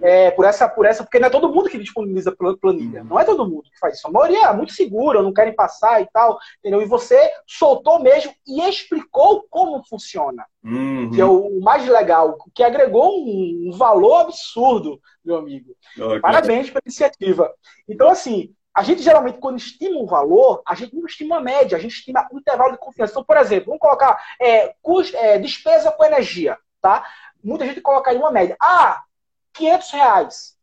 É, 0.02 0.32
por 0.32 0.46
essa, 0.46 0.68
por 0.70 0.86
essa, 0.86 1.04
porque 1.04 1.20
não 1.20 1.28
é 1.28 1.32
todo 1.32 1.52
mundo 1.52 1.70
que 1.70 1.78
disponibiliza 1.78 2.36
planilha. 2.62 3.02
Uhum. 3.02 3.08
Não 3.08 3.20
é 3.20 3.24
todo 3.26 3.48
mundo 3.48 3.64
que 3.64 3.80
faz 3.80 3.98
isso. 3.98 4.08
A 4.08 4.12
maioria 4.12 4.46
é 4.46 4.54
muito 4.54 4.74
segura, 4.74 5.22
não 5.22 5.34
querem 5.34 5.56
passar 5.56 6.02
e 6.02 6.08
tal, 6.12 6.38
entendeu? 6.60 6.82
E 6.82 6.86
você 6.86 7.32
soltou 7.48 8.00
mesmo 8.00 8.34
e 8.48 8.62
explicou 8.70 9.46
como 9.50 9.84
funciona. 9.88 10.46
Uhum. 10.64 11.12
Que 11.12 11.22
é 11.22 11.26
o 11.26 11.60
mais 11.62 11.88
legal, 11.88 12.38
que 12.54 12.64
agregou 12.64 13.20
um, 13.20 13.70
um 13.70 13.78
valor 13.78 14.22
absurdo, 14.22 15.00
meu 15.24 15.38
amigo. 15.38 15.76
Okay. 15.98 16.20
Parabéns 16.20 16.70
pela 16.70 16.82
iniciativa. 16.86 17.52
Então, 17.88 18.10
assim, 18.10 18.54
a 18.74 18.84
gente 18.84 19.02
geralmente, 19.02 19.40
quando 19.40 19.58
estima 19.58 20.00
um 20.00 20.06
valor, 20.06 20.62
a 20.66 20.76
gente 20.76 20.96
não 20.96 21.06
estima 21.06 21.38
a 21.38 21.42
média, 21.42 21.78
a 21.78 21.82
gente 21.82 21.96
estima 21.96 22.28
o 22.32 22.40
intervalo 22.40 22.74
de 22.74 22.78
confiança. 22.78 23.12
Então, 23.12 23.24
por 23.24 23.38
exemplo, 23.38 23.68
vamos 23.68 23.82
colocar 23.82 24.18
é, 24.40 24.74
custo, 24.82 25.18
é, 25.18 25.38
despesa 25.38 25.92
com 25.92 26.06
energia, 26.06 26.58
tá? 26.80 27.06
Muita 27.44 27.66
gente 27.66 27.82
coloca 27.82 28.12
aí 28.12 28.18
uma 28.18 28.32
média. 28.32 28.56
Ah, 28.62 29.04
500 29.54 29.92
reais. 29.92 30.60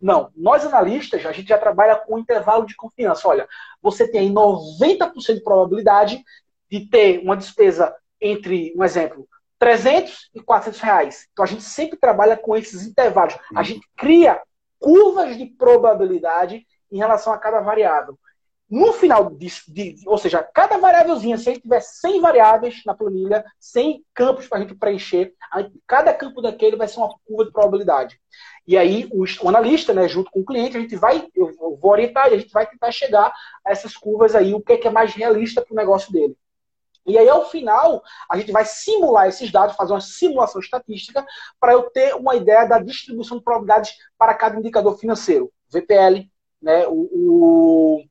Não, 0.00 0.30
nós 0.36 0.64
analistas, 0.64 1.24
a 1.24 1.32
gente 1.32 1.48
já 1.48 1.58
trabalha 1.58 1.96
com 1.96 2.18
intervalo 2.18 2.66
de 2.66 2.76
confiança. 2.76 3.26
Olha, 3.26 3.48
você 3.80 4.06
tem 4.06 4.32
90% 4.32 5.34
de 5.34 5.42
probabilidade 5.42 6.22
de 6.70 6.88
ter 6.88 7.20
uma 7.20 7.36
despesa 7.36 7.94
entre, 8.20 8.74
um 8.76 8.84
exemplo, 8.84 9.26
300 9.58 10.30
e 10.34 10.40
400 10.40 10.80
reais. 10.80 11.28
Então 11.32 11.44
a 11.44 11.48
gente 11.48 11.62
sempre 11.62 11.98
trabalha 11.98 12.36
com 12.36 12.56
esses 12.56 12.86
intervalos. 12.86 13.36
A 13.54 13.62
gente 13.62 13.86
cria 13.96 14.40
curvas 14.78 15.36
de 15.36 15.46
probabilidade 15.46 16.66
em 16.90 16.98
relação 16.98 17.32
a 17.32 17.38
cada 17.38 17.60
variável. 17.60 18.18
No 18.68 18.92
final, 18.92 19.30
de, 19.30 19.48
de, 19.68 19.96
ou 20.06 20.18
seja, 20.18 20.42
cada 20.42 20.76
variávelzinha, 20.76 21.38
se 21.38 21.48
a 21.48 21.52
gente 21.52 21.62
tiver 21.62 21.80
100 21.80 22.20
variáveis 22.20 22.82
na 22.84 22.94
planilha, 22.94 23.44
100 23.60 24.04
campos 24.12 24.48
para 24.48 24.58
a 24.58 24.60
gente 24.62 24.74
preencher, 24.74 25.32
cada 25.86 26.12
campo 26.12 26.42
daquele 26.42 26.74
vai 26.74 26.88
ser 26.88 26.98
uma 26.98 27.14
curva 27.24 27.44
de 27.44 27.52
probabilidade. 27.52 28.20
E 28.66 28.76
aí, 28.76 29.08
o, 29.12 29.24
o, 29.44 29.48
analista, 29.48 29.94
né, 29.94 30.08
junto 30.08 30.32
com 30.32 30.40
o 30.40 30.44
cliente, 30.44 30.76
a 30.76 30.80
gente 30.80 30.96
vai, 30.96 31.28
eu 31.32 31.54
vou 31.80 31.92
orientar 31.92 32.28
e 32.28 32.34
a 32.34 32.38
gente 32.38 32.50
vai 32.50 32.66
tentar 32.66 32.90
chegar 32.90 33.32
a 33.64 33.70
essas 33.70 33.96
curvas 33.96 34.34
aí, 34.34 34.52
o 34.52 34.60
que 34.60 34.72
é, 34.72 34.76
que 34.76 34.88
é 34.88 34.90
mais 34.90 35.14
realista 35.14 35.62
para 35.62 35.72
o 35.72 35.76
negócio 35.76 36.12
dele. 36.12 36.36
E 37.06 37.16
aí, 37.16 37.28
ao 37.28 37.48
final, 37.48 38.02
a 38.28 38.36
gente 38.36 38.50
vai 38.50 38.64
simular 38.64 39.28
esses 39.28 39.52
dados, 39.52 39.76
fazer 39.76 39.92
uma 39.92 40.00
simulação 40.00 40.60
estatística, 40.60 41.24
para 41.60 41.72
eu 41.72 41.84
ter 41.90 42.16
uma 42.16 42.34
ideia 42.34 42.66
da 42.66 42.80
distribuição 42.80 43.38
de 43.38 43.44
probabilidades 43.44 43.92
para 44.18 44.34
cada 44.34 44.58
indicador 44.58 44.98
financeiro. 44.98 45.52
VPL, 45.70 46.28
né, 46.60 46.84
o, 46.88 47.08
o 47.12 48.04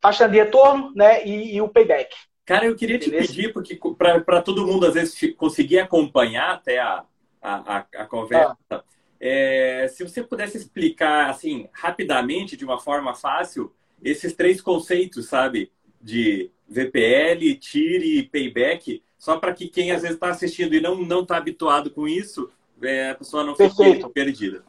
taxa 0.00 0.28
de 0.28 0.38
retorno 0.38 0.92
né, 0.94 1.26
e, 1.26 1.56
e 1.56 1.60
o 1.60 1.68
payback. 1.68 2.14
Cara, 2.44 2.66
eu 2.66 2.74
queria 2.74 2.98
te 2.98 3.10
pedir, 3.10 3.52
porque 3.52 3.78
para 3.96 4.42
todo 4.42 4.66
mundo, 4.66 4.86
às 4.86 4.94
vezes, 4.94 5.34
conseguir 5.36 5.78
acompanhar 5.78 6.54
até 6.54 6.80
a, 6.80 7.04
a, 7.40 7.86
a 7.96 8.06
conversa, 8.06 8.56
ah. 8.70 8.82
é, 9.20 9.86
se 9.88 10.02
você 10.02 10.22
pudesse 10.22 10.56
explicar, 10.56 11.30
assim, 11.30 11.68
rapidamente, 11.72 12.56
de 12.56 12.64
uma 12.64 12.80
forma 12.80 13.14
fácil, 13.14 13.72
esses 14.02 14.32
três 14.32 14.60
conceitos, 14.60 15.28
sabe? 15.28 15.70
De 16.00 16.50
VPL, 16.68 17.54
TIR 17.56 18.02
e 18.02 18.22
payback, 18.24 19.02
só 19.18 19.38
para 19.38 19.52
que 19.52 19.68
quem 19.68 19.92
às 19.92 20.02
vezes 20.02 20.16
está 20.16 20.30
assistindo 20.30 20.74
e 20.74 20.80
não 20.80 21.20
está 21.20 21.36
habituado 21.36 21.90
com 21.90 22.08
isso, 22.08 22.50
é, 22.82 23.10
a 23.10 23.14
pessoa 23.14 23.44
não 23.44 23.54
fique 23.54 24.08
perdida. 24.12 24.64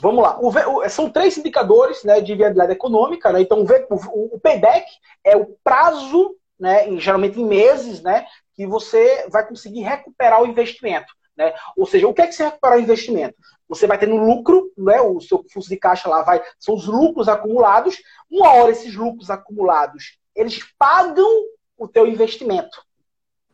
Vamos 0.00 0.22
lá. 0.22 0.38
O, 0.40 0.48
o, 0.48 0.88
são 0.88 1.10
três 1.10 1.36
indicadores 1.38 2.04
né, 2.04 2.20
de 2.20 2.34
viabilidade 2.34 2.72
econômica. 2.72 3.32
Né? 3.32 3.40
Então, 3.40 3.64
o, 3.64 4.34
o, 4.34 4.40
payback 4.40 4.86
é 5.24 5.36
o 5.36 5.56
prazo, 5.64 6.36
né, 6.58 6.88
em, 6.88 7.00
geralmente 7.00 7.40
em 7.40 7.46
meses, 7.46 8.02
né, 8.02 8.26
que 8.54 8.66
você 8.66 9.26
vai 9.30 9.46
conseguir 9.46 9.82
recuperar 9.82 10.42
o 10.42 10.46
investimento. 10.46 11.12
Né? 11.36 11.52
Ou 11.76 11.86
seja, 11.86 12.08
o 12.08 12.14
que 12.14 12.22
é 12.22 12.26
que 12.26 12.34
você 12.34 12.44
recuperar 12.44 12.78
o 12.78 12.82
investimento? 12.82 13.36
Você 13.68 13.86
vai 13.86 13.98
ter 13.98 14.06
no 14.06 14.16
lucro, 14.16 14.70
né, 14.76 15.00
o 15.00 15.20
seu 15.20 15.44
fluxo 15.50 15.68
de 15.68 15.76
caixa 15.76 16.08
lá 16.08 16.22
vai, 16.22 16.42
são 16.58 16.74
os 16.74 16.86
lucros 16.86 17.28
acumulados. 17.28 17.96
Uma 18.30 18.52
hora 18.52 18.70
esses 18.70 18.94
lucros 18.94 19.30
acumulados, 19.30 20.18
eles 20.34 20.62
pagam 20.78 21.28
o 21.76 21.86
teu 21.88 22.06
investimento, 22.06 22.82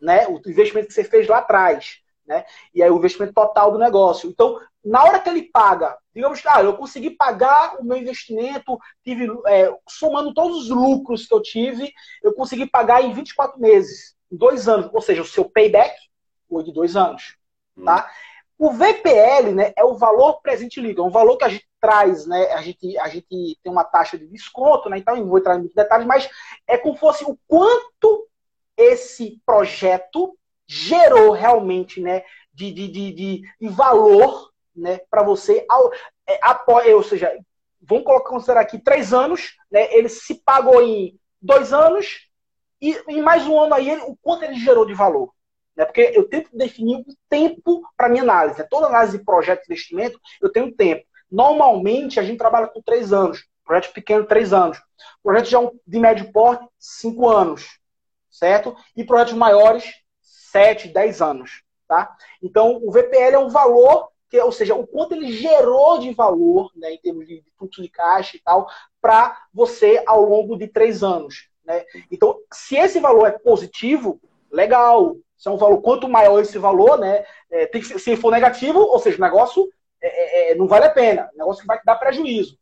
né? 0.00 0.26
O 0.28 0.40
investimento 0.48 0.88
que 0.88 0.94
você 0.94 1.04
fez 1.04 1.26
lá 1.26 1.38
atrás. 1.38 2.01
Né? 2.26 2.44
E 2.74 2.82
aí 2.82 2.90
o 2.90 2.96
investimento 2.96 3.34
total 3.34 3.72
do 3.72 3.78
negócio. 3.78 4.30
Então, 4.30 4.60
na 4.84 5.04
hora 5.04 5.18
que 5.18 5.28
ele 5.28 5.42
paga, 5.42 5.96
digamos 6.14 6.40
que 6.40 6.48
ah, 6.48 6.62
eu 6.62 6.76
consegui 6.76 7.10
pagar 7.10 7.76
o 7.80 7.84
meu 7.84 7.96
investimento, 7.96 8.78
tive, 9.04 9.28
é, 9.46 9.74
somando 9.88 10.32
todos 10.32 10.64
os 10.64 10.68
lucros 10.68 11.26
que 11.26 11.34
eu 11.34 11.42
tive, 11.42 11.92
eu 12.22 12.32
consegui 12.32 12.66
pagar 12.66 13.02
em 13.02 13.12
24 13.12 13.60
meses, 13.60 14.14
em 14.30 14.36
dois 14.36 14.68
anos. 14.68 14.90
Ou 14.92 15.00
seja, 15.00 15.22
o 15.22 15.26
seu 15.26 15.44
payback 15.44 15.94
foi 16.48 16.62
de 16.62 16.72
dois 16.72 16.96
anos. 16.96 17.36
hum. 17.76 17.84
tá? 17.84 18.10
O 18.58 18.70
VPL, 18.70 19.52
né, 19.52 19.72
é 19.76 19.82
o 19.82 19.94
valor 19.94 20.40
presente 20.40 20.80
líquido, 20.80 21.02
é 21.02 21.04
um 21.04 21.10
valor 21.10 21.36
que 21.36 21.42
a 21.42 21.48
gente 21.48 21.66
traz, 21.80 22.26
né, 22.26 22.52
a 22.52 22.62
gente, 22.62 22.96
a 22.96 23.08
gente 23.08 23.26
tem 23.60 23.72
uma 23.72 23.82
taxa 23.82 24.16
de 24.16 24.24
desconto, 24.28 24.88
né, 24.88 24.98
então 24.98 25.16
não 25.16 25.26
vou 25.26 25.38
entrar 25.38 25.56
em 25.56 25.58
muitos 25.58 25.74
detalhes, 25.74 26.06
mas 26.06 26.30
é 26.68 26.78
como 26.78 26.96
fosse 26.96 27.24
o 27.24 27.36
quanto 27.48 28.28
esse 28.76 29.42
projeto 29.44 30.38
gerou 30.66 31.32
realmente, 31.32 32.00
né, 32.00 32.22
de, 32.52 32.72
de, 32.72 32.88
de, 32.88 33.12
de, 33.60 33.68
valor, 33.68 34.50
né, 34.74 35.00
para 35.10 35.22
você, 35.22 35.64
ao, 35.68 35.92
é, 36.28 36.38
apoia, 36.42 36.96
ou 36.96 37.02
seja, 37.02 37.32
vamos 37.80 38.04
colocar, 38.04 38.30
considerar 38.30 38.60
aqui 38.60 38.78
três 38.78 39.12
anos, 39.12 39.56
né, 39.70 39.92
ele 39.94 40.08
se 40.08 40.34
pagou 40.36 40.82
em 40.82 41.18
dois 41.40 41.72
anos, 41.72 42.30
e 42.80 43.00
em 43.08 43.22
mais 43.22 43.46
um 43.46 43.60
ano 43.60 43.74
aí, 43.74 43.88
ele, 43.88 44.02
o 44.02 44.16
quanto 44.20 44.44
ele 44.44 44.54
gerou 44.54 44.84
de 44.84 44.92
valor. 44.92 45.32
Né? 45.76 45.84
Porque 45.84 46.12
eu 46.14 46.28
tento 46.28 46.50
definir 46.52 46.96
um 46.96 47.04
tempo 47.28 47.82
para 47.96 48.08
minha 48.08 48.24
análise. 48.24 48.58
Né? 48.58 48.66
Toda 48.68 48.88
análise 48.88 49.16
de 49.16 49.24
projeto 49.24 49.60
de 49.60 49.72
investimento, 49.72 50.20
eu 50.40 50.50
tenho 50.50 50.74
tempo. 50.74 51.04
Normalmente, 51.30 52.18
a 52.18 52.24
gente 52.24 52.38
trabalha 52.38 52.66
com 52.66 52.82
três 52.82 53.12
anos. 53.12 53.46
Projeto 53.64 53.92
pequeno, 53.92 54.26
três 54.26 54.52
anos. 54.52 54.82
Projeto 55.22 55.80
de 55.86 55.98
médio 55.98 56.32
porte, 56.32 56.66
cinco 56.76 57.28
anos. 57.28 57.78
Certo? 58.28 58.76
E 58.96 59.04
projetos 59.04 59.34
maiores, 59.34 59.84
sete, 60.52 60.88
dez 60.88 61.22
anos. 61.22 61.62
Tá? 61.88 62.14
Então, 62.42 62.80
o 62.82 62.90
VPL 62.90 63.34
é 63.34 63.38
um 63.38 63.48
valor, 63.48 64.08
que, 64.30 64.38
ou 64.40 64.52
seja, 64.52 64.74
o 64.74 64.86
quanto 64.86 65.14
ele 65.14 65.32
gerou 65.32 65.98
de 65.98 66.12
valor, 66.14 66.70
né, 66.76 66.92
em 66.92 66.98
termos 66.98 67.26
de 67.26 67.42
fluxo 67.58 67.82
de 67.82 67.88
caixa 67.88 68.36
e 68.36 68.40
tal, 68.40 68.66
para 69.00 69.36
você 69.52 70.02
ao 70.06 70.22
longo 70.22 70.56
de 70.56 70.68
três 70.68 71.02
anos. 71.02 71.48
Né? 71.64 71.84
Então, 72.10 72.38
se 72.52 72.76
esse 72.76 73.00
valor 73.00 73.26
é 73.26 73.32
positivo, 73.32 74.20
legal. 74.50 75.16
Se 75.36 75.48
é 75.48 75.50
um 75.50 75.56
valor, 75.56 75.80
quanto 75.80 76.08
maior 76.08 76.40
esse 76.40 76.56
valor, 76.58 76.98
né? 76.98 77.24
É, 77.50 77.66
tem 77.66 77.80
que, 77.80 77.98
se 77.98 78.16
for 78.16 78.30
negativo, 78.30 78.78
ou 78.78 78.98
seja, 79.00 79.18
o 79.18 79.20
negócio 79.20 79.68
é, 80.00 80.50
é, 80.50 80.52
é 80.52 80.54
não 80.54 80.68
vale 80.68 80.84
a 80.84 80.90
pena. 80.90 81.28
O 81.34 81.38
negócio 81.38 81.66
vai 81.66 81.80
dar 81.84 81.96
prejuízo. 81.96 82.56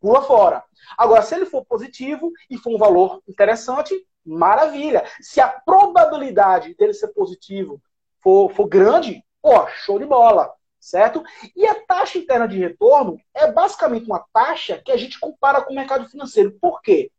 Pula 0.00 0.22
fora. 0.22 0.64
Agora, 0.98 1.22
se 1.22 1.34
ele 1.34 1.46
for 1.46 1.64
positivo 1.64 2.32
e 2.50 2.58
for 2.58 2.74
um 2.74 2.78
valor 2.78 3.22
interessante, 3.28 3.94
maravilha. 4.26 5.04
Se 5.20 5.40
a 5.40 5.48
probabilidade 5.48 6.74
dele 6.74 6.92
ser 6.92 7.08
positivo 7.08 7.80
for, 8.22 8.50
for 8.50 8.66
grande, 8.66 9.24
pô, 9.40 9.66
show 9.68 9.98
de 9.98 10.04
bola 10.04 10.52
certo? 10.86 11.22
E 11.56 11.66
a 11.66 11.74
taxa 11.74 12.16
interna 12.16 12.46
de 12.46 12.58
retorno 12.58 13.18
é 13.34 13.50
basicamente 13.50 14.06
uma 14.06 14.24
taxa 14.32 14.80
que 14.84 14.92
a 14.92 14.96
gente 14.96 15.18
compara 15.18 15.60
com 15.60 15.72
o 15.72 15.76
mercado 15.76 16.08
financeiro. 16.08 16.56
Por 16.60 16.80
quê? 16.80 17.10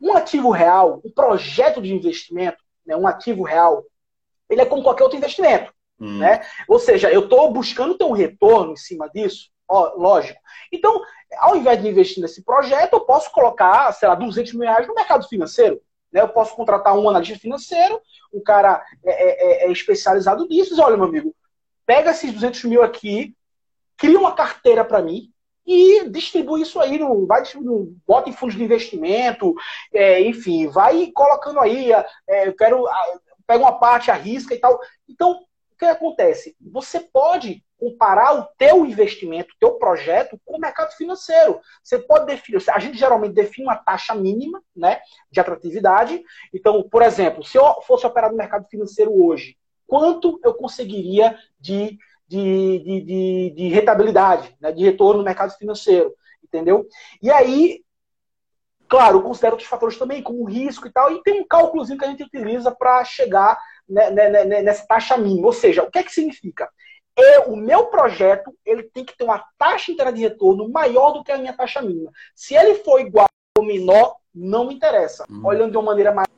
Um 0.00 0.16
ativo 0.16 0.50
real, 0.50 1.00
um 1.04 1.10
projeto 1.10 1.82
de 1.82 1.92
investimento, 1.92 2.58
né, 2.86 2.94
um 2.96 3.06
ativo 3.06 3.42
real, 3.42 3.84
ele 4.48 4.60
é 4.60 4.66
como 4.66 4.82
qualquer 4.82 5.02
outro 5.02 5.18
investimento. 5.18 5.72
Hum. 5.98 6.18
Né? 6.18 6.40
Ou 6.68 6.78
seja, 6.78 7.10
eu 7.10 7.24
estou 7.24 7.52
buscando 7.52 7.96
ter 7.96 8.04
um 8.04 8.12
retorno 8.12 8.72
em 8.72 8.76
cima 8.76 9.08
disso, 9.08 9.50
ó, 9.66 9.94
lógico. 9.96 10.40
Então, 10.70 11.02
ao 11.38 11.56
invés 11.56 11.80
de 11.82 11.88
investir 11.88 12.22
nesse 12.22 12.44
projeto, 12.44 12.92
eu 12.92 13.00
posso 13.00 13.30
colocar, 13.32 13.90
sei 13.92 14.08
lá, 14.08 14.14
200 14.14 14.52
mil 14.52 14.68
reais 14.68 14.86
no 14.86 14.94
mercado 14.94 15.26
financeiro. 15.28 15.80
Né? 16.14 16.20
Eu 16.20 16.28
posso 16.28 16.54
contratar 16.54 16.96
um 16.96 17.08
analista 17.08 17.36
financeiro, 17.36 18.00
um 18.32 18.40
cara 18.40 18.80
é, 19.04 19.10
é, 19.10 19.64
é, 19.64 19.66
é 19.66 19.72
especializado 19.72 20.46
nisso, 20.46 20.70
diz, 20.70 20.78
olha, 20.78 20.96
meu 20.96 21.06
amigo, 21.06 21.34
pega 21.84 22.12
esses 22.12 22.32
200 22.32 22.64
mil 22.64 22.82
aqui, 22.84 23.36
cria 23.96 24.18
uma 24.18 24.32
carteira 24.32 24.84
para 24.84 25.02
mim, 25.02 25.30
e 25.66 26.08
distribui 26.10 26.62
isso 26.62 26.78
aí, 26.78 26.98
no, 26.98 27.26
vai 27.26 27.42
no, 27.56 27.96
bota 28.06 28.30
em 28.30 28.32
fundos 28.32 28.54
de 28.54 28.62
investimento, 28.62 29.54
é, 29.92 30.20
enfim, 30.20 30.68
vai 30.68 31.10
colocando 31.12 31.58
aí, 31.58 31.90
é, 32.28 32.46
eu 32.46 32.54
quero, 32.54 32.84
pega 33.46 33.64
uma 33.64 33.78
parte, 33.78 34.10
arrisca 34.10 34.54
e 34.54 34.58
tal. 34.58 34.78
Então, 35.08 35.40
que 35.90 35.96
acontece? 35.96 36.56
Você 36.60 37.00
pode 37.00 37.64
comparar 37.78 38.38
o 38.38 38.48
teu 38.56 38.86
investimento, 38.86 39.52
o 39.54 39.58
teu 39.58 39.72
projeto 39.72 40.40
com 40.44 40.56
o 40.56 40.60
mercado 40.60 40.92
financeiro. 40.92 41.60
Você 41.82 41.98
pode 41.98 42.26
definir, 42.26 42.62
a 42.70 42.78
gente 42.78 42.96
geralmente 42.96 43.34
define 43.34 43.66
uma 43.66 43.76
taxa 43.76 44.14
mínima, 44.14 44.62
né, 44.74 45.00
de 45.30 45.40
atratividade. 45.40 46.22
Então, 46.52 46.82
por 46.88 47.02
exemplo, 47.02 47.44
se 47.44 47.58
eu 47.58 47.82
fosse 47.82 48.06
operar 48.06 48.30
no 48.30 48.36
mercado 48.36 48.66
financeiro 48.68 49.12
hoje, 49.12 49.56
quanto 49.86 50.40
eu 50.42 50.54
conseguiria 50.54 51.38
de 51.60 51.98
de, 52.26 52.78
de, 52.78 53.00
de, 53.00 53.54
de 53.54 53.68
rentabilidade, 53.68 54.56
né, 54.60 54.72
de 54.72 54.82
retorno 54.82 55.18
no 55.18 55.24
mercado 55.24 55.52
financeiro, 55.56 56.14
entendeu? 56.42 56.86
E 57.22 57.30
aí, 57.30 57.84
claro, 58.88 59.22
considero 59.22 59.54
outros 59.54 59.68
fatores 59.68 59.98
também, 59.98 60.22
como 60.22 60.44
risco 60.44 60.86
e 60.86 60.90
tal, 60.90 61.12
e 61.12 61.22
tem 61.22 61.40
um 61.40 61.46
cálculozinho 61.46 61.98
que 61.98 62.04
a 62.04 62.08
gente 62.08 62.24
utiliza 62.24 62.74
para 62.74 63.04
chegar 63.04 63.58
nessa 63.88 64.86
taxa 64.86 65.16
mínima. 65.16 65.46
Ou 65.46 65.52
seja, 65.52 65.82
o 65.82 65.90
que 65.90 65.98
é 65.98 66.02
que 66.02 66.12
significa? 66.12 66.68
É, 67.16 67.40
o 67.40 67.56
meu 67.56 67.86
projeto 67.86 68.52
ele 68.64 68.82
tem 68.84 69.04
que 69.04 69.16
ter 69.16 69.24
uma 69.24 69.44
taxa 69.56 69.92
interna 69.92 70.12
de 70.12 70.20
retorno 70.20 70.68
maior 70.68 71.12
do 71.12 71.22
que 71.22 71.30
a 71.30 71.38
minha 71.38 71.52
taxa 71.52 71.80
mínima. 71.80 72.10
Se 72.34 72.54
ele 72.54 72.76
for 72.76 73.00
igual 73.00 73.28
ou 73.56 73.64
menor, 73.64 74.16
não 74.34 74.66
me 74.66 74.74
interessa. 74.74 75.24
Hum. 75.30 75.42
Olhando 75.44 75.70
de 75.70 75.76
uma 75.76 75.86
maneira 75.86 76.12
mais 76.12 76.28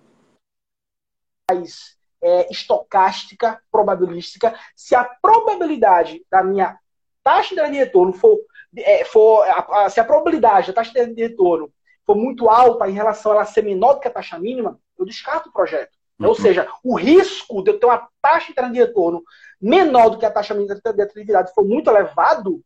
é, 2.22 2.51
estocástica, 2.51 3.61
probabilística. 3.70 4.55
Se 4.74 4.94
a 4.94 5.05
probabilidade 5.05 6.24
da 6.30 6.42
minha 6.42 6.78
taxa 7.22 7.55
de 7.55 7.76
retorno 7.76 8.12
for, 8.12 8.38
é, 8.76 9.05
for 9.05 9.44
a, 9.44 9.84
a, 9.84 9.90
se 9.90 9.99
a 9.99 10.05
probabilidade 10.05 10.68
da 10.68 10.74
taxa 10.74 11.07
de 11.07 11.22
retorno 11.22 11.72
for 12.05 12.14
muito 12.14 12.49
alta 12.51 12.88
em 12.88 12.92
relação 12.92 13.32
a 13.32 13.36
ela 13.36 13.44
ser 13.44 13.62
menor 13.62 13.94
do 13.94 14.01
que 14.01 14.09
a 14.09 14.12
taxa 14.12 14.38
mínima, 14.38 14.78
eu 14.99 15.05
descarto 15.05 15.49
o 15.49 15.53
projeto. 15.53 15.97
Uhum. 16.18 16.28
Ou 16.28 16.34
seja, 16.34 16.68
o 16.82 16.96
risco 16.96 17.62
de 17.62 17.70
eu 17.70 17.78
ter 17.78 17.86
uma 17.86 18.08
taxa 18.22 18.52
de 18.52 18.78
retorno 18.78 19.22
menor 19.60 20.10
do 20.10 20.18
que 20.18 20.26
a 20.26 20.30
taxa 20.30 20.54
mínima 20.54 20.74
de 20.74 21.02
atividade 21.02 21.52
for 21.54 21.64
muito 21.64 21.90
elevado, 21.90 22.62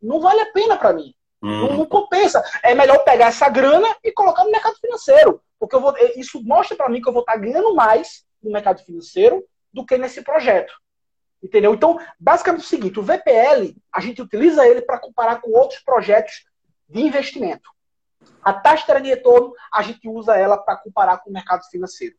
não 0.00 0.20
vale 0.20 0.40
a 0.40 0.52
pena 0.52 0.76
para 0.76 0.92
mim. 0.92 1.14
Uhum. 1.42 1.68
Não, 1.68 1.76
não, 1.78 1.86
compensa. 1.86 2.42
É 2.62 2.74
melhor 2.74 2.98
pegar 3.04 3.26
essa 3.26 3.48
grana 3.48 3.88
e 4.02 4.10
colocar 4.10 4.44
no 4.44 4.50
mercado 4.50 4.76
financeiro. 4.76 5.40
Porque 5.58 5.76
eu 5.76 5.80
vou, 5.80 5.94
isso 6.16 6.42
mostra 6.42 6.76
para 6.76 6.88
mim 6.88 7.00
que 7.00 7.08
eu 7.08 7.12
vou 7.12 7.20
estar 7.20 7.36
ganhando 7.36 7.74
mais 7.74 8.24
no 8.42 8.50
mercado 8.50 8.82
financeiro 8.82 9.44
do 9.72 9.84
que 9.84 9.98
nesse 9.98 10.22
projeto. 10.22 10.72
Entendeu? 11.42 11.74
Então, 11.74 11.98
basicamente 12.18 12.62
é 12.62 12.64
o 12.64 12.68
seguinte: 12.68 12.98
o 12.98 13.02
VPL, 13.02 13.76
a 13.92 14.00
gente 14.00 14.22
utiliza 14.22 14.66
ele 14.66 14.80
para 14.80 14.98
comparar 14.98 15.42
com 15.42 15.50
outros 15.50 15.80
projetos 15.80 16.46
de 16.88 17.02
investimento. 17.02 17.68
A 18.42 18.52
taxa 18.52 18.98
de 19.00 19.08
retorno, 19.08 19.52
a 19.72 19.82
gente 19.82 20.08
usa 20.08 20.36
ela 20.36 20.56
para 20.56 20.76
comparar 20.76 21.18
com 21.18 21.28
o 21.28 21.32
mercado 21.32 21.62
financeiro. 21.70 22.14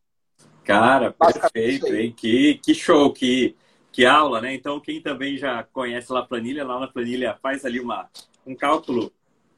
Cara, 0.66 1.12
perfeito, 1.12 1.94
hein? 1.94 2.12
Que, 2.14 2.54
que 2.54 2.74
show, 2.74 3.12
que, 3.12 3.54
que 3.92 4.04
aula, 4.04 4.40
né? 4.40 4.52
Então, 4.52 4.80
quem 4.80 5.00
também 5.00 5.38
já 5.38 5.62
conhece 5.62 6.12
lá 6.12 6.20
a 6.20 6.26
planilha, 6.26 6.64
lá 6.64 6.80
na 6.80 6.88
planilha 6.88 7.38
faz 7.40 7.64
ali 7.64 7.78
uma, 7.78 8.10
um 8.44 8.52
cálculo 8.54 9.12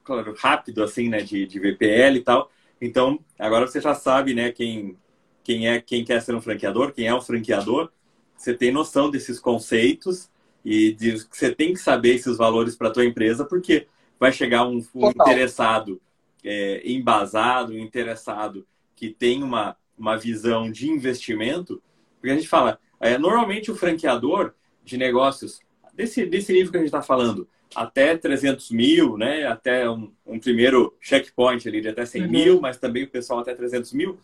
claro, 0.04 0.34
rápido, 0.38 0.82
assim, 0.82 1.08
né, 1.08 1.22
de, 1.22 1.46
de 1.46 1.58
VPL 1.58 2.18
e 2.18 2.20
tal. 2.20 2.50
Então, 2.78 3.18
agora 3.38 3.66
você 3.66 3.80
já 3.80 3.94
sabe, 3.94 4.34
né, 4.34 4.52
quem, 4.52 4.98
quem 5.42 5.66
é 5.66 5.80
quem 5.80 6.04
quer 6.04 6.20
ser 6.20 6.34
um 6.34 6.42
franqueador, 6.42 6.92
quem 6.92 7.06
é 7.06 7.14
um 7.14 7.22
franqueador, 7.22 7.90
você 8.36 8.52
tem 8.52 8.70
noção 8.70 9.10
desses 9.10 9.40
conceitos 9.40 10.30
e 10.62 10.92
de, 10.92 11.26
você 11.30 11.54
tem 11.54 11.72
que 11.72 11.80
saber 11.80 12.16
esses 12.16 12.36
valores 12.36 12.76
para 12.76 12.88
a 12.88 12.92
tua 12.92 13.06
empresa, 13.06 13.46
porque 13.46 13.86
vai 14.20 14.30
chegar 14.30 14.66
um, 14.66 14.84
um 14.94 15.08
interessado 15.08 16.00
é, 16.44 16.82
embasado, 16.84 17.72
um 17.72 17.78
interessado 17.78 18.66
que 18.94 19.08
tem 19.08 19.42
uma, 19.42 19.74
uma 19.98 20.16
visão 20.16 20.70
de 20.70 20.88
investimento, 20.88 21.82
porque 22.16 22.30
a 22.30 22.34
gente 22.34 22.48
fala, 22.48 22.78
é, 23.00 23.18
normalmente 23.18 23.70
o 23.70 23.76
franqueador 23.76 24.54
de 24.84 24.96
negócios, 24.96 25.60
desse, 25.94 26.24
desse 26.24 26.52
nível 26.52 26.70
que 26.70 26.76
a 26.76 26.80
gente 26.80 26.88
está 26.88 27.02
falando, 27.02 27.48
até 27.74 28.16
300 28.16 28.70
mil, 28.70 29.16
né? 29.18 29.46
até 29.46 29.88
um, 29.88 30.10
um, 30.26 30.38
primeiro 30.38 30.96
checkpoint 31.00 31.68
ali 31.68 31.80
de 31.80 31.88
até 31.88 32.06
100 32.06 32.22
uhum. 32.22 32.28
mil, 32.28 32.60
mas 32.60 32.78
também 32.78 33.04
o 33.04 33.10
pessoal 33.10 33.40
até 33.40 33.54
300 33.54 33.92
mil, 33.92 34.18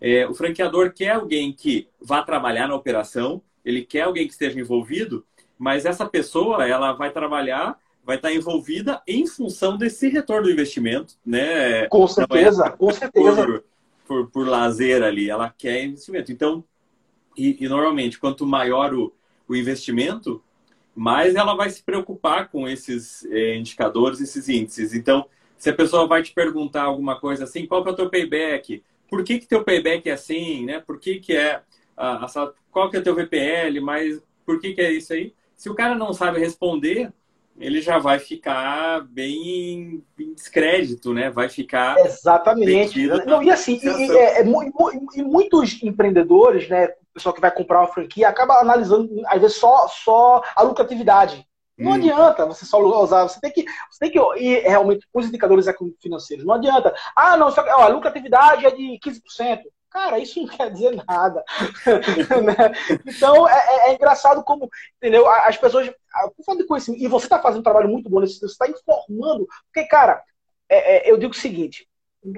é, 0.00 0.26
o 0.26 0.34
franqueador 0.34 0.92
quer 0.92 1.12
alguém 1.12 1.52
que 1.52 1.88
vá 2.00 2.22
trabalhar 2.22 2.68
na 2.68 2.74
operação, 2.74 3.40
ele 3.64 3.84
quer 3.84 4.02
alguém 4.02 4.26
que 4.26 4.32
esteja 4.32 4.60
envolvido, 4.60 5.24
mas 5.58 5.86
essa 5.86 6.04
pessoa 6.04 6.68
ela 6.68 6.92
vai 6.92 7.10
trabalhar, 7.10 7.78
vai 8.04 8.16
estar 8.16 8.32
envolvida 8.32 9.02
em 9.06 9.26
função 9.26 9.78
desse 9.78 10.08
retorno 10.08 10.44
do 10.44 10.50
investimento, 10.50 11.14
né? 11.24 11.86
Com 11.86 12.06
certeza, 12.06 12.66
é 12.66 12.70
com 12.70 12.92
certeza. 12.92 13.64
Por, 14.06 14.30
por, 14.30 14.46
lazer 14.46 15.02
ali, 15.02 15.30
ela 15.30 15.48
quer 15.48 15.84
investimento. 15.84 16.30
Então, 16.30 16.64
e, 17.36 17.64
e 17.64 17.68
normalmente, 17.68 18.18
quanto 18.18 18.46
maior 18.46 18.94
o, 18.94 19.12
o 19.48 19.56
investimento, 19.56 20.42
mais 20.94 21.34
ela 21.34 21.54
vai 21.54 21.70
se 21.70 21.82
preocupar 21.82 22.50
com 22.50 22.68
esses 22.68 23.24
é, 23.26 23.56
indicadores, 23.56 24.20
esses 24.20 24.48
índices. 24.48 24.94
Então, 24.94 25.26
se 25.56 25.70
a 25.70 25.74
pessoa 25.74 26.06
vai 26.06 26.22
te 26.22 26.32
perguntar 26.32 26.82
alguma 26.82 27.18
coisa 27.18 27.44
assim, 27.44 27.66
qual 27.66 27.82
que 27.82 27.88
é 27.88 27.92
o 27.92 27.96
teu 27.96 28.10
payback? 28.10 28.82
por 29.14 29.22
que, 29.22 29.38
que 29.38 29.46
teu 29.46 29.62
payback 29.62 30.08
é 30.08 30.12
assim, 30.12 30.64
né? 30.64 30.80
Por 30.80 30.98
que, 30.98 31.20
que 31.20 31.36
é 31.36 31.62
a, 31.96 32.24
a, 32.24 32.52
qual 32.70 32.90
que 32.90 32.96
é 32.96 33.00
o 33.00 33.02
teu 33.02 33.14
VPL, 33.14 33.80
mas 33.80 34.20
por 34.44 34.60
que, 34.60 34.72
que 34.72 34.80
é 34.80 34.92
isso 34.92 35.12
aí? 35.12 35.32
Se 35.56 35.70
o 35.70 35.74
cara 35.74 35.94
não 35.94 36.12
sabe 36.12 36.40
responder, 36.40 37.12
ele 37.58 37.80
já 37.80 37.98
vai 37.98 38.18
ficar 38.18 39.00
bem 39.02 40.04
em 40.18 40.34
descrédito, 40.34 41.12
né? 41.14 41.30
Vai 41.30 41.48
ficar. 41.48 41.96
Exatamente. 41.98 43.06
Não, 43.26 43.42
e 43.42 43.50
assim, 43.50 43.78
e, 43.82 43.86
e, 43.86 44.10
é, 44.16 44.40
é, 44.40 44.44
e, 44.44 45.22
muitos 45.22 45.82
empreendedores, 45.82 46.68
né? 46.68 46.86
O 46.86 47.14
pessoal 47.14 47.34
que 47.34 47.40
vai 47.40 47.50
comprar 47.50 47.80
uma 47.80 47.92
franquia 47.92 48.28
acaba 48.28 48.54
analisando, 48.54 49.08
às 49.26 49.40
vezes, 49.40 49.56
só, 49.56 49.86
só 49.88 50.42
a 50.56 50.62
lucratividade. 50.62 51.46
Não 51.76 51.92
hum. 51.92 51.94
adianta 51.94 52.46
você 52.46 52.64
só 52.64 52.80
usar, 53.02 53.24
você 53.24 53.40
tem 53.40 53.50
que, 53.50 53.64
você 53.90 53.98
tem 54.00 54.10
que 54.10 54.18
ir 54.40 54.62
realmente 54.62 55.06
os 55.12 55.26
indicadores 55.26 55.66
financeiros. 56.00 56.44
Não 56.44 56.54
adianta. 56.54 56.94
Ah, 57.14 57.36
não, 57.36 57.50
só, 57.50 57.62
ó, 57.62 57.82
a 57.82 57.88
lucratividade 57.88 58.66
é 58.66 58.70
de 58.70 58.98
15%. 59.04 59.60
Cara, 59.94 60.18
isso 60.18 60.40
não 60.40 60.48
quer 60.58 60.72
dizer 60.72 60.90
nada. 61.06 61.44
né? 62.42 62.98
Então, 63.06 63.48
é, 63.48 63.52
é, 63.54 63.90
é, 63.90 63.94
engraçado 63.94 64.42
como, 64.42 64.68
entendeu? 64.96 65.28
As 65.28 65.56
pessoas, 65.56 65.88
por 66.36 66.44
falta 66.44 66.62
de 66.62 66.68
conhecimento, 66.68 67.02
e 67.02 67.06
você 67.06 67.26
está 67.26 67.40
fazendo 67.40 67.60
um 67.60 67.64
trabalho 67.64 67.88
muito 67.88 68.10
bom 68.10 68.18
nesse 68.18 68.40
você 68.40 68.46
está 68.46 68.68
informando. 68.68 69.46
Porque, 69.72 69.88
cara, 69.88 70.20
é, 70.68 71.08
é, 71.08 71.10
eu 71.10 71.16
digo 71.16 71.32
o 71.32 71.36
seguinte: 71.36 71.88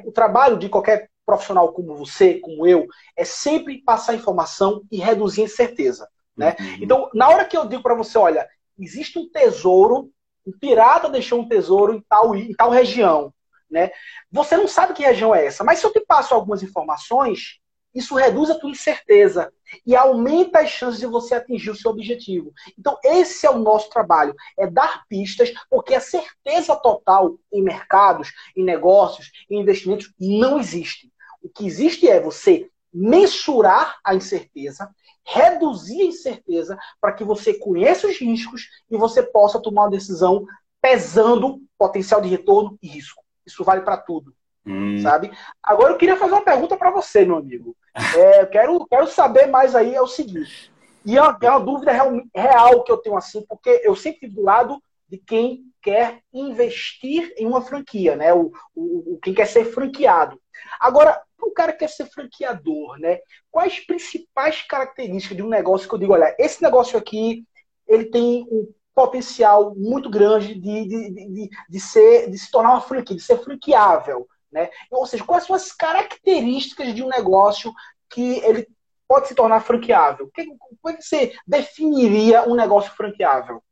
o 0.05 0.13
trabalho 0.13 0.59
de 0.59 0.69
qualquer 0.69 1.09
profissional 1.25 1.73
como 1.73 1.97
você, 1.97 2.35
como 2.41 2.67
eu, 2.67 2.87
é 3.17 3.25
sempre 3.25 3.83
passar 3.83 4.15
informação 4.15 4.83
e 4.93 4.99
reduzir 4.99 5.43
incerteza. 5.43 6.07
Né? 6.37 6.55
Uhum. 6.61 6.79
Então, 6.83 7.11
na 7.15 7.29
hora 7.31 7.47
que 7.47 7.57
eu 7.57 7.67
digo 7.67 7.83
para 7.83 7.95
você, 7.95 8.19
olha, 8.19 8.47
existe 8.79 9.19
um 9.19 9.29
tesouro, 9.31 10.11
um 10.47 10.53
pirata 10.53 11.09
deixou 11.09 11.41
um 11.41 11.49
tesouro 11.49 11.95
em 11.95 12.05
tal, 12.07 12.37
em 12.37 12.53
tal 12.53 12.71
região. 12.71 13.33
Né? 13.71 13.91
Você 14.31 14.57
não 14.57 14.69
sabe 14.69 14.95
que 14.95 15.03
região 15.03 15.35
é 15.35 15.47
essa, 15.47 15.65
mas 15.65 15.79
se 15.79 15.87
eu 15.87 15.93
te 15.93 16.01
passo 16.01 16.35
algumas 16.35 16.63
informações, 16.63 17.59
isso 17.97 18.15
reduz 18.15 18.51
a 18.51 18.59
tua 18.59 18.71
incerteza 18.71 19.51
e 19.87 19.97
aumenta 19.97 20.61
as 20.61 20.69
chances 20.69 21.01
de 21.01 21.07
você 21.07 21.35
atingir 21.35 21.71
o 21.71 21.75
seu 21.75 21.91
objetivo. 21.91 22.53
Então, 22.79 22.99
esse 23.03 23.47
é 23.47 23.51
o 23.51 23.59
nosso 23.59 23.89
trabalho, 23.89 24.35
é 24.59 24.67
dar 24.67 25.07
pistas, 25.09 25.51
porque 25.71 25.95
a 25.95 26.01
certeza 26.01 26.77
total 26.77 27.39
em 27.51 27.63
mercados, 27.63 28.33
em 28.55 28.63
negócios, 28.63 29.31
em 29.51 29.61
investimentos 29.61 30.13
não 30.21 30.61
existe. 30.61 31.11
O 31.43 31.49
que 31.49 31.67
existe 31.67 32.07
é 32.07 32.21
você 32.21 32.69
mensurar 32.93 33.99
a 34.05 34.15
incerteza, 34.15 34.91
reduzir 35.25 36.03
a 36.03 36.07
incerteza 36.07 36.79
para 37.01 37.13
que 37.13 37.25
você 37.25 37.55
conheça 37.55 38.07
os 38.07 38.19
riscos 38.19 38.69
e 38.91 38.97
você 38.97 39.23
possa 39.23 39.61
tomar 39.61 39.85
uma 39.85 39.91
decisão 39.91 40.45
pesando 40.83 41.63
potencial 41.79 42.21
de 42.21 42.29
retorno 42.29 42.79
e 42.83 42.89
risco. 42.89 43.26
Isso 43.47 43.65
vale 43.65 43.83
para 43.83 43.97
tudo. 43.97 44.35
Hum. 44.67 45.01
Sabe? 45.01 45.31
Agora 45.63 45.93
eu 45.93 45.97
queria 45.97 46.17
fazer 46.17 46.33
uma 46.33 46.45
pergunta 46.45 46.77
para 46.77 46.91
você, 46.91 47.25
meu 47.25 47.37
amigo. 47.37 47.77
É, 48.17 48.43
eu 48.43 48.47
quero, 48.49 48.87
quero 48.87 49.07
saber 49.07 49.47
mais 49.47 49.75
aí, 49.75 49.95
é 49.95 50.03
o 50.03 50.09
seguinte. 50.09 50.73
E 51.05 51.17
é 51.17 51.23
uma, 51.23 51.39
é 51.41 51.51
uma 51.51 51.61
dúvida 51.61 51.93
real, 51.93 52.13
real, 52.35 52.83
que 52.83 52.91
eu 52.91 52.97
tenho 52.97 53.17
assim, 53.17 53.45
porque 53.49 53.81
eu 53.85 53.95
sempre 53.95 54.21
fico 54.21 54.35
do 54.35 54.43
lado 54.43 54.83
de 55.09 55.19
quem 55.19 55.67
quer 55.81 56.21
investir 56.35 57.33
em 57.37 57.47
uma 57.47 57.63
franquia, 57.63 58.17
né? 58.17 58.35
O, 58.35 58.51
o, 58.75 59.15
o 59.15 59.19
quem 59.23 59.33
quer 59.33 59.47
ser 59.47 59.67
franqueado. 59.67 60.41
Agora, 60.81 61.23
o 61.41 61.53
cara 61.53 61.73
quer 61.73 61.89
ser 61.89 62.07
franqueador, 62.07 62.99
né? 62.99 63.21
Quais 63.53 63.79
principais 63.87 64.63
características 64.63 65.37
de 65.37 65.45
um 65.45 65.49
negócio 65.49 65.89
que 65.89 65.95
eu 65.95 65.99
digo, 65.99 66.13
olha, 66.13 66.35
esse 66.41 66.61
negócio 66.61 66.99
aqui, 66.99 67.45
ele 67.87 68.07
tem 68.07 68.43
um 68.51 68.69
potencial 68.97 69.75
muito 69.77 70.09
grande 70.09 70.55
de, 70.55 70.89
de, 70.89 71.11
de, 71.11 71.51
de, 71.69 71.81
ser, 71.81 72.31
de 72.31 72.39
se 72.39 72.51
tornar 72.51 72.71
uma 72.71 72.81
franquia, 72.81 73.15
de 73.15 73.23
ser 73.23 73.37
franqueável. 73.37 74.27
Né? 74.51 74.71
Ou 74.91 75.05
seja, 75.05 75.23
quais 75.23 75.45
são 75.45 75.55
as 75.55 75.71
características 75.71 76.95
de 76.95 77.03
um 77.03 77.09
negócio 77.09 77.71
que 78.09 78.39
ele 78.39 78.67
pode 79.07 79.29
se 79.29 79.35
tornar 79.35 79.61
franqueável? 79.61 80.31
Como 80.35 80.95
é 80.95 80.97
que 80.97 81.03
você 81.03 81.35
definiria 81.47 82.49
um 82.49 82.55
negócio 82.55 82.91
franqueável? 82.93 83.63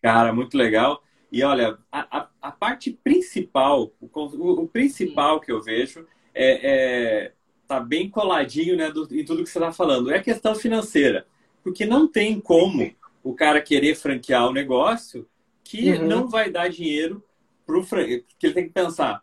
Cara, 0.00 0.32
muito 0.32 0.56
legal. 0.56 1.02
E 1.30 1.44
olha, 1.44 1.78
a, 1.90 2.18
a, 2.18 2.28
a 2.40 2.50
parte 2.50 2.90
principal, 3.04 3.92
o, 4.00 4.08
o, 4.10 4.62
o, 4.62 4.68
principal 4.68 5.38
que 5.38 5.52
eu 5.52 5.60
vejo 5.62 6.06
é, 6.34 6.60
é 6.62 7.32
tá 7.68 7.78
bem 7.78 8.08
coladinho 8.08 8.76
né, 8.76 8.90
do, 8.90 9.06
em 9.14 9.24
tudo 9.24 9.44
que 9.44 9.50
você 9.50 9.58
está 9.58 9.70
falando. 9.70 10.10
É 10.10 10.16
a 10.16 10.22
questão 10.22 10.54
financeira. 10.54 11.26
Porque 11.62 11.84
não 11.84 12.08
tem 12.08 12.40
como 12.40 12.90
o 13.22 13.34
cara 13.34 13.60
querer 13.60 13.94
franquear 13.94 14.48
o 14.48 14.52
negócio 14.52 15.26
que 15.62 15.92
uhum. 15.92 16.06
não 16.06 16.28
vai 16.28 16.50
dar 16.50 16.68
dinheiro 16.68 17.22
para 17.66 17.78
o 17.78 17.82
franqueado. 17.82 18.24
Que 18.38 18.46
ele 18.46 18.54
tem 18.54 18.66
que 18.66 18.72
pensar, 18.72 19.22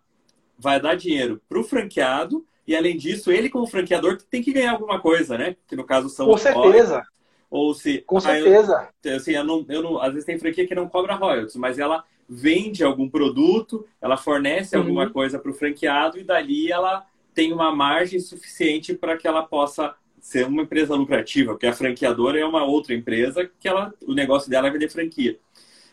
vai 0.57 0.79
dar 0.79 0.95
dinheiro 0.95 1.41
para 1.47 1.59
o 1.59 1.63
franqueado 1.63 2.45
e, 2.65 2.75
além 2.75 2.97
disso, 2.97 3.31
ele 3.31 3.49
como 3.49 3.65
franqueador 3.65 4.17
tem 4.29 4.43
que 4.43 4.53
ganhar 4.53 4.71
alguma 4.71 4.99
coisa, 4.99 5.37
né? 5.37 5.55
Que 5.67 5.75
no 5.75 5.83
caso 5.83 6.07
são 6.09 6.27
Com 6.27 6.37
certeza. 6.37 7.03
Ou 7.49 7.73
se... 7.73 7.99
Com 7.99 8.19
certeza. 8.19 8.89
Eu, 9.03 9.15
assim, 9.15 9.31
eu 9.31 9.43
não, 9.43 9.65
eu 9.67 9.81
não, 9.81 9.99
às 9.99 10.11
vezes 10.11 10.25
tem 10.25 10.37
franquia 10.37 10.67
que 10.67 10.75
não 10.75 10.87
cobra 10.87 11.15
royalties, 11.15 11.55
mas 11.55 11.79
ela 11.79 12.03
vende 12.27 12.83
algum 12.83 13.09
produto, 13.09 13.87
ela 13.99 14.15
fornece 14.15 14.75
uhum. 14.75 14.83
alguma 14.83 15.09
coisa 15.09 15.39
para 15.39 15.49
o 15.49 15.53
franqueado 15.53 16.19
e 16.19 16.23
dali 16.23 16.71
ela 16.71 17.07
tem 17.33 17.51
uma 17.51 17.75
margem 17.75 18.19
suficiente 18.19 18.93
para 18.93 19.17
que 19.17 19.27
ela 19.27 19.41
possa 19.41 19.95
ser 20.29 20.45
uma 20.45 20.61
empresa 20.61 20.93
lucrativa, 20.93 21.53
porque 21.53 21.65
a 21.65 21.73
franqueadora 21.73 22.39
é 22.39 22.45
uma 22.45 22.63
outra 22.63 22.93
empresa 22.93 23.49
que 23.59 23.67
ela, 23.67 23.91
o 24.05 24.13
negócio 24.13 24.47
dela 24.47 24.67
é 24.67 24.71
vender 24.71 24.87
franquia. 24.87 25.39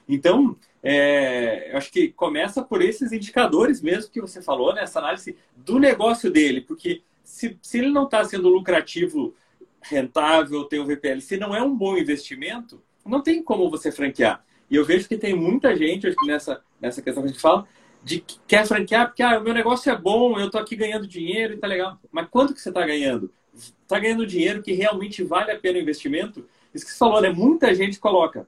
Então, 0.06 0.54
é, 0.82 1.72
eu 1.72 1.78
acho 1.78 1.90
que 1.90 2.08
começa 2.08 2.62
por 2.62 2.82
esses 2.82 3.12
indicadores 3.12 3.80
mesmo 3.80 4.10
que 4.10 4.20
você 4.20 4.42
falou, 4.42 4.74
né? 4.74 4.82
essa 4.82 4.98
análise 4.98 5.38
do 5.56 5.78
negócio 5.78 6.30
dele, 6.30 6.60
porque 6.60 7.02
se, 7.24 7.58
se 7.62 7.78
ele 7.78 7.88
não 7.90 8.04
está 8.04 8.22
sendo 8.24 8.50
lucrativo, 8.50 9.34
rentável, 9.80 10.64
tem 10.64 10.80
o 10.80 10.86
VPL, 10.86 11.20
se 11.22 11.38
não 11.38 11.56
é 11.56 11.62
um 11.62 11.74
bom 11.74 11.96
investimento, 11.96 12.82
não 13.06 13.22
tem 13.22 13.42
como 13.42 13.70
você 13.70 13.90
franquear. 13.90 14.44
E 14.70 14.76
eu 14.76 14.84
vejo 14.84 15.08
que 15.08 15.16
tem 15.16 15.34
muita 15.34 15.74
gente 15.74 16.14
nessa, 16.26 16.62
nessa 16.78 17.00
questão 17.00 17.22
que 17.22 17.30
a 17.30 17.32
gente 17.32 17.40
fala, 17.40 17.66
de 18.04 18.20
que 18.20 18.38
quer 18.46 18.66
franquear 18.66 19.06
porque 19.06 19.22
ah, 19.22 19.38
o 19.38 19.42
meu 19.42 19.54
negócio 19.54 19.90
é 19.90 19.96
bom, 19.96 20.38
eu 20.38 20.46
estou 20.46 20.60
aqui 20.60 20.76
ganhando 20.76 21.06
dinheiro 21.06 21.54
e 21.54 21.56
tá 21.56 21.66
legal. 21.66 21.98
Mas 22.12 22.28
quanto 22.28 22.52
que 22.52 22.60
você 22.60 22.68
está 22.68 22.84
ganhando? 22.84 23.32
Está 23.56 23.98
ganhando 23.98 24.26
dinheiro 24.26 24.62
que 24.62 24.72
realmente 24.72 25.22
vale 25.22 25.50
a 25.50 25.58
pena 25.58 25.78
o 25.78 25.82
investimento, 25.82 26.46
isso 26.74 26.84
que 26.84 26.92
você 26.92 26.98
falou, 26.98 27.20
né? 27.20 27.30
Muita 27.30 27.74
gente 27.74 27.98
coloca, 27.98 28.46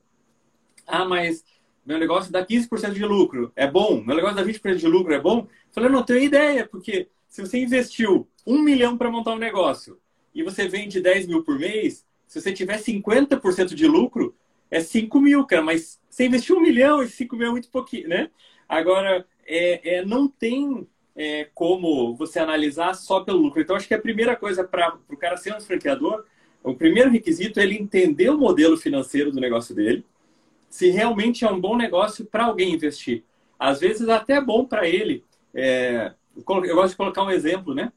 ah, 0.87 1.05
mas 1.05 1.45
meu 1.85 1.99
negócio 1.99 2.31
dá 2.31 2.45
15% 2.45 2.93
de 2.93 3.05
lucro, 3.05 3.53
é 3.57 3.67
bom? 3.67 4.03
Meu 4.05 4.15
negócio 4.15 4.37
dá 4.37 4.45
20% 4.45 4.77
de 4.77 4.87
lucro, 4.87 5.15
é 5.15 5.21
bom? 5.21 5.41
Eu 5.41 5.49
falei, 5.73 5.89
não 5.91 6.03
tenho 6.03 6.21
ideia, 6.23 6.67
porque 6.67 7.09
se 7.29 7.41
você 7.41 7.59
investiu 7.59 8.29
um 8.47 8.61
milhão 8.61 8.97
para 8.97 9.11
montar 9.11 9.33
um 9.33 9.39
negócio 9.39 9.99
e 10.35 10.43
você 10.43 10.69
vende 10.69 11.01
10 11.01 11.27
mil 11.27 11.43
por 11.43 11.59
mês, 11.59 12.05
se 12.27 12.41
você 12.41 12.53
tiver 12.53 12.79
50% 12.79 13.75
de 13.75 13.87
lucro, 13.87 14.35
é 14.71 14.81
5 14.81 15.19
mil, 15.21 15.47
cara, 15.47 15.63
mas 15.63 15.99
você 16.11 16.27
investiu 16.27 16.57
um 16.57 16.61
milhão 16.61 17.03
e 17.03 17.09
5 17.09 17.37
mil 17.37 17.49
é 17.49 17.51
muito 17.51 17.71
pouquinho, 17.71 18.09
né? 18.09 18.31
Agora, 18.69 19.27
é, 19.47 19.97
é 19.97 20.05
não 20.05 20.29
tem 20.29 20.87
é, 21.19 21.49
como 21.53 22.15
você 22.15 22.39
analisar 22.39 22.95
só 22.95 23.19
pelo 23.21 23.41
lucro. 23.41 23.61
Então, 23.61 23.75
acho 23.75 23.89
que 23.89 23.95
a 23.95 24.01
primeira 24.01 24.37
coisa 24.37 24.63
para 24.63 24.97
o 25.11 25.17
cara 25.17 25.37
ser 25.37 25.53
um 25.53 25.61
franqueador, 25.61 26.25
o 26.63 26.75
primeiro 26.75 27.11
requisito 27.11 27.59
é 27.59 27.65
ele 27.65 27.77
entender 27.77 28.31
o 28.31 28.39
modelo 28.39 28.77
financeiro 28.77 29.33
do 29.33 29.41
negócio 29.41 29.75
dele, 29.75 30.07
se 30.71 30.91
realmente 30.91 31.45
é 31.45 31.51
um 31.51 31.61
bom 31.61 31.77
negócio 31.77 32.25
para 32.25 32.45
alguém 32.45 32.73
investir. 32.73 33.25
Às 33.59 33.81
vezes, 33.81 34.09
até 34.09 34.35
é 34.35 34.41
bom 34.41 34.65
para 34.65 34.89
ele. 34.89 35.25
É, 35.53 36.13
eu 36.37 36.45
gosto 36.45 36.91
de 36.91 36.97
colocar 36.97 37.25
um 37.25 37.31
exemplo, 37.31 37.75
né? 37.75 37.93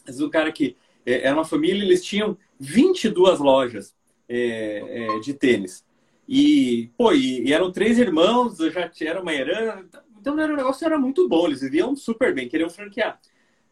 Às 0.00 0.16
vezes, 0.16 0.20
o 0.20 0.30
cara 0.30 0.50
que 0.50 0.76
é, 1.06 1.26
era 1.28 1.36
uma 1.36 1.44
família, 1.44 1.84
eles 1.84 2.04
tinham 2.04 2.36
22 2.58 3.38
lojas 3.38 3.94
é, 4.28 5.06
de 5.22 5.34
tênis. 5.34 5.84
E, 6.26 6.90
pô, 6.96 7.12
e, 7.12 7.52
eram 7.52 7.70
três 7.70 7.96
irmãos, 7.96 8.56
já 8.58 8.90
era 9.08 9.22
uma 9.22 9.32
herança, 9.32 10.02
então 10.20 10.34
o 10.34 10.56
negócio 10.56 10.84
era 10.84 10.98
muito 10.98 11.28
bom, 11.28 11.46
eles 11.46 11.60
viviam 11.60 11.96
super 11.96 12.34
bem, 12.34 12.48
queriam 12.48 12.70
franquear. 12.70 13.18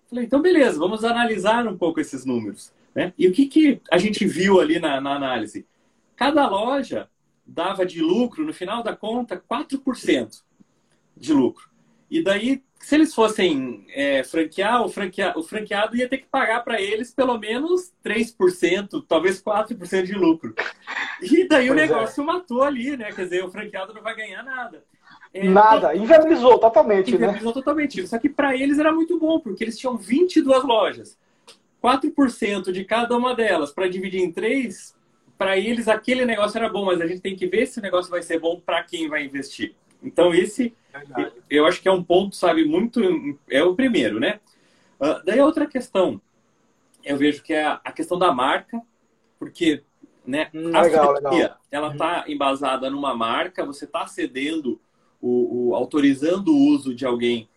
Falei, 0.09 0.25
então 0.25 0.41
beleza, 0.41 0.79
vamos 0.79 1.05
analisar 1.05 1.67
um 1.67 1.77
pouco 1.77 2.01
esses 2.01 2.25
números. 2.25 2.73
Né? 2.95 3.13
E 3.19 3.29
o 3.29 3.33
que, 3.33 3.47
que 3.47 3.81
a 3.91 3.99
gente 3.99 4.27
viu 4.27 4.61
ali 4.61 4.79
na, 4.79 5.01
na 5.01 5.15
análise? 5.15 5.67
Cada 6.17 6.49
loja 6.49 7.09
dava 7.47 7.87
de 7.87 8.01
lucro, 8.01 8.45
no 8.45 8.53
final 8.53 8.83
da 8.83 8.97
conta, 8.97 9.37
4% 9.37 10.43
de 11.17 11.33
lucro. 11.33 11.69
E 12.11 12.23
daí, 12.23 12.63
se 12.81 12.95
eles 12.95 13.15
fossem 13.15 13.87
é, 13.91 14.25
franquear, 14.25 14.83
o, 14.83 14.89
franquear, 14.89 15.39
o 15.39 15.43
franqueado 15.43 15.97
ia 15.97 16.09
ter 16.09 16.19
que 16.19 16.27
pagar 16.27 16.65
para 16.65 16.81
eles 16.81 17.13
pelo 17.13 17.39
menos 17.39 17.93
3%, 18.05 19.05
talvez 19.07 19.43
4% 19.43 20.05
de 20.05 20.15
lucro. 20.15 20.55
E 21.21 21.47
daí 21.47 21.69
pois 21.69 21.79
o 21.79 21.83
é. 21.83 21.87
negócio 21.87 22.23
é. 22.23 22.27
matou 22.27 22.63
ali, 22.63 22.97
né? 22.97 23.13
Quer 23.13 23.25
dizer, 23.25 23.45
o 23.45 23.51
franqueado 23.51 23.93
não 23.93 24.03
vai 24.03 24.17
ganhar 24.17 24.43
nada. 24.43 24.85
É, 25.33 25.49
Nada, 25.49 25.95
inviabilizou 25.95 26.59
totalmente. 26.59 27.11
Né? 27.11 27.17
Inviabilizou 27.17 27.51
né? 27.51 27.55
totalmente. 27.55 28.07
Só 28.07 28.19
que 28.19 28.29
para 28.29 28.57
eles 28.57 28.79
era 28.79 28.93
muito 28.93 29.19
bom, 29.19 29.39
porque 29.41 29.65
eles 29.65 29.79
tinham 29.79 29.97
22 29.97 30.65
lojas. 30.65 31.19
4% 31.83 32.73
de 32.73 32.85
cada 32.85 33.17
uma 33.17 33.35
delas 33.35 33.71
para 33.71 33.89
dividir 33.89 34.21
em 34.21 34.33
três, 34.33 34.97
para 35.37 35.57
eles 35.57 35.87
aquele 35.87 36.25
negócio 36.25 36.59
era 36.59 36.69
bom, 36.69 36.85
mas 36.85 37.01
a 37.01 37.07
gente 37.07 37.21
tem 37.21 37.37
que 37.37 37.47
ver 37.47 37.67
se 37.67 37.79
o 37.79 37.83
negócio 37.83 38.11
vai 38.11 38.23
ser 38.23 38.41
bom 38.41 38.61
para 38.61 38.83
quem 38.83 39.09
vai 39.09 39.25
investir. 39.25 39.75
Então, 40.03 40.35
esse 40.35 40.75
Verdade. 40.93 41.33
eu 41.49 41.67
acho 41.67 41.81
que 41.81 41.89
é 41.89 41.93
um 41.93 42.03
ponto, 42.03 42.35
sabe, 42.35 42.65
muito. 42.65 43.01
É 43.51 43.63
o 43.63 43.75
primeiro, 43.75 44.19
né? 44.19 44.41
Uh, 45.01 45.23
daí 45.25 45.39
a 45.39 45.45
outra 45.45 45.67
questão, 45.67 46.21
eu 47.05 47.17
vejo 47.17 47.43
que 47.43 47.53
é 47.53 47.67
a 47.67 47.93
questão 47.93 48.19
da 48.19 48.33
marca, 48.33 48.81
porque 49.39 49.83
Né? 50.27 50.51
Hum, 50.53 50.77
a 50.77 50.83
legal, 50.83 51.17
franquia, 51.17 51.43
legal. 51.43 51.59
ela 51.71 51.93
está 51.93 52.25
uhum. 52.27 52.33
embasada 52.33 52.91
numa 52.91 53.15
marca, 53.15 53.65
você 53.65 53.87
está 53.87 54.07
cedendo, 54.07 54.79
o, 55.21 55.71
o, 55.71 55.75
autorizando 55.75 56.49
o 56.49 56.69
uso 56.69 56.95
de 56.95 57.05
alguém 57.05 57.49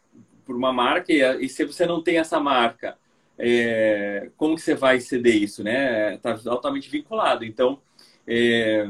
por 0.46 0.56
uma 0.56 0.74
marca, 0.74 1.12
e, 1.12 1.46
e 1.46 1.50
se 1.50 1.64
você 1.66 1.86
não 1.86 2.02
tem 2.02 2.18
essa 2.18 2.40
marca, 2.40 2.98
é, 3.38 4.30
como 4.38 4.56
que 4.56 4.62
você 4.62 4.76
vai 4.76 5.00
ceder 5.00 5.36
isso, 5.36 5.64
né? 5.64 6.16
Está 6.16 6.38
altamente 6.48 6.90
vinculado. 6.90 7.44
Então, 7.46 7.80
é, 8.28 8.88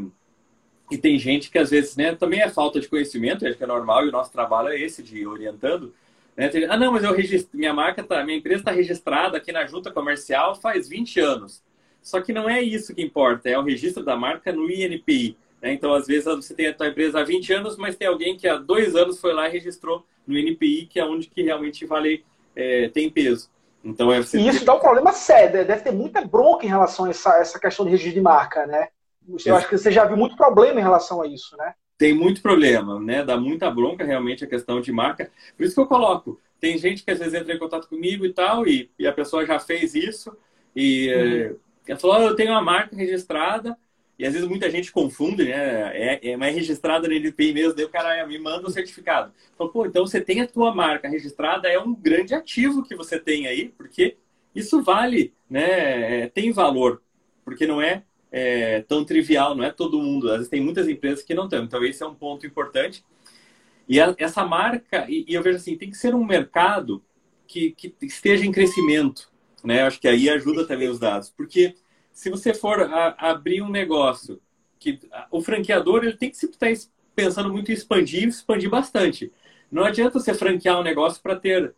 e 0.91 0.97
tem 0.97 1.17
gente 1.17 1.49
que 1.49 1.57
às 1.57 1.69
vezes, 1.69 1.95
né, 1.95 2.13
também 2.13 2.41
é 2.41 2.49
falta 2.49 2.79
de 2.79 2.89
conhecimento, 2.89 3.47
acho 3.47 3.57
que 3.57 3.63
é 3.63 3.67
normal, 3.67 4.05
e 4.05 4.09
o 4.09 4.11
nosso 4.11 4.31
trabalho 4.31 4.67
é 4.67 4.79
esse, 4.79 5.01
de 5.01 5.25
orientando. 5.25 5.93
Né? 6.35 6.49
Ah, 6.69 6.75
não, 6.75 6.91
mas 6.91 7.03
eu 7.03 7.13
registro, 7.13 7.57
minha 7.57 7.73
marca, 7.73 8.03
tá, 8.03 8.23
minha 8.25 8.37
empresa 8.37 8.59
está 8.59 8.71
registrada 8.71 9.37
aqui 9.37 9.53
na 9.53 9.65
junta 9.65 9.89
comercial 9.89 10.53
faz 10.55 10.89
20 10.89 11.19
anos. 11.21 11.63
Só 12.01 12.19
que 12.19 12.33
não 12.33 12.49
é 12.49 12.61
isso 12.61 12.93
que 12.93 13.01
importa, 13.01 13.47
é 13.47 13.57
o 13.57 13.63
registro 13.63 14.03
da 14.03 14.17
marca 14.17 14.51
no 14.51 14.69
INPI. 14.69 15.37
Né? 15.61 15.73
Então, 15.73 15.93
às 15.93 16.07
vezes, 16.07 16.25
você 16.25 16.53
tem 16.53 16.67
a 16.67 16.73
tua 16.73 16.87
empresa 16.87 17.19
há 17.19 17.23
20 17.23 17.53
anos, 17.53 17.77
mas 17.77 17.95
tem 17.95 18.07
alguém 18.07 18.35
que 18.35 18.47
há 18.47 18.57
dois 18.57 18.95
anos 18.95 19.19
foi 19.19 19.33
lá 19.33 19.47
e 19.47 19.51
registrou 19.51 20.05
no 20.25 20.37
INPI, 20.37 20.87
que 20.87 20.99
é 20.99 21.05
onde 21.05 21.27
que 21.27 21.43
realmente 21.43 21.85
vale, 21.85 22.23
é, 22.55 22.89
tem 22.89 23.09
peso. 23.09 23.49
Então, 23.83 24.11
é 24.11 24.21
você 24.21 24.37
e 24.37 24.47
isso 24.47 24.63
dá 24.63 24.75
um 24.75 24.79
problema 24.79 25.11
sério, 25.11 25.57
né? 25.57 25.63
deve 25.63 25.81
ter 25.81 25.91
muita 25.91 26.21
bronca 26.21 26.65
em 26.65 26.69
relação 26.69 27.05
a 27.05 27.09
essa, 27.09 27.37
essa 27.37 27.59
questão 27.59 27.85
de 27.85 27.91
registro 27.91 28.15
de 28.15 28.21
marca, 28.21 28.65
né? 28.65 28.89
Eu 29.45 29.55
acho 29.55 29.67
que 29.67 29.77
você 29.77 29.91
já 29.91 30.05
viu 30.05 30.17
muito 30.17 30.35
problema 30.35 30.79
em 30.79 30.83
relação 30.83 31.21
a 31.21 31.27
isso, 31.27 31.55
né? 31.57 31.73
Tem 31.97 32.13
muito 32.13 32.41
problema, 32.41 32.99
né? 32.99 33.23
Dá 33.23 33.37
muita 33.37 33.69
bronca 33.69 34.03
realmente 34.03 34.43
a 34.43 34.47
questão 34.47 34.81
de 34.81 34.91
marca. 34.91 35.31
Por 35.55 35.63
isso 35.63 35.75
que 35.75 35.81
eu 35.81 35.87
coloco. 35.87 36.39
Tem 36.59 36.77
gente 36.77 37.03
que 37.03 37.11
às 37.11 37.19
vezes 37.19 37.33
entra 37.33 37.53
em 37.53 37.59
contato 37.59 37.87
comigo 37.87 38.25
e 38.25 38.33
tal, 38.33 38.67
e, 38.67 38.89
e 38.97 39.07
a 39.07 39.13
pessoa 39.13 39.45
já 39.45 39.59
fez 39.59 39.95
isso, 39.95 40.35
e 40.75 41.11
uhum. 41.13 41.55
ela 41.87 41.99
falou, 41.99 42.17
oh, 42.17 42.21
eu 42.29 42.35
tenho 42.35 42.51
uma 42.51 42.61
marca 42.61 42.95
registrada, 42.95 43.77
e 44.21 44.25
às 44.27 44.33
vezes 44.33 44.47
muita 44.47 44.69
gente 44.69 44.91
confunde, 44.91 45.45
né? 45.45 45.97
É, 45.97 46.19
é, 46.21 46.31
é 46.33 46.49
registrada 46.51 47.07
no 47.07 47.13
NPI 47.15 47.53
mesmo, 47.53 47.73
daí 47.73 47.85
o 47.85 47.89
cara 47.89 48.23
me 48.27 48.37
manda 48.37 48.67
o 48.67 48.69
um 48.69 48.71
certificado. 48.71 49.33
Falou, 49.57 49.73
pô, 49.73 49.83
então 49.83 50.05
você 50.05 50.21
tem 50.21 50.41
a 50.41 50.47
tua 50.47 50.75
marca 50.75 51.09
registrada, 51.09 51.67
é 51.67 51.79
um 51.79 51.91
grande 51.91 52.35
ativo 52.35 52.83
que 52.83 52.95
você 52.95 53.19
tem 53.19 53.47
aí, 53.47 53.69
porque 53.69 54.17
isso 54.53 54.83
vale, 54.83 55.33
né? 55.49 56.21
É, 56.21 56.27
tem 56.27 56.51
valor, 56.51 57.01
porque 57.43 57.65
não 57.65 57.81
é, 57.81 58.03
é, 58.31 58.81
tão 58.81 59.03
trivial, 59.03 59.55
não 59.55 59.63
é 59.63 59.71
todo 59.71 59.99
mundo. 59.99 60.29
Às 60.29 60.35
vezes 60.35 60.49
tem 60.49 60.61
muitas 60.61 60.87
empresas 60.87 61.23
que 61.23 61.33
não 61.33 61.49
têm. 61.49 61.63
Então 61.63 61.83
esse 61.83 62.03
é 62.03 62.05
um 62.05 62.13
ponto 62.13 62.45
importante. 62.45 63.03
E 63.89 63.99
a, 63.99 64.13
essa 64.19 64.45
marca, 64.45 65.07
e, 65.09 65.25
e, 65.27 65.33
eu 65.33 65.41
vejo 65.41 65.57
assim, 65.57 65.75
tem 65.75 65.89
que 65.89 65.97
ser 65.97 66.13
um 66.13 66.23
mercado 66.23 67.03
que, 67.47 67.71
que 67.71 67.91
esteja 68.03 68.45
em 68.45 68.51
crescimento, 68.51 69.31
né? 69.63 69.81
Acho 69.81 69.99
que 69.99 70.07
aí 70.07 70.29
ajuda 70.29 70.67
também 70.67 70.89
os 70.89 70.99
dados, 70.99 71.31
porque 71.31 71.73
se 72.11 72.29
você 72.29 72.53
for 72.53 72.81
a, 72.81 73.15
abrir 73.17 73.61
um 73.61 73.69
negócio, 73.69 74.41
que 74.79 74.99
o 75.29 75.41
franqueador 75.41 76.03
ele 76.03 76.17
tem 76.17 76.29
que 76.29 76.35
estar 76.35 76.67
pensando 77.15 77.51
muito 77.51 77.71
em 77.71 77.73
expandir, 77.73 78.27
expandir 78.27 78.69
bastante. 78.69 79.31
Não 79.71 79.83
adianta 79.83 80.19
você 80.19 80.33
franquear 80.33 80.79
um 80.79 80.83
negócio 80.83 81.21
para 81.21 81.35
ter, 81.35 81.73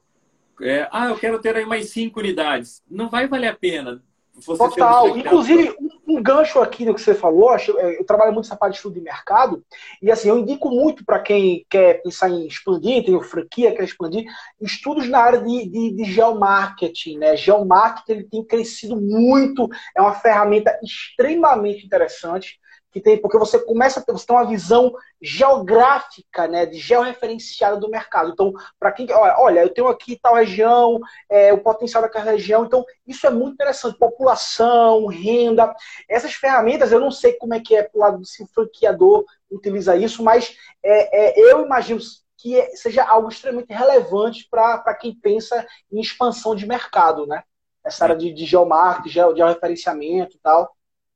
é, 0.61 0.87
ah, 0.91 1.07
eu 1.07 1.17
quero 1.17 1.39
ter 1.39 1.55
aí 1.55 1.65
mais 1.65 1.89
cinco 1.89 2.19
unidades. 2.19 2.83
Não 2.89 3.09
vai 3.09 3.27
valer 3.27 3.47
a 3.47 3.55
pena. 3.55 4.01
Total. 4.41 5.15
Inclusive, 5.15 5.75
um, 5.79 6.17
um, 6.17 6.23
gancho 6.23 6.59
aqui 6.59 6.85
no 6.85 6.95
que 6.95 7.01
você 7.01 7.13
falou, 7.13 7.55
eu, 7.67 7.79
eu 7.79 8.03
trabalho 8.05 8.33
muito 8.33 8.45
essa 8.45 8.55
parte 8.55 8.73
de 8.73 8.77
estudo 8.77 8.95
de 8.95 9.01
mercado, 9.01 9.63
e 10.01 10.11
assim, 10.11 10.27
eu 10.27 10.39
indico 10.39 10.69
muito 10.69 11.05
para 11.05 11.19
quem 11.19 11.65
quer 11.69 12.01
pensar 12.01 12.29
em 12.29 12.47
expandir, 12.47 13.05
tem 13.05 13.15
o 13.15 13.21
franquia, 13.21 13.75
quer 13.75 13.83
expandir, 13.83 14.25
estudos 14.59 15.07
na 15.07 15.19
área 15.19 15.39
de, 15.39 15.69
de, 15.69 15.91
de 15.91 16.03
geomarketing, 16.05 17.19
né? 17.19 17.37
Geomarketing 17.37 18.11
ele 18.11 18.23
tem 18.23 18.43
crescido 18.43 18.99
muito, 18.99 19.69
é 19.95 20.01
uma 20.01 20.15
ferramenta 20.15 20.77
extremamente 20.83 21.85
interessante 21.85 22.59
que 22.93 23.01
tem, 23.01 23.17
porque 23.17 23.39
você 23.39 23.57
começa 23.57 23.99
a 23.99 24.03
ter, 24.03 24.11
você 24.11 24.27
tem 24.27 24.35
uma 24.35 24.45
visão 24.45 24.93
geográfica, 25.19 26.47
né, 26.47 26.67
de 26.67 26.77
georreferenciada 26.77 27.75
do 27.75 27.89
mercado. 27.89 28.29
Então, 28.31 28.53
para 28.79 28.91
quem, 28.91 29.07
olha, 29.11 29.61
eu 29.61 29.73
tenho 29.73 29.87
aqui 29.87 30.19
tal 30.21 30.35
região, 30.35 30.99
é, 31.27 31.51
o 31.51 31.57
potencial 31.57 32.03
daquela 32.03 32.31
região, 32.31 32.63
então 32.63 32.85
isso 33.07 33.25
é 33.25 33.31
muito 33.31 33.55
interessante. 33.55 33.97
População, 33.97 35.07
renda, 35.07 35.75
essas 36.07 36.33
ferramentas, 36.33 36.91
eu 36.91 36.99
não 36.99 37.09
sei 37.09 37.33
como 37.33 37.55
é 37.55 37.59
que 37.59 37.75
é 37.75 37.81
pro 37.81 37.99
lado 37.99 38.23
se 38.23 38.43
o 38.43 38.47
franqueador 38.47 39.25
utiliza 39.49 39.95
isso, 39.97 40.23
mas 40.23 40.55
é, 40.83 41.41
é, 41.41 41.51
eu 41.51 41.65
imagino 41.65 41.99
que 42.37 42.61
seja 42.75 43.03
algo 43.03 43.29
extremamente 43.29 43.73
relevante 43.73 44.47
para 44.49 44.93
quem 44.93 45.15
pensa 45.15 45.65
em 45.91 45.99
expansão 45.99 46.55
de 46.55 46.67
mercado, 46.67 47.25
né? 47.25 47.41
Essa 47.83 48.05
área 48.05 48.15
de, 48.15 48.31
de 48.31 48.45
geomarketing, 48.45 49.35
georreferenciamento 49.35 50.35
e 50.35 50.39
tal. 50.39 50.75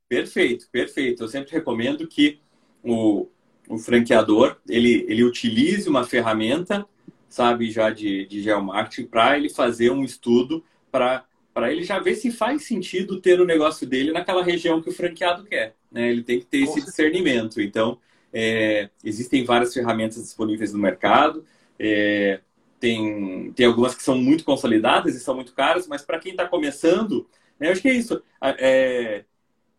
Perfeito, 0.10 0.68
perfeito. 0.72 1.24
Eu 1.24 1.28
sempre 1.28 1.52
recomendo 1.52 2.08
que 2.08 2.40
o, 2.84 3.28
o 3.68 3.78
franqueador 3.78 4.58
ele, 4.68 5.06
ele 5.08 5.24
utilize 5.24 5.90
uma 5.90 6.04
ferramenta, 6.06 6.88
sabe, 7.28 7.70
já 7.70 7.90
de, 7.90 8.26
de 8.26 8.42
geomarketing, 8.42 9.08
para 9.08 9.38
ele 9.38 9.50
fazer 9.50 9.92
um 9.92 10.04
estudo 10.04 10.64
para 10.92 11.26
para 11.54 11.72
ele 11.72 11.82
já 11.82 11.98
ver 11.98 12.14
se 12.14 12.30
faz 12.30 12.66
sentido 12.66 13.20
ter 13.20 13.42
o 13.42 13.46
negócio 13.46 13.88
dele 13.88 14.12
naquela 14.12 14.44
região 14.44 14.80
que 14.80 14.90
o 14.90 14.94
franqueado 14.94 15.44
quer. 15.44 15.74
Né? 15.92 16.12
Ele 16.12 16.22
tem 16.22 16.40
que 16.40 16.46
ter 16.46 16.60
esse 16.60 16.80
discernimento. 16.80 17.60
Então, 17.60 17.98
é, 18.32 18.92
existem 19.04 19.44
várias 19.44 19.74
ferramentas 19.74 20.22
disponíveis 20.22 20.72
no 20.72 20.78
mercado. 20.78 21.44
É, 21.80 22.42
tem, 22.80 23.52
tem 23.54 23.66
algumas 23.66 23.96
que 23.96 24.04
são 24.04 24.20
muito 24.20 24.44
consolidadas 24.44 25.16
e 25.16 25.20
são 25.20 25.34
muito 25.34 25.52
caras, 25.56 25.88
mas 25.88 26.04
para 26.04 26.20
quem 26.20 26.34
está 26.34 26.48
começando, 26.48 27.28
né, 27.60 27.70
eu 27.70 27.72
acho 27.72 27.82
que 27.82 27.90
é 27.90 27.94
isso. 27.94 28.22
É, 28.40 28.56
é, 28.60 29.26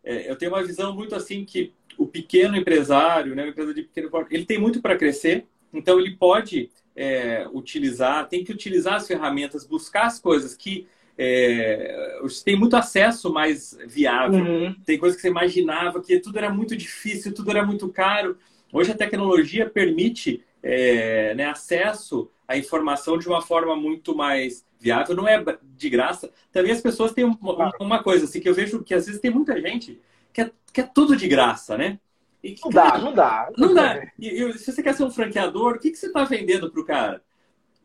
eu 0.08 0.36
tenho 0.36 0.52
uma 0.52 0.64
visão 0.64 0.94
muito 0.94 1.14
assim 1.14 1.44
que 1.44 1.72
o 1.96 2.06
pequeno 2.06 2.56
empresário, 2.56 3.34
né, 3.34 3.44
o 3.44 3.48
empresa 3.48 3.74
de 3.74 3.82
pequeno 3.82 4.08
porte, 4.08 4.34
ele 4.34 4.44
tem 4.44 4.58
muito 4.58 4.80
para 4.80 4.96
crescer, 4.96 5.46
então 5.72 5.98
ele 5.98 6.16
pode 6.16 6.70
é, 6.94 7.46
utilizar, 7.52 8.28
tem 8.28 8.44
que 8.44 8.52
utilizar 8.52 8.94
as 8.94 9.06
ferramentas, 9.06 9.66
buscar 9.66 10.06
as 10.06 10.18
coisas 10.18 10.56
que 10.56 10.86
é, 11.18 12.20
tem 12.44 12.56
muito 12.56 12.76
acesso 12.76 13.32
mais 13.32 13.76
viável. 13.86 14.44
Uhum. 14.44 14.74
Tem 14.86 14.96
coisas 14.96 15.16
que 15.16 15.22
você 15.22 15.28
imaginava 15.28 16.00
que 16.00 16.20
tudo 16.20 16.38
era 16.38 16.48
muito 16.48 16.76
difícil, 16.76 17.34
tudo 17.34 17.50
era 17.50 17.66
muito 17.66 17.88
caro. 17.88 18.38
Hoje 18.72 18.92
a 18.92 18.96
tecnologia 18.96 19.68
permite 19.68 20.44
é, 20.62 21.34
né, 21.34 21.46
acesso 21.46 22.30
à 22.46 22.56
informação 22.56 23.18
de 23.18 23.28
uma 23.28 23.42
forma 23.42 23.74
muito 23.74 24.14
mais 24.14 24.64
viável, 24.78 25.14
não 25.14 25.26
é 25.26 25.42
de 25.76 25.90
graça. 25.90 26.30
Também 26.52 26.72
as 26.72 26.80
pessoas 26.80 27.12
têm 27.12 27.24
uma, 27.24 27.72
uma 27.80 28.02
coisa 28.02 28.24
assim 28.24 28.40
que 28.40 28.48
eu 28.48 28.54
vejo 28.54 28.82
que 28.82 28.94
às 28.94 29.06
vezes 29.06 29.20
tem 29.20 29.30
muita 29.30 29.60
gente 29.60 30.00
que 30.32 30.42
é, 30.42 30.50
que 30.72 30.80
é 30.80 30.84
tudo 30.84 31.16
de 31.16 31.26
graça, 31.26 31.76
né? 31.76 31.98
E, 32.42 32.54
não, 32.62 32.70
cara, 32.70 32.90
dá, 32.90 32.98
não 32.98 33.12
dá, 33.12 33.52
não 33.56 33.74
dá. 33.74 34.06
E, 34.18 34.28
e, 34.28 34.52
se 34.58 34.72
você 34.72 34.82
quer 34.82 34.94
ser 34.94 35.02
um 35.02 35.10
franqueador, 35.10 35.74
o 35.74 35.78
que, 35.78 35.90
que 35.90 35.96
você 35.96 36.06
está 36.06 36.24
vendendo 36.24 36.70
para 36.70 36.80
o 36.80 36.84
cara? 36.84 37.22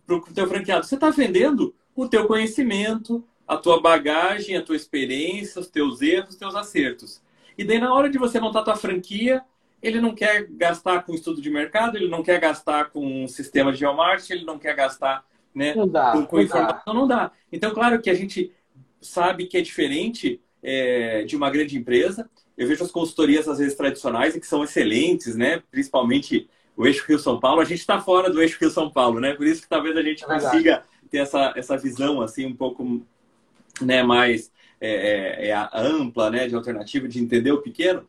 Para 0.05 0.15
o 0.15 0.21
teu 0.21 0.47
franqueado? 0.47 0.85
Você 0.85 0.95
está 0.95 1.09
vendendo 1.09 1.73
o 1.95 2.07
teu 2.07 2.27
conhecimento, 2.27 3.23
a 3.47 3.57
tua 3.57 3.81
bagagem, 3.81 4.55
a 4.55 4.61
tua 4.61 4.75
experiência, 4.75 5.59
os 5.59 5.67
teus 5.67 6.01
erros, 6.01 6.29
os 6.29 6.35
teus 6.35 6.55
acertos. 6.55 7.21
E 7.57 7.63
daí, 7.63 7.79
na 7.79 7.93
hora 7.93 8.09
de 8.09 8.17
você 8.17 8.39
montar 8.39 8.59
a 8.59 8.63
tua 8.63 8.75
franquia, 8.75 9.43
ele 9.81 9.99
não 9.99 10.15
quer 10.15 10.47
gastar 10.49 11.03
com 11.03 11.13
estudo 11.13 11.41
de 11.41 11.49
mercado, 11.49 11.97
ele 11.97 12.07
não 12.07 12.23
quer 12.23 12.39
gastar 12.39 12.91
com 12.91 13.23
um 13.23 13.27
sistema 13.27 13.71
de 13.71 13.79
geomarketing, 13.79 14.33
ele 14.33 14.45
não 14.45 14.57
quer 14.57 14.75
gastar 14.75 15.25
né? 15.53 15.75
Não 15.75 15.87
dá, 15.87 16.11
com, 16.11 16.25
com 16.25 16.35
não 16.37 16.43
informação 16.43 16.81
dá. 16.85 16.93
não 16.93 17.07
dá. 17.07 17.31
Então, 17.51 17.71
claro 17.71 18.01
que 18.01 18.09
a 18.09 18.13
gente 18.13 18.51
sabe 19.01 19.45
que 19.45 19.57
é 19.57 19.61
diferente 19.61 20.41
é, 20.61 21.23
de 21.23 21.35
uma 21.35 21.49
grande 21.49 21.77
empresa. 21.77 22.29
Eu 22.57 22.67
vejo 22.67 22.83
as 22.83 22.91
consultorias, 22.91 23.47
às 23.47 23.59
vezes, 23.59 23.75
tradicionais, 23.75 24.35
que 24.35 24.47
são 24.47 24.63
excelentes, 24.63 25.35
né? 25.35 25.61
Principalmente 25.69 26.47
o 26.75 26.85
eixo 26.85 27.05
Rio-São 27.07 27.39
Paulo. 27.39 27.61
A 27.61 27.65
gente 27.65 27.79
está 27.79 27.99
fora 27.99 28.29
do 28.29 28.41
eixo 28.41 28.57
Rio-São 28.59 28.89
Paulo, 28.89 29.19
né? 29.19 29.33
Por 29.33 29.45
isso 29.45 29.61
que 29.61 29.69
talvez 29.69 29.95
a 29.97 30.01
gente 30.01 30.23
é 30.23 30.27
consiga 30.27 30.83
ter 31.09 31.19
essa, 31.19 31.53
essa 31.55 31.77
visão, 31.77 32.21
assim, 32.21 32.45
um 32.45 32.55
pouco 32.55 33.01
né, 33.81 34.03
mais 34.03 34.51
é, 34.79 35.47
é, 35.47 35.49
é 35.49 35.69
ampla, 35.73 36.29
né? 36.29 36.47
De 36.47 36.55
alternativa, 36.55 37.07
de 37.07 37.19
entender 37.19 37.51
o 37.51 37.61
pequeno. 37.61 38.07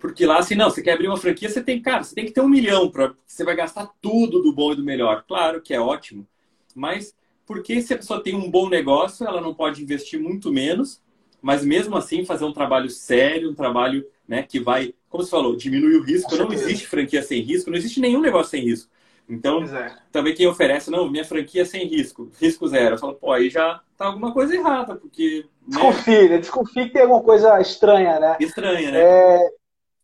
Porque 0.00 0.24
lá, 0.24 0.38
assim, 0.38 0.54
não, 0.54 0.70
você 0.70 0.82
quer 0.82 0.92
abrir 0.92 1.08
uma 1.08 1.16
franquia, 1.16 1.48
você 1.48 1.62
tem, 1.62 1.80
cara, 1.82 2.02
você 2.02 2.14
tem 2.14 2.24
que 2.24 2.32
ter 2.32 2.40
um 2.40 2.48
milhão, 2.48 2.90
para 2.90 3.12
você 3.26 3.44
vai 3.44 3.54
gastar 3.54 3.90
tudo 4.00 4.40
do 4.40 4.52
bom 4.52 4.72
e 4.72 4.76
do 4.76 4.82
melhor. 4.82 5.24
Claro 5.28 5.60
que 5.60 5.74
é 5.74 5.80
ótimo, 5.80 6.26
mas 6.74 7.14
porque 7.46 7.80
se 7.82 7.92
a 7.92 7.96
pessoa 7.96 8.22
tem 8.22 8.34
um 8.34 8.50
bom 8.50 8.68
negócio, 8.68 9.26
ela 9.26 9.40
não 9.40 9.54
pode 9.54 9.82
investir 9.82 10.18
muito 10.18 10.52
menos, 10.52 11.02
mas 11.42 11.64
mesmo 11.64 11.96
assim 11.96 12.24
fazer 12.24 12.44
um 12.44 12.52
trabalho 12.52 12.88
sério, 12.88 13.50
um 13.50 13.54
trabalho 13.54 14.06
né, 14.26 14.42
que 14.42 14.58
vai, 14.58 14.94
como 15.08 15.22
você 15.22 15.30
falou, 15.30 15.56
diminuir 15.56 15.96
o 15.96 16.02
risco. 16.02 16.34
Não 16.36 16.52
existe 16.52 16.86
franquia 16.86 17.22
sem 17.22 17.42
risco, 17.42 17.70
não 17.70 17.76
existe 17.76 18.00
nenhum 18.00 18.20
negócio 18.20 18.50
sem 18.50 18.62
risco. 18.62 18.90
Então, 19.28 19.62
é. 19.64 19.96
também 20.12 20.34
quem 20.34 20.46
oferece, 20.46 20.90
não, 20.90 21.10
minha 21.10 21.24
franquia 21.24 21.62
é 21.62 21.64
sem 21.64 21.86
risco, 21.86 22.30
risco 22.38 22.66
zero. 22.68 22.94
Eu 22.94 22.98
falo, 22.98 23.14
pô, 23.14 23.32
aí 23.32 23.48
já 23.48 23.80
tá 23.96 24.06
alguma 24.06 24.32
coisa 24.32 24.54
errada, 24.54 24.96
porque. 24.96 25.46
Né? 25.62 25.68
Desconfie, 25.68 26.28
né? 26.28 26.38
Desconfie 26.38 26.84
que 26.86 26.92
tem 26.92 27.02
alguma 27.02 27.22
coisa 27.22 27.58
estranha, 27.60 28.20
né? 28.20 28.36
Estranha, 28.38 28.90
né? 28.90 29.00
É... 29.00 29.50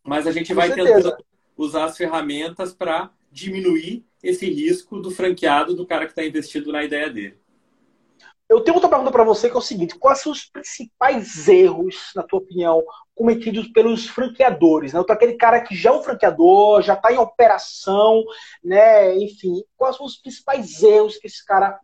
Mas 0.02 0.26
a 0.26 0.32
gente 0.32 0.48
Com 0.48 0.54
vai 0.54 0.68
certeza. 0.68 0.94
tentando 0.94 1.24
usar 1.56 1.84
as 1.84 1.96
ferramentas 1.98 2.72
para 2.72 3.10
diminuir 3.30 4.06
esse 4.22 4.48
risco 4.48 5.00
do 5.00 5.10
franqueado 5.10 5.74
do 5.74 5.86
cara 5.86 6.04
que 6.04 6.12
está 6.12 6.24
investido 6.24 6.72
na 6.72 6.84
ideia 6.84 7.10
dele. 7.10 7.38
Eu 8.48 8.60
tenho 8.60 8.74
outra 8.74 8.90
pergunta 8.90 9.12
para 9.12 9.22
você 9.22 9.48
que 9.48 9.54
é 9.54 9.58
o 9.58 9.62
seguinte: 9.62 9.96
quais 9.96 10.20
são 10.20 10.32
os 10.32 10.44
principais 10.44 11.46
erros, 11.46 12.10
na 12.16 12.24
tua 12.24 12.40
opinião, 12.40 12.82
cometidos 13.14 13.68
pelos 13.68 14.08
franqueadores, 14.08 14.92
né? 14.92 15.00
Aquele 15.08 15.34
cara 15.34 15.60
que 15.60 15.76
já 15.76 15.90
é 15.90 15.92
um 15.92 16.02
franqueador, 16.02 16.82
já 16.82 16.94
está 16.94 17.12
em 17.12 17.18
operação, 17.18 18.24
né? 18.62 19.16
Enfim, 19.18 19.62
quais 19.76 19.96
são 19.96 20.04
os 20.04 20.16
principais 20.16 20.82
erros 20.82 21.16
que 21.16 21.28
esse 21.28 21.44
cara 21.44 21.78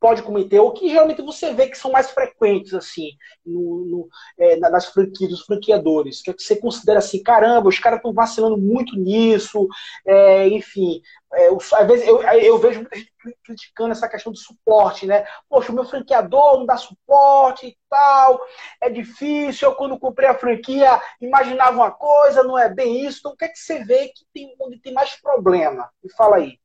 pode 0.00 0.22
cometer, 0.22 0.60
ou 0.60 0.72
que 0.72 0.88
geralmente 0.88 1.22
você 1.22 1.52
vê 1.52 1.68
que 1.68 1.76
são 1.76 1.90
mais 1.90 2.10
frequentes, 2.10 2.72
assim, 2.72 3.10
no, 3.44 3.84
no, 3.84 4.08
é, 4.38 4.56
nas 4.56 4.86
franquias, 4.86 5.30
dos 5.30 5.42
franqueadores, 5.42 6.22
que, 6.22 6.30
é 6.30 6.34
que 6.34 6.42
você 6.42 6.56
considera 6.56 6.98
assim, 6.98 7.22
caramba, 7.22 7.68
os 7.68 7.78
caras 7.78 7.98
estão 7.98 8.12
vacilando 8.12 8.56
muito 8.56 8.96
nisso, 8.96 9.66
é, 10.06 10.48
enfim, 10.48 11.02
é, 11.34 11.48
eu, 11.48 11.58
às 11.58 11.86
vezes 11.86 12.06
eu, 12.06 12.22
eu 12.22 12.58
vejo 12.58 12.80
muita 12.80 12.96
gente 12.96 13.12
criticando 13.44 13.92
essa 13.92 14.08
questão 14.08 14.32
do 14.32 14.38
suporte, 14.38 15.04
né? 15.04 15.26
Poxa, 15.48 15.70
o 15.70 15.74
meu 15.74 15.84
franqueador 15.84 16.58
não 16.58 16.66
dá 16.66 16.76
suporte 16.76 17.66
e 17.66 17.76
tal, 17.90 18.40
é 18.80 18.88
difícil, 18.88 19.68
eu 19.68 19.74
quando 19.74 19.98
comprei 19.98 20.28
a 20.28 20.38
franquia 20.38 21.00
imaginava 21.20 21.76
uma 21.76 21.90
coisa, 21.90 22.44
não 22.44 22.58
é 22.58 22.72
bem 22.72 23.04
isso, 23.04 23.18
então 23.18 23.32
o 23.32 23.36
que 23.36 23.44
é 23.44 23.48
que 23.48 23.58
você 23.58 23.84
vê 23.84 24.08
que 24.08 24.24
tem, 24.32 24.54
onde 24.60 24.80
tem 24.80 24.92
mais 24.92 25.20
problema? 25.20 25.90
Me 26.02 26.10
fala 26.12 26.36
aí. 26.36 26.58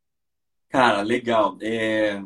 Cara, 0.69 1.01
legal. 1.01 1.55
É 1.61 2.21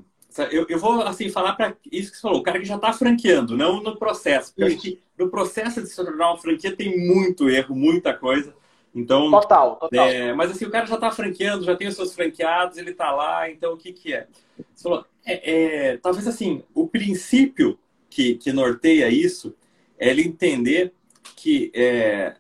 eu, 0.46 0.66
eu 0.70 0.80
vou 0.80 1.02
assim 1.02 1.30
falar 1.30 1.54
para 1.54 1.76
isso 1.92 2.12
que 2.12 2.18
você 2.18 2.22
falou, 2.22 2.40
o 2.40 2.44
cara 2.44 2.60
que 2.60 2.66
já 2.66 2.76
está 2.76 2.94
franqueando, 2.94 3.58
não 3.58 3.82
no 3.82 3.98
processo. 3.98 4.54
Porque 4.54 4.74
acho 4.74 4.82
que 4.82 5.02
no 5.18 5.30
processo 5.30 5.82
de 5.82 5.90
se 5.90 5.96
tornar 5.96 6.32
uma 6.32 6.38
franquia 6.38 6.76
tem 6.76 7.08
muito 7.08 7.50
erro, 7.50 7.76
muita 7.76 8.14
coisa. 8.14 8.54
Então, 8.94 9.30
total, 9.30 9.76
total. 9.76 10.08
É, 10.08 10.34
mas 10.34 10.52
assim, 10.52 10.66
o 10.66 10.72
cara 10.72 10.86
já 10.86 10.96
está 10.96 11.12
franqueando, 11.12 11.64
já 11.64 11.76
tem 11.76 11.88
os 11.88 11.96
seus 11.96 12.16
franqueados, 12.16 12.78
ele 12.78 12.92
está 12.92 13.12
lá, 13.12 13.50
então 13.50 13.74
o 13.74 13.78
que, 13.78 13.92
que 13.94 14.14
é? 14.14 14.28
Você 14.74 14.84
falou, 14.84 15.06
é, 15.26 15.92
é, 15.92 15.98
talvez 15.98 16.28
assim, 16.28 16.64
o 16.74 16.88
princípio 16.88 17.78
que, 18.10 18.36
que 18.36 18.52
norteia 18.52 19.10
isso 19.10 19.56
é 20.00 20.10
ele 20.10 20.24
entender 20.24 20.94
que 21.36 21.72
é, 21.76 22.36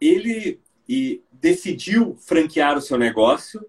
ele 0.00 0.60
e 0.88 1.22
decidiu 1.32 2.16
franquear 2.20 2.76
o 2.76 2.80
seu 2.80 2.98
negócio. 2.98 3.64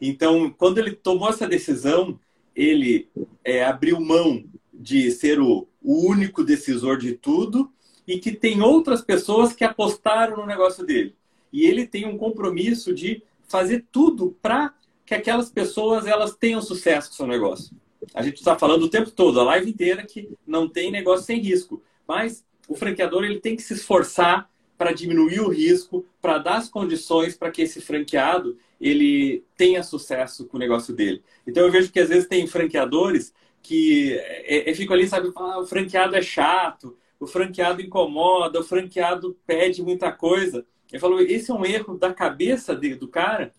Então, 0.00 0.50
quando 0.50 0.78
ele 0.78 0.92
tomou 0.92 1.28
essa 1.28 1.46
decisão, 1.46 2.18
ele 2.58 3.08
é, 3.44 3.64
abriu 3.64 4.00
mão 4.00 4.44
de 4.74 5.12
ser 5.12 5.40
o, 5.40 5.68
o 5.80 6.10
único 6.10 6.42
decisor 6.42 6.98
de 6.98 7.12
tudo 7.12 7.72
e 8.04 8.18
que 8.18 8.32
tem 8.32 8.60
outras 8.60 9.00
pessoas 9.00 9.52
que 9.52 9.62
apostaram 9.62 10.38
no 10.38 10.46
negócio 10.46 10.84
dele. 10.84 11.14
E 11.52 11.64
ele 11.64 11.86
tem 11.86 12.04
um 12.04 12.18
compromisso 12.18 12.92
de 12.92 13.22
fazer 13.46 13.86
tudo 13.92 14.36
para 14.42 14.74
que 15.06 15.14
aquelas 15.14 15.50
pessoas 15.50 16.04
elas 16.04 16.34
tenham 16.34 16.60
sucesso 16.60 17.08
com 17.08 17.14
o 17.14 17.16
seu 17.18 17.26
negócio. 17.28 17.76
A 18.12 18.22
gente 18.22 18.38
está 18.38 18.58
falando 18.58 18.82
o 18.82 18.90
tempo 18.90 19.12
todo, 19.12 19.38
a 19.38 19.44
live 19.44 19.70
inteira, 19.70 20.04
que 20.04 20.28
não 20.44 20.68
tem 20.68 20.90
negócio 20.90 21.24
sem 21.24 21.38
risco. 21.38 21.80
Mas 22.08 22.44
o 22.66 22.74
franqueador 22.74 23.24
ele 23.24 23.38
tem 23.38 23.54
que 23.54 23.62
se 23.62 23.74
esforçar 23.74 24.50
para 24.76 24.92
diminuir 24.92 25.40
o 25.40 25.48
risco, 25.48 26.04
para 26.20 26.38
dar 26.38 26.56
as 26.56 26.68
condições 26.68 27.36
para 27.36 27.52
que 27.52 27.62
esse 27.62 27.80
franqueado 27.80 28.58
ele 28.80 29.44
tenha 29.56 29.82
sucesso 29.82 30.46
com 30.46 30.56
o 30.56 30.60
negócio 30.60 30.94
dele. 30.94 31.22
Então 31.46 31.64
eu 31.64 31.70
vejo 31.70 31.90
que 31.90 32.00
às 32.00 32.08
vezes 32.08 32.28
tem 32.28 32.46
franqueadores 32.46 33.32
que 33.62 34.14
é, 34.18 34.70
é, 34.70 34.74
ficam 34.74 34.94
ali, 34.94 35.08
sabe, 35.08 35.30
ah, 35.36 35.58
o 35.58 35.66
franqueado 35.66 36.16
é 36.16 36.22
chato, 36.22 36.96
o 37.18 37.26
franqueado 37.26 37.82
incomoda, 37.82 38.60
o 38.60 38.64
franqueado 38.64 39.36
pede 39.46 39.82
muita 39.82 40.12
coisa. 40.12 40.64
Eu 40.92 41.00
falo, 41.00 41.20
esse 41.20 41.50
é 41.50 41.54
um 41.54 41.66
erro 41.66 41.98
da 41.98 42.14
cabeça 42.14 42.74
de, 42.74 42.94
do 42.94 43.08
cara, 43.08 43.52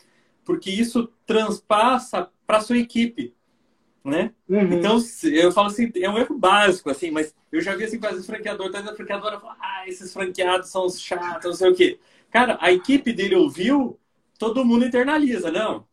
porque 0.43 0.71
isso 0.71 1.11
transpassa 1.25 2.29
para 2.47 2.61
sua 2.61 2.77
equipe, 2.77 3.35
né? 4.03 4.33
Uhum. 4.47 4.73
Então 4.73 4.97
eu 5.23 5.51
falo 5.51 5.67
assim, 5.67 5.91
é 5.95 6.09
um 6.09 6.17
erro 6.17 6.37
básico, 6.37 6.89
assim, 6.89 7.11
mas 7.11 7.35
eu 7.51 7.61
já 7.61 7.75
vi 7.75 7.83
assim 7.83 7.99
quase 7.99 8.25
franqueador, 8.25 8.71
tá 8.71 8.79
a 8.79 8.95
franqueadora 8.95 9.39
fala, 9.39 9.57
ah, 9.59 9.83
esses 9.87 10.11
franqueados 10.11 10.69
são 10.69 10.89
chatos, 10.89 11.45
não 11.45 11.53
sei 11.53 11.69
o 11.69 11.75
quê. 11.75 11.99
Cara, 12.31 12.57
a 12.61 12.71
equipe 12.71 13.11
dele 13.11 13.35
ouviu, 13.35 13.98
todo 14.39 14.65
mundo 14.65 14.85
internaliza, 14.85 15.51
não. 15.51 15.85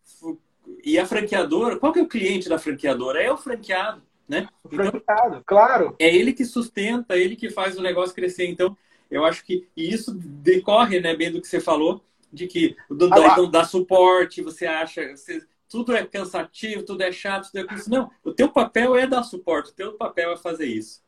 E 0.83 0.99
a 0.99 1.05
franqueadora, 1.05 1.77
qual 1.77 1.93
que 1.93 1.99
é 1.99 2.03
o 2.03 2.09
cliente 2.09 2.49
da 2.49 2.59
franqueadora? 2.59 3.21
É 3.21 3.31
o 3.31 3.37
franqueado, 3.37 4.03
né? 4.27 4.49
O 4.65 4.69
franqueado, 4.69 5.27
então, 5.27 5.43
claro. 5.45 5.97
É 5.99 6.15
ele 6.15 6.33
que 6.33 6.45
sustenta, 6.45 7.17
ele 7.17 7.37
que 7.37 7.51
faz 7.51 7.77
o 7.77 7.83
negócio 7.83 8.15
crescer. 8.15 8.47
Então, 8.47 8.77
eu 9.11 9.25
acho 9.25 9.45
que 9.45 9.69
e 9.77 9.93
isso 9.93 10.15
decorre, 10.15 11.01
né, 11.01 11.15
bem 11.15 11.31
do 11.31 11.41
que 11.41 11.49
você 11.49 11.61
falou, 11.61 12.01
de 12.33 12.47
que 12.47 12.77
não 12.89 13.09
dá, 13.09 13.37
não 13.37 13.51
dá 13.51 13.65
suporte, 13.65 14.43
você 14.43 14.67
acha, 14.67 15.17
você, 15.17 15.45
tudo 15.69 15.95
é 15.95 16.05
cansativo, 16.05 16.85
tudo 16.85 17.03
é 17.03 17.11
chato, 17.11 17.51
tudo 17.51 17.69
é 17.69 17.75
isso. 17.75 17.91
Não, 17.91 18.11
o 18.25 18.33
teu 18.33 18.49
papel 18.49 18.97
é 18.97 19.07
dar 19.07 19.25
suporte, 19.25 19.71
o 19.71 19.75
teu 19.75 19.93
papel 19.95 20.33
é 20.33 20.37
fazer 20.37 20.67
isso. 20.67 21.05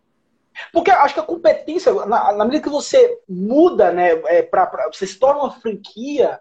Porque 0.73 0.91
acho 0.91 1.15
que 1.15 1.21
a 1.21 1.25
competência, 1.25 1.93
na, 2.07 2.33
na 2.33 2.45
medida 2.45 2.65
que 2.65 2.69
você 2.69 3.21
muda, 3.29 3.93
né, 3.93 4.11
é, 4.27 4.43
pra, 4.43 4.67
pra, 4.67 4.89
você 4.93 5.07
se 5.07 5.19
torna 5.19 5.43
uma 5.43 5.53
franquia, 5.53 6.41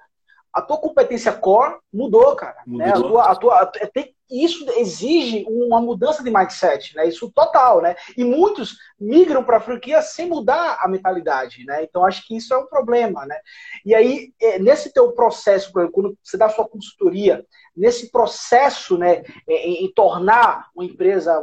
a 0.58 0.62
tua 0.62 0.78
competência 0.78 1.32
core 1.32 1.78
mudou, 1.94 2.36
cara. 2.36 2.58
Mudou. 2.66 2.88
Né? 2.88 2.92
A 2.92 3.00
tua, 3.00 3.32
a 3.32 3.36
tua, 3.36 3.66
tem, 3.94 4.16
isso 4.30 4.66
exige 4.72 5.46
uma 5.48 5.80
mudança 5.80 6.24
de 6.24 6.32
mindset, 6.32 6.96
né? 6.96 7.08
Isso 7.08 7.32
total, 7.32 7.80
né? 7.80 7.96
E 8.18 8.24
muitos 8.24 8.76
migram 9.00 9.44
para 9.44 9.58
a 9.58 9.62
franquia 9.62 10.02
sem 10.02 10.28
mudar 10.28 10.80
a 10.82 10.88
mentalidade, 10.88 11.64
né? 11.64 11.84
Então 11.84 12.04
acho 12.04 12.26
que 12.26 12.36
isso 12.36 12.54
é 12.56 12.58
um 12.58 12.66
problema, 12.66 13.24
né? 13.28 13.40
E 13.86 13.94
aí 13.94 14.34
é, 14.42 14.58
nesse 14.58 14.92
teu 14.92 15.12
processo, 15.12 15.72
quando 15.92 16.18
você 16.24 16.36
dá 16.36 16.50
sua 16.50 16.68
consultoria, 16.68 17.46
nesse 17.76 18.12
processo, 18.12 18.98
né, 18.98 19.24
em, 19.48 19.86
em 19.86 19.94
tornar 19.94 20.70
uma 20.76 20.84
empresa 20.84 21.40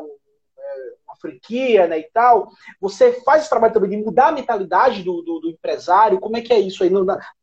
franquia, 1.24 1.86
né, 1.86 2.00
e 2.00 2.10
tal, 2.12 2.50
você 2.78 3.12
faz 3.22 3.40
esse 3.40 3.50
trabalho 3.50 3.72
também 3.72 3.90
de 3.90 3.96
mudar 3.96 4.28
a 4.28 4.32
mentalidade 4.32 5.02
do, 5.02 5.22
do, 5.22 5.40
do 5.40 5.48
empresário, 5.48 6.20
como 6.20 6.36
é 6.36 6.42
que 6.42 6.52
é 6.52 6.60
isso 6.60 6.84
aí? 6.84 6.90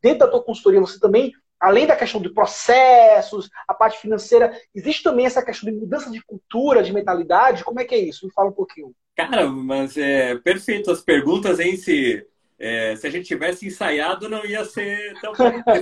dentro 0.02 0.20
da 0.20 0.28
tua 0.28 0.44
consultoria, 0.44 0.80
você 0.80 1.00
também, 1.00 1.32
além 1.62 1.86
da 1.86 1.96
questão 1.96 2.20
de 2.20 2.34
processos, 2.34 3.50
a 3.68 3.74
parte 3.74 4.00
financeira, 4.00 4.52
existe 4.74 5.04
também 5.04 5.28
essa 5.28 5.46
questão 5.46 5.72
de 5.72 5.80
mudança 5.80 6.10
de 6.10 6.20
cultura, 6.26 6.82
de 6.82 6.92
mentalidade, 6.92 7.64
como 7.64 7.80
é 7.80 7.86
que 7.86 7.94
é 7.94 8.00
isso? 8.00 8.26
Me 8.26 8.34
fala 8.34 8.50
um 8.50 8.54
pouquinho. 8.54 8.92
Cara, 9.16 9.48
mas 9.48 9.96
é 9.96 10.36
perfeito 10.36 10.90
as 10.90 11.02
perguntas, 11.02 11.60
hein, 11.60 11.78
se... 11.78 12.26
É, 12.64 12.96
se 12.96 13.08
a 13.08 13.10
gente 13.10 13.26
tivesse 13.26 13.66
ensaiado, 13.66 14.30
não 14.30 14.46
ia 14.46 14.64
ser 14.64 15.20
tão. 15.20 15.34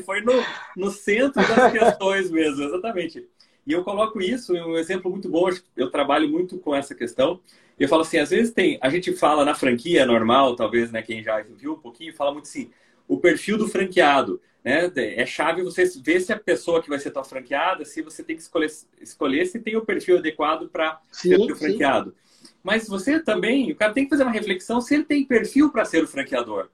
Foi 0.05 0.21
no, 0.21 0.31
no 0.77 0.89
centro 0.89 1.45
das 1.45 1.73
questões 1.73 2.31
mesmo, 2.31 2.63
exatamente. 2.63 3.27
E 3.67 3.73
eu 3.73 3.83
coloco 3.83 4.21
isso, 4.21 4.53
um 4.53 4.77
exemplo 4.77 5.11
muito 5.11 5.29
bom, 5.29 5.49
eu 5.75 5.91
trabalho 5.91 6.29
muito 6.29 6.57
com 6.57 6.73
essa 6.73 6.95
questão. 6.95 7.41
Eu 7.77 7.87
falo 7.87 8.01
assim, 8.01 8.17
às 8.17 8.29
vezes 8.29 8.53
tem, 8.53 8.79
a 8.81 8.89
gente 8.89 9.13
fala 9.13 9.45
na 9.45 9.53
franquia 9.53 10.05
normal, 10.05 10.55
talvez, 10.55 10.91
né, 10.91 11.01
quem 11.01 11.21
já 11.21 11.39
viu 11.41 11.73
um 11.73 11.79
pouquinho, 11.79 12.15
fala 12.15 12.31
muito 12.31 12.45
assim, 12.45 12.71
o 13.09 13.17
perfil 13.17 13.57
do 13.57 13.67
franqueado, 13.67 14.39
né? 14.63 14.89
É 14.95 15.25
chave 15.25 15.63
você 15.63 15.83
ver 16.01 16.21
se 16.21 16.31
a 16.31 16.39
pessoa 16.39 16.81
que 16.81 16.87
vai 16.87 16.99
ser 16.99 17.09
tua 17.09 17.23
franqueada, 17.23 17.83
se 17.83 18.03
você 18.03 18.23
tem 18.23 18.35
que 18.35 18.43
escolher, 18.43 18.71
escolher 19.01 19.45
se 19.47 19.59
tem 19.59 19.75
o 19.75 19.85
perfil 19.85 20.19
adequado 20.19 20.69
para 20.69 21.01
ser 21.11 21.39
o 21.39 21.55
franqueado. 21.55 22.15
Mas 22.63 22.87
você 22.87 23.19
também, 23.19 23.71
o 23.71 23.75
cara 23.75 23.93
tem 23.93 24.03
que 24.03 24.11
fazer 24.11 24.23
uma 24.23 24.31
reflexão 24.31 24.79
se 24.79 24.93
ele 24.93 25.03
tem 25.03 25.25
perfil 25.25 25.71
para 25.71 25.83
ser 25.85 26.03
o 26.03 26.07
franqueador. 26.07 26.69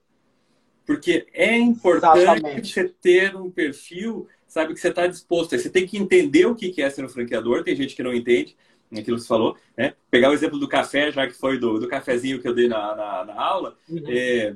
Porque 0.86 1.25
é 1.33 1.57
importante 1.57 2.21
Exatamente. 2.21 2.73
você 2.73 2.89
ter 3.01 3.36
um 3.36 3.49
perfil, 3.49 4.27
sabe, 4.45 4.73
que 4.73 4.79
você 4.79 4.89
está 4.89 5.07
disposto. 5.07 5.57
Você 5.57 5.69
tem 5.69 5.88
que 5.88 5.97
entender 5.97 6.45
o 6.45 6.53
que 6.53 6.81
é 6.81 6.89
ser 6.89 7.05
um 7.05 7.09
franqueador, 7.09 7.63
tem 7.63 7.75
gente 7.75 7.95
que 7.95 8.03
não 8.03 8.13
entende 8.13 8.55
aquilo 8.91 9.17
que 9.17 9.23
você 9.23 9.27
falou, 9.27 9.57
né? 9.75 9.93
Pegar 10.11 10.29
o 10.29 10.33
exemplo 10.33 10.59
do 10.59 10.67
café, 10.67 11.11
já 11.11 11.25
que 11.27 11.33
foi 11.33 11.57
do, 11.57 11.79
do 11.79 11.88
cafezinho 11.88 12.41
que 12.41 12.47
eu 12.47 12.53
dei 12.53 12.67
na, 12.67 12.95
na, 12.95 13.25
na 13.25 13.41
aula. 13.41 13.77
Uhum. 13.89 14.03
É, 14.07 14.55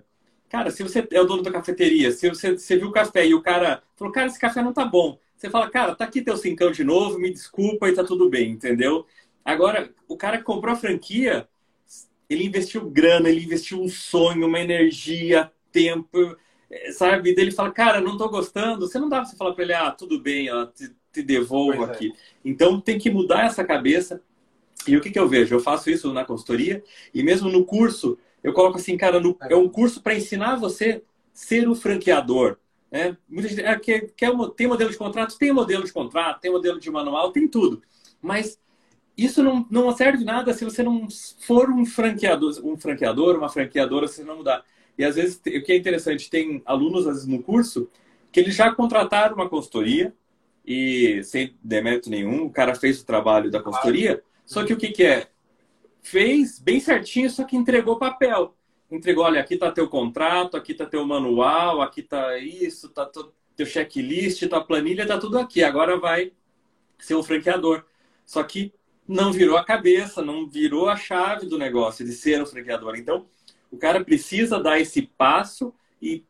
cara, 0.50 0.72
se 0.72 0.84
você 0.84 1.08
é 1.12 1.22
o 1.22 1.26
dono 1.26 1.43
da 1.43 1.52
cafeteria, 1.52 2.12
se 2.12 2.28
você, 2.28 2.58
você 2.58 2.78
viu 2.78 2.89
o 2.89 2.91
café 2.91 3.26
e 3.26 3.34
o 3.34 3.41
cara 3.41 3.84
falou, 3.95 4.12
cara, 4.12 4.28
esse 4.28 4.39
café 4.39 4.62
não 4.62 4.74
tá 4.74 4.84
bom. 4.84 5.20
Você 5.38 5.50
fala, 5.50 5.70
cara, 5.70 5.95
tá 5.95 6.04
aqui 6.04 6.22
teu 6.22 6.36
cincão 6.36 6.72
de 6.72 6.84
novo, 6.84 7.18
me 7.18 7.32
desculpa 7.32 7.88
e 7.88 7.93
tá 7.93 8.04
tudo 8.04 8.30
bem, 8.30 8.52
entendeu? 8.52 9.06
Agora, 9.45 9.89
o 10.08 10.18
cara 10.18 10.38
que 10.38 10.43
comprou 10.43 10.74
a 10.74 10.78
franquia, 10.78 11.47
ele 12.30 12.45
investiu 12.45 12.89
grana, 12.89 13.30
ele 13.30 13.45
investiu 13.45 13.82
um 13.82 13.88
sonho, 13.88 14.47
uma 14.47 14.60
energia, 14.60 15.52
tempo, 15.72 16.36
é, 16.70 16.91
sabe? 16.91 17.34
Ele 17.38 17.52
fala, 17.52 17.72
cara, 17.72 18.02
não 18.02 18.18
tô 18.18 18.28
gostando. 18.30 18.88
Você 18.88 19.00
não 19.00 19.10
dá 19.10 19.18
pra 19.18 19.26
você 19.26 19.38
falar 19.38 19.54
pra 19.54 19.64
ele, 19.64 19.74
ah, 19.74 19.91
tudo 19.91 20.20
bem, 20.20 20.52
ó, 20.52 20.66
te, 20.66 20.93
te 21.12 21.24
devolvo 21.24 21.78
pois 21.78 21.89
é. 21.89 21.91
aqui. 21.93 22.12
É. 22.12 22.14
Então 22.43 22.80
tem 22.80 23.00
que 23.00 23.10
mudar 23.10 23.45
essa 23.45 23.64
cabeça. 23.64 24.22
E 24.88 24.95
o 24.95 25.02
que, 25.02 25.10
que 25.10 25.20
eu 25.20 25.28
vejo? 25.28 25.56
Eu 25.56 25.60
faço 25.60 25.89
isso 25.89 26.12
na 26.14 26.24
consultoria 26.24 26.84
e 27.14 27.22
mesmo 27.22 27.50
no 27.50 27.66
curso, 27.66 28.18
eu 28.43 28.53
coloco 28.53 28.77
assim, 28.77 28.97
cara, 28.97 29.19
no, 29.19 29.37
é 29.49 29.55
um 29.55 29.69
curso 29.69 30.01
para 30.01 30.15
ensinar 30.15 30.55
você 30.55 31.03
ser 31.33 31.67
o 31.67 31.75
franqueador. 31.75 32.57
Né? 32.91 33.15
Muita 33.27 33.49
gente 33.49 33.61
é, 33.61 33.79
quer, 33.79 34.11
quer, 34.15 34.31
tem 34.55 34.67
modelo 34.67 34.89
de 34.89 34.97
contrato? 34.97 35.37
Tem 35.37 35.51
modelo 35.51 35.83
de 35.83 35.93
contrato, 35.93 36.41
tem 36.41 36.51
modelo 36.51 36.79
de 36.79 36.89
manual, 36.89 37.31
tem 37.31 37.47
tudo. 37.47 37.81
Mas 38.21 38.59
isso 39.17 39.43
não, 39.43 39.65
não 39.69 39.91
serve 39.95 40.23
nada 40.23 40.53
se 40.53 40.63
você 40.63 40.81
não 40.81 41.07
for 41.41 41.69
um 41.69 41.85
franqueador, 41.85 42.59
um 42.63 42.77
franqueador, 42.77 43.37
uma 43.37 43.49
franqueadora, 43.49 44.07
se 44.07 44.23
não 44.23 44.37
mudar. 44.37 44.63
E 44.97 45.03
às 45.03 45.15
vezes, 45.15 45.37
o 45.37 45.61
que 45.63 45.71
é 45.71 45.77
interessante, 45.77 46.29
tem 46.29 46.61
alunos, 46.65 47.07
às 47.07 47.15
vezes, 47.15 47.27
no 47.27 47.41
curso, 47.41 47.89
que 48.31 48.39
eles 48.39 48.55
já 48.55 48.73
contrataram 48.73 49.35
uma 49.35 49.49
consultoria, 49.49 50.13
e 50.65 51.21
sem 51.23 51.55
demérito 51.63 52.09
nenhum, 52.09 52.45
o 52.45 52.49
cara 52.49 52.75
fez 52.75 53.01
o 53.01 53.05
trabalho 53.05 53.49
da 53.49 53.61
consultoria, 53.61 54.21
só 54.45 54.63
que 54.63 54.73
o 54.73 54.77
que, 54.77 54.89
que 54.89 55.03
é? 55.03 55.27
Fez 56.02 56.60
bem 56.60 56.80
certinho, 56.80 57.30
só 57.30 57.43
que 57.43 57.56
entregou 57.56 57.97
papel. 57.97 58.56
entregou, 58.91 59.24
olha, 59.24 59.41
aqui 59.41 59.54
está 59.54 59.72
teu 59.72 59.88
contrato, 59.88 60.58
aqui 60.58 60.72
está 60.72 60.86
teu 60.86 61.06
manual, 61.06 61.82
aqui 61.82 62.02
está 62.02 62.38
isso, 62.38 62.88
está 62.88 63.10
teu 63.56 63.66
checklist, 63.66 64.47
tua 64.47 64.64
planilha, 64.64 65.04
está 65.04 65.18
tudo 65.18 65.38
aqui. 65.38 65.64
Agora 65.64 65.97
vai 65.97 66.32
ser 66.97 67.16
um 67.16 67.24
franqueador. 67.24 67.86
Só 68.26 68.43
que 68.43 68.74
não 69.08 69.32
virou 69.32 69.58
a 69.58 69.66
cabeça, 69.66 70.22
não 70.22 70.47
virou 70.47 70.88
a 70.88 70.95
chave 70.95 71.47
do 71.47 71.58
negócio 71.58 72.06
de 72.06 72.14
ser 72.14 72.41
um 72.41 72.45
franqueador. 72.45 72.95
Então, 72.95 73.26
o 73.72 73.78
cara 73.78 74.04
precisa 74.04 74.62
dar 74.62 74.80
esse 74.80 75.02
passo 75.02 75.74
e 76.02 76.24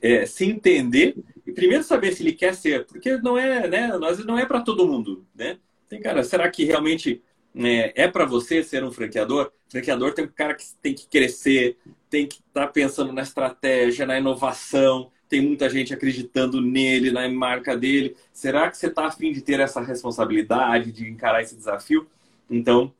é, 0.00 0.26
se 0.26 0.44
entender 0.44 1.16
e 1.46 1.52
primeiro 1.52 1.82
saber 1.82 2.12
se 2.12 2.22
ele 2.22 2.32
quer 2.32 2.54
ser, 2.54 2.84
porque 2.86 3.16
não 3.18 3.38
é, 3.38 3.68
né? 3.68 3.88
Nós 3.98 4.24
não 4.24 4.38
é 4.38 4.44
para 4.44 4.60
todo 4.60 4.86
mundo, 4.86 5.26
né? 5.34 5.58
Tem 5.88 6.00
cara, 6.00 6.22
será 6.24 6.50
que 6.50 6.64
realmente 6.64 7.22
é, 7.56 7.92
é 7.94 8.08
para 8.08 8.24
você 8.24 8.62
ser 8.62 8.84
um 8.84 8.92
franqueador? 8.92 9.50
Franqueador 9.68 10.12
tem 10.12 10.24
um 10.24 10.28
cara 10.28 10.54
que 10.54 10.64
tem 10.82 10.94
que 10.94 11.06
crescer, 11.08 11.76
tem 12.10 12.26
que 12.26 12.36
estar 12.36 12.66
tá 12.66 12.68
pensando 12.68 13.12
na 13.12 13.22
estratégia, 13.22 14.06
na 14.06 14.18
inovação, 14.18 15.10
tem 15.28 15.40
muita 15.40 15.68
gente 15.68 15.92
acreditando 15.92 16.60
nele, 16.60 17.10
na 17.10 17.28
marca 17.28 17.76
dele. 17.76 18.16
Será 18.32 18.70
que 18.70 18.76
você 18.76 18.86
está 18.86 19.06
afim 19.06 19.32
de 19.32 19.40
ter 19.40 19.58
essa 19.60 19.80
responsabilidade, 19.80 20.92
de 20.92 21.08
encarar 21.08 21.42
esse 21.42 21.56
desafio? 21.56 22.06
Então, 22.48 22.92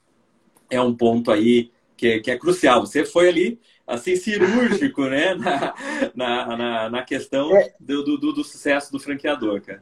é 0.68 0.80
um 0.80 0.94
ponto 0.94 1.30
aí 1.30 1.70
que, 1.96 2.20
que 2.20 2.30
é 2.30 2.38
crucial. 2.38 2.80
Você 2.80 3.04
foi 3.04 3.28
ali, 3.28 3.60
assim, 3.86 4.16
cirúrgico, 4.16 5.04
né? 5.04 5.34
Na, 6.14 6.46
na, 6.46 6.56
na, 6.56 6.90
na 6.90 7.02
questão 7.02 7.54
é. 7.56 7.74
do, 7.78 8.02
do, 8.02 8.32
do, 8.32 8.44
sucesso 8.44 8.90
do 8.90 8.98
franqueador, 8.98 9.60
cara. 9.60 9.80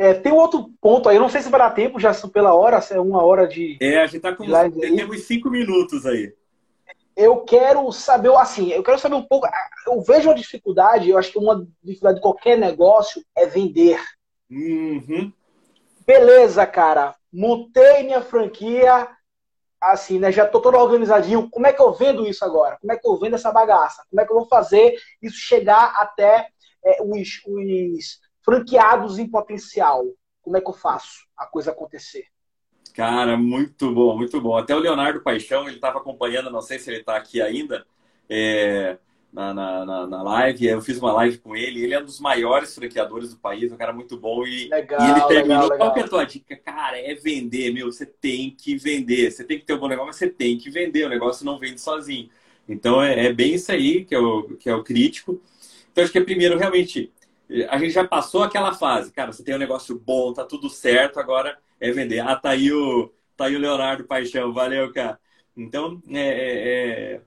É, 0.00 0.14
tem 0.14 0.32
um 0.32 0.36
outro 0.36 0.70
ponto 0.80 1.08
aí, 1.08 1.16
eu 1.16 1.20
não 1.20 1.28
sei 1.28 1.42
se 1.42 1.50
vai 1.50 1.60
dar 1.60 1.70
tempo, 1.70 2.00
já 2.00 2.12
pela 2.32 2.54
hora, 2.54 2.80
se 2.80 2.94
é 2.94 3.00
uma 3.00 3.22
hora 3.22 3.46
de. 3.46 3.76
É, 3.80 4.00
a 4.00 4.06
gente 4.06 4.22
tá 4.22 4.34
com. 4.34 4.44
Temos 4.80 5.26
cinco 5.26 5.50
minutos 5.50 6.06
aí 6.06 6.32
eu 7.20 7.42
quero 7.42 7.92
saber, 7.92 8.34
assim, 8.36 8.70
eu 8.70 8.82
quero 8.82 8.98
saber 8.98 9.14
um 9.14 9.22
pouco. 9.22 9.46
Eu 9.86 10.00
vejo 10.00 10.30
uma 10.30 10.34
dificuldade, 10.34 11.10
eu 11.10 11.18
acho 11.18 11.30
que 11.30 11.38
uma 11.38 11.66
dificuldade 11.82 12.16
de 12.16 12.22
qualquer 12.22 12.56
negócio 12.56 13.22
é 13.36 13.44
vender. 13.44 14.00
Uhum. 14.50 15.30
Beleza, 16.06 16.66
cara. 16.66 17.14
Montei 17.30 18.04
minha 18.04 18.22
franquia, 18.22 19.06
assim, 19.78 20.18
né? 20.18 20.32
Já 20.32 20.46
tô 20.46 20.60
todo 20.60 20.78
organizadinho. 20.78 21.50
Como 21.50 21.66
é 21.66 21.74
que 21.74 21.82
eu 21.82 21.92
vendo 21.92 22.26
isso 22.26 22.42
agora? 22.42 22.78
Como 22.80 22.90
é 22.90 22.96
que 22.96 23.06
eu 23.06 23.18
vendo 23.18 23.34
essa 23.34 23.52
bagaça? 23.52 24.02
Como 24.08 24.20
é 24.20 24.24
que 24.24 24.32
eu 24.32 24.36
vou 24.36 24.48
fazer 24.48 24.96
isso 25.20 25.36
chegar 25.36 25.92
até 25.98 26.48
é, 26.82 27.02
os, 27.02 27.42
os 27.46 28.20
franqueados 28.50 29.18
em 29.20 29.28
potencial? 29.28 30.04
Como 30.42 30.56
é 30.56 30.60
que 30.60 30.68
eu 30.68 30.74
faço 30.74 31.24
a 31.36 31.46
coisa 31.46 31.70
acontecer? 31.70 32.24
Cara, 32.92 33.36
muito 33.36 33.94
bom, 33.94 34.16
muito 34.16 34.40
bom. 34.40 34.56
Até 34.56 34.74
o 34.74 34.80
Leonardo 34.80 35.22
Paixão, 35.22 35.68
ele 35.68 35.76
estava 35.76 35.98
acompanhando, 35.98 36.50
não 36.50 36.60
sei 36.60 36.80
se 36.80 36.90
ele 36.90 36.98
está 36.98 37.16
aqui 37.16 37.40
ainda, 37.40 37.86
é, 38.28 38.98
na, 39.32 39.54
na, 39.54 40.06
na, 40.08 40.22
live. 40.24 40.66
Eu 40.66 40.82
fiz 40.82 40.98
uma 40.98 41.12
live 41.12 41.38
com 41.38 41.54
ele. 41.54 41.84
Ele 41.84 41.94
é 41.94 42.00
um 42.00 42.04
dos 42.04 42.18
maiores 42.18 42.74
franqueadores 42.74 43.30
do 43.30 43.38
país, 43.38 43.70
um 43.70 43.76
cara 43.76 43.92
muito 43.92 44.16
bom. 44.16 44.44
E, 44.44 44.68
legal, 44.68 45.00
e 45.00 45.10
ele 45.12 45.20
terminou. 45.28 45.62
Legal, 45.62 45.78
Qual 45.78 45.94
que 45.94 46.00
é 46.00 46.02
a 46.02 46.08
tua 46.08 46.24
dica? 46.24 46.56
Cara, 46.56 46.98
é 46.98 47.14
vender, 47.14 47.72
meu. 47.72 47.92
Você 47.92 48.04
tem 48.04 48.50
que 48.50 48.76
vender. 48.76 49.30
Você 49.30 49.44
tem 49.44 49.60
que 49.60 49.64
ter 49.64 49.74
um 49.74 49.78
bom 49.78 49.86
negócio, 49.86 50.08
mas 50.08 50.16
você 50.16 50.28
tem 50.28 50.58
que 50.58 50.68
vender. 50.68 51.06
O 51.06 51.08
negócio 51.08 51.46
não 51.46 51.56
vende 51.56 51.80
sozinho. 51.80 52.28
Então 52.68 53.00
é, 53.00 53.26
é 53.26 53.32
bem 53.32 53.54
isso 53.54 53.70
aí 53.70 54.04
que 54.04 54.14
é, 54.14 54.18
o, 54.18 54.56
que 54.56 54.68
é 54.68 54.74
o 54.74 54.82
crítico. 54.82 55.40
Então 55.92 56.02
acho 56.02 56.12
que 56.12 56.18
é 56.18 56.24
primeiro, 56.24 56.58
realmente, 56.58 57.12
a 57.68 57.78
gente 57.78 57.90
já 57.90 58.06
passou 58.06 58.42
aquela 58.42 58.72
fase. 58.72 59.12
Cara, 59.12 59.32
você 59.32 59.42
tem 59.42 59.54
um 59.54 59.58
negócio 59.58 59.98
bom, 59.98 60.32
tá 60.32 60.44
tudo 60.44 60.68
certo, 60.70 61.18
agora 61.18 61.58
é 61.80 61.90
vender. 61.90 62.20
Ah, 62.20 62.36
tá 62.36 62.50
aí 62.50 62.72
o, 62.72 63.12
tá 63.36 63.46
aí 63.46 63.56
o 63.56 63.58
Leonardo 63.58 64.04
Paixão, 64.04 64.52
valeu, 64.52 64.92
cara. 64.92 65.18
Então, 65.56 66.00
é, 66.08 66.20
é, 66.20 66.68
é, 67.12 67.20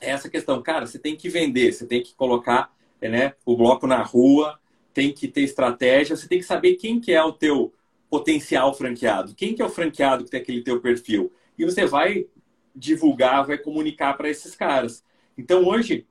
é 0.00 0.10
essa 0.10 0.28
questão. 0.28 0.62
Cara, 0.62 0.86
você 0.86 0.98
tem 0.98 1.16
que 1.16 1.28
vender, 1.28 1.72
você 1.72 1.86
tem 1.86 2.02
que 2.02 2.14
colocar 2.14 2.72
né, 3.00 3.34
o 3.46 3.56
bloco 3.56 3.86
na 3.86 4.02
rua, 4.02 4.58
tem 4.92 5.12
que 5.12 5.26
ter 5.26 5.42
estratégia, 5.42 6.16
você 6.16 6.28
tem 6.28 6.38
que 6.38 6.44
saber 6.44 6.74
quem 6.74 7.00
que 7.00 7.12
é 7.12 7.22
o 7.22 7.32
teu 7.32 7.72
potencial 8.10 8.74
franqueado, 8.74 9.34
quem 9.34 9.54
que 9.54 9.62
é 9.62 9.64
o 9.64 9.70
franqueado 9.70 10.24
que 10.24 10.30
tem 10.30 10.40
aquele 10.40 10.62
teu 10.62 10.80
perfil. 10.80 11.32
E 11.56 11.64
você 11.64 11.86
vai 11.86 12.26
divulgar, 12.74 13.46
vai 13.46 13.56
comunicar 13.56 14.14
para 14.14 14.28
esses 14.28 14.54
caras. 14.54 15.04
Então, 15.38 15.64
hoje, 15.66 16.06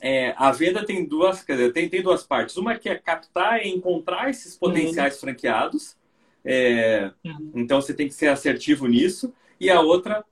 é, 0.00 0.34
a 0.36 0.50
venda 0.50 0.84
tem 0.84 1.04
duas, 1.04 1.42
quer 1.42 1.52
dizer, 1.52 1.72
tem, 1.72 1.88
tem 1.88 2.02
duas 2.02 2.22
partes. 2.22 2.56
Uma 2.56 2.76
que 2.76 2.88
é 2.88 2.96
captar 2.96 3.64
e 3.64 3.68
encontrar 3.68 4.30
esses 4.30 4.56
potenciais 4.56 5.14
uhum. 5.14 5.20
franqueados, 5.20 5.96
é, 6.44 7.10
uhum. 7.24 7.52
Então 7.54 7.80
você 7.80 7.94
tem 7.94 8.08
que 8.08 8.14
ser 8.14 8.28
assertivo 8.28 8.86
nisso. 8.86 9.32
E 9.58 9.70
a 9.70 9.80
outra, 9.80 10.24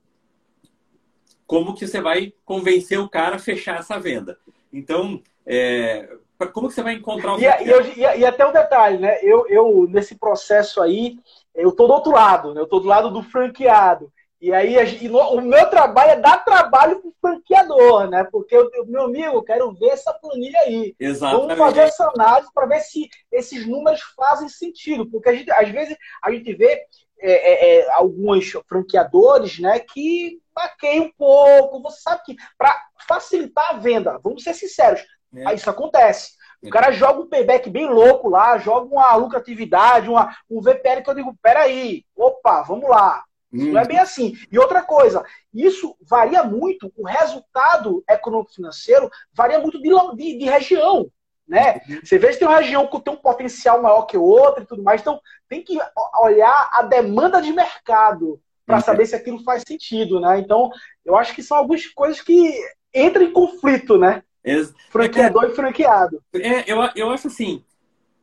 como 1.46 1.74
que 1.74 1.86
você 1.86 2.00
vai 2.00 2.32
convencer 2.44 2.98
o 2.98 3.08
cara 3.08 3.36
a 3.36 3.40
fechar 3.40 3.78
essa 3.78 3.98
venda. 3.98 4.38
Então, 4.72 5.22
é, 5.46 6.08
como 6.52 6.68
que 6.68 6.74
você 6.74 6.82
vai 6.82 6.94
encontrar 6.94 7.34
o 7.34 7.40
e, 7.40 7.44
e, 7.44 7.98
e, 7.98 8.20
e, 8.20 8.26
até 8.26 8.46
um 8.46 8.52
detalhe, 8.52 8.98
né? 8.98 9.18
Eu, 9.22 9.46
eu, 9.48 9.86
nesse 9.88 10.14
processo 10.14 10.80
aí, 10.80 11.18
eu 11.54 11.72
tô 11.72 11.86
do 11.86 11.92
outro 11.92 12.12
lado, 12.12 12.54
né? 12.54 12.60
Eu 12.60 12.66
tô 12.66 12.80
do 12.80 12.86
lado 12.86 13.10
do 13.10 13.22
franqueado. 13.22 14.12
E 14.41 14.53
aí, 14.53 14.76
e 15.03 15.09
no, 15.09 15.18
o 15.18 15.41
meu 15.41 15.68
trabalho 15.68 16.12
é 16.12 16.16
dar 16.16 16.45
trabalho 16.45 17.01
para 17.01 17.09
o 17.09 17.14
franqueador, 17.20 18.09
né? 18.09 18.22
Porque 18.30 18.57
eu, 18.57 18.70
meu 18.86 19.03
amigo, 19.03 19.36
eu 19.36 19.43
quero 19.43 19.72
ver 19.72 19.89
essa 19.89 20.14
planilha 20.14 20.59
aí. 20.61 20.95
Exatamente. 20.99 21.49
Vamos 21.49 21.59
fazer 21.59 21.80
essa 21.80 22.09
análise 22.14 22.53
para 22.55 22.66
ver 22.66 22.80
se 22.80 23.09
esses 23.32 23.66
números 23.66 24.01
fazem 24.16 24.49
sentido. 24.49 25.11
Porque 25.11 25.28
a 25.28 25.34
gente, 25.34 25.51
às 25.51 25.68
vezes 25.70 25.97
a 26.22 26.30
gente 26.30 26.55
vê 26.55 26.86
é, 27.20 27.32
é, 27.32 27.80
é 27.80 27.93
alguns 27.95 28.53
franqueadores 28.68 29.59
né, 29.59 29.80
que 29.80 30.41
maqueiam 30.55 31.07
um 31.07 31.12
pouco. 31.18 31.82
Você 31.82 32.01
sabe 32.01 32.22
que 32.24 32.36
para 32.57 32.80
facilitar 33.09 33.70
a 33.70 33.78
venda, 33.78 34.20
vamos 34.22 34.45
ser 34.45 34.55
sinceros, 34.55 35.05
é. 35.34 35.53
isso 35.53 35.68
acontece. 35.68 36.39
O 36.62 36.70
cara 36.70 36.91
joga 36.91 37.20
um 37.20 37.28
payback 37.28 37.70
bem 37.70 37.89
louco 37.89 38.28
lá, 38.28 38.59
joga 38.59 38.93
uma 38.93 39.14
lucratividade, 39.14 40.09
uma, 40.09 40.36
um 40.51 40.61
VPL 40.61 41.03
que 41.03 41.11
eu 41.11 41.14
digo, 41.14 41.39
peraí, 41.41 42.05
opa, 42.16 42.62
vamos 42.62 42.89
lá, 42.89 43.22
Hum. 43.53 43.72
Não 43.72 43.80
é 43.80 43.86
bem 43.86 43.99
assim. 43.99 44.34
E 44.51 44.59
outra 44.59 44.82
coisa, 44.82 45.24
isso 45.53 45.96
varia 46.03 46.42
muito, 46.44 46.92
o 46.96 47.07
resultado 47.07 48.05
econômico-financeiro 48.09 49.11
varia 49.32 49.59
muito 49.59 49.80
de, 49.80 49.88
de, 50.16 50.38
de, 50.38 50.44
região. 50.44 51.11
Né? 51.46 51.80
Uhum. 51.88 52.01
Você 52.05 52.18
vê 52.18 52.28
que 52.28 52.36
tem 52.36 52.46
uma 52.46 52.59
região 52.59 52.86
que 52.86 53.01
tem 53.01 53.14
um 53.14 53.16
potencial 53.16 53.80
maior 53.80 54.03
que 54.03 54.18
outra 54.18 54.62
e 54.62 54.66
tudo 54.66 54.82
mais. 54.82 55.01
Então, 55.01 55.18
tem 55.49 55.62
que 55.62 55.78
olhar 56.20 56.70
a 56.72 56.82
demanda 56.82 57.40
de 57.40 57.53
mercado 57.53 58.40
para 58.66 58.76
uhum. 58.76 58.82
saber 58.82 59.07
se 59.07 59.16
aquilo 59.16 59.42
faz 59.42 59.62
sentido. 59.66 60.20
Né? 60.20 60.40
Então, 60.40 60.70
eu 61.05 61.16
acho 61.16 61.34
que 61.34 61.42
são 61.42 61.57
algumas 61.57 61.86
coisas 61.86 62.20
que 62.20 62.53
entram 62.94 63.24
em 63.24 63.32
conflito, 63.32 63.96
né? 63.96 64.22
Ex 64.44 64.72
Franqueador 64.90 65.44
é, 65.44 65.49
e 65.49 65.55
franqueado. 65.55 66.22
É, 66.34 66.70
eu, 66.70 66.78
eu 66.94 67.11
acho 67.11 67.26
assim, 67.26 67.64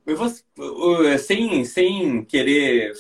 eu 0.06 0.16
vou, 0.16 0.30
sem, 1.20 1.66
sem 1.66 2.24
querer 2.24 2.94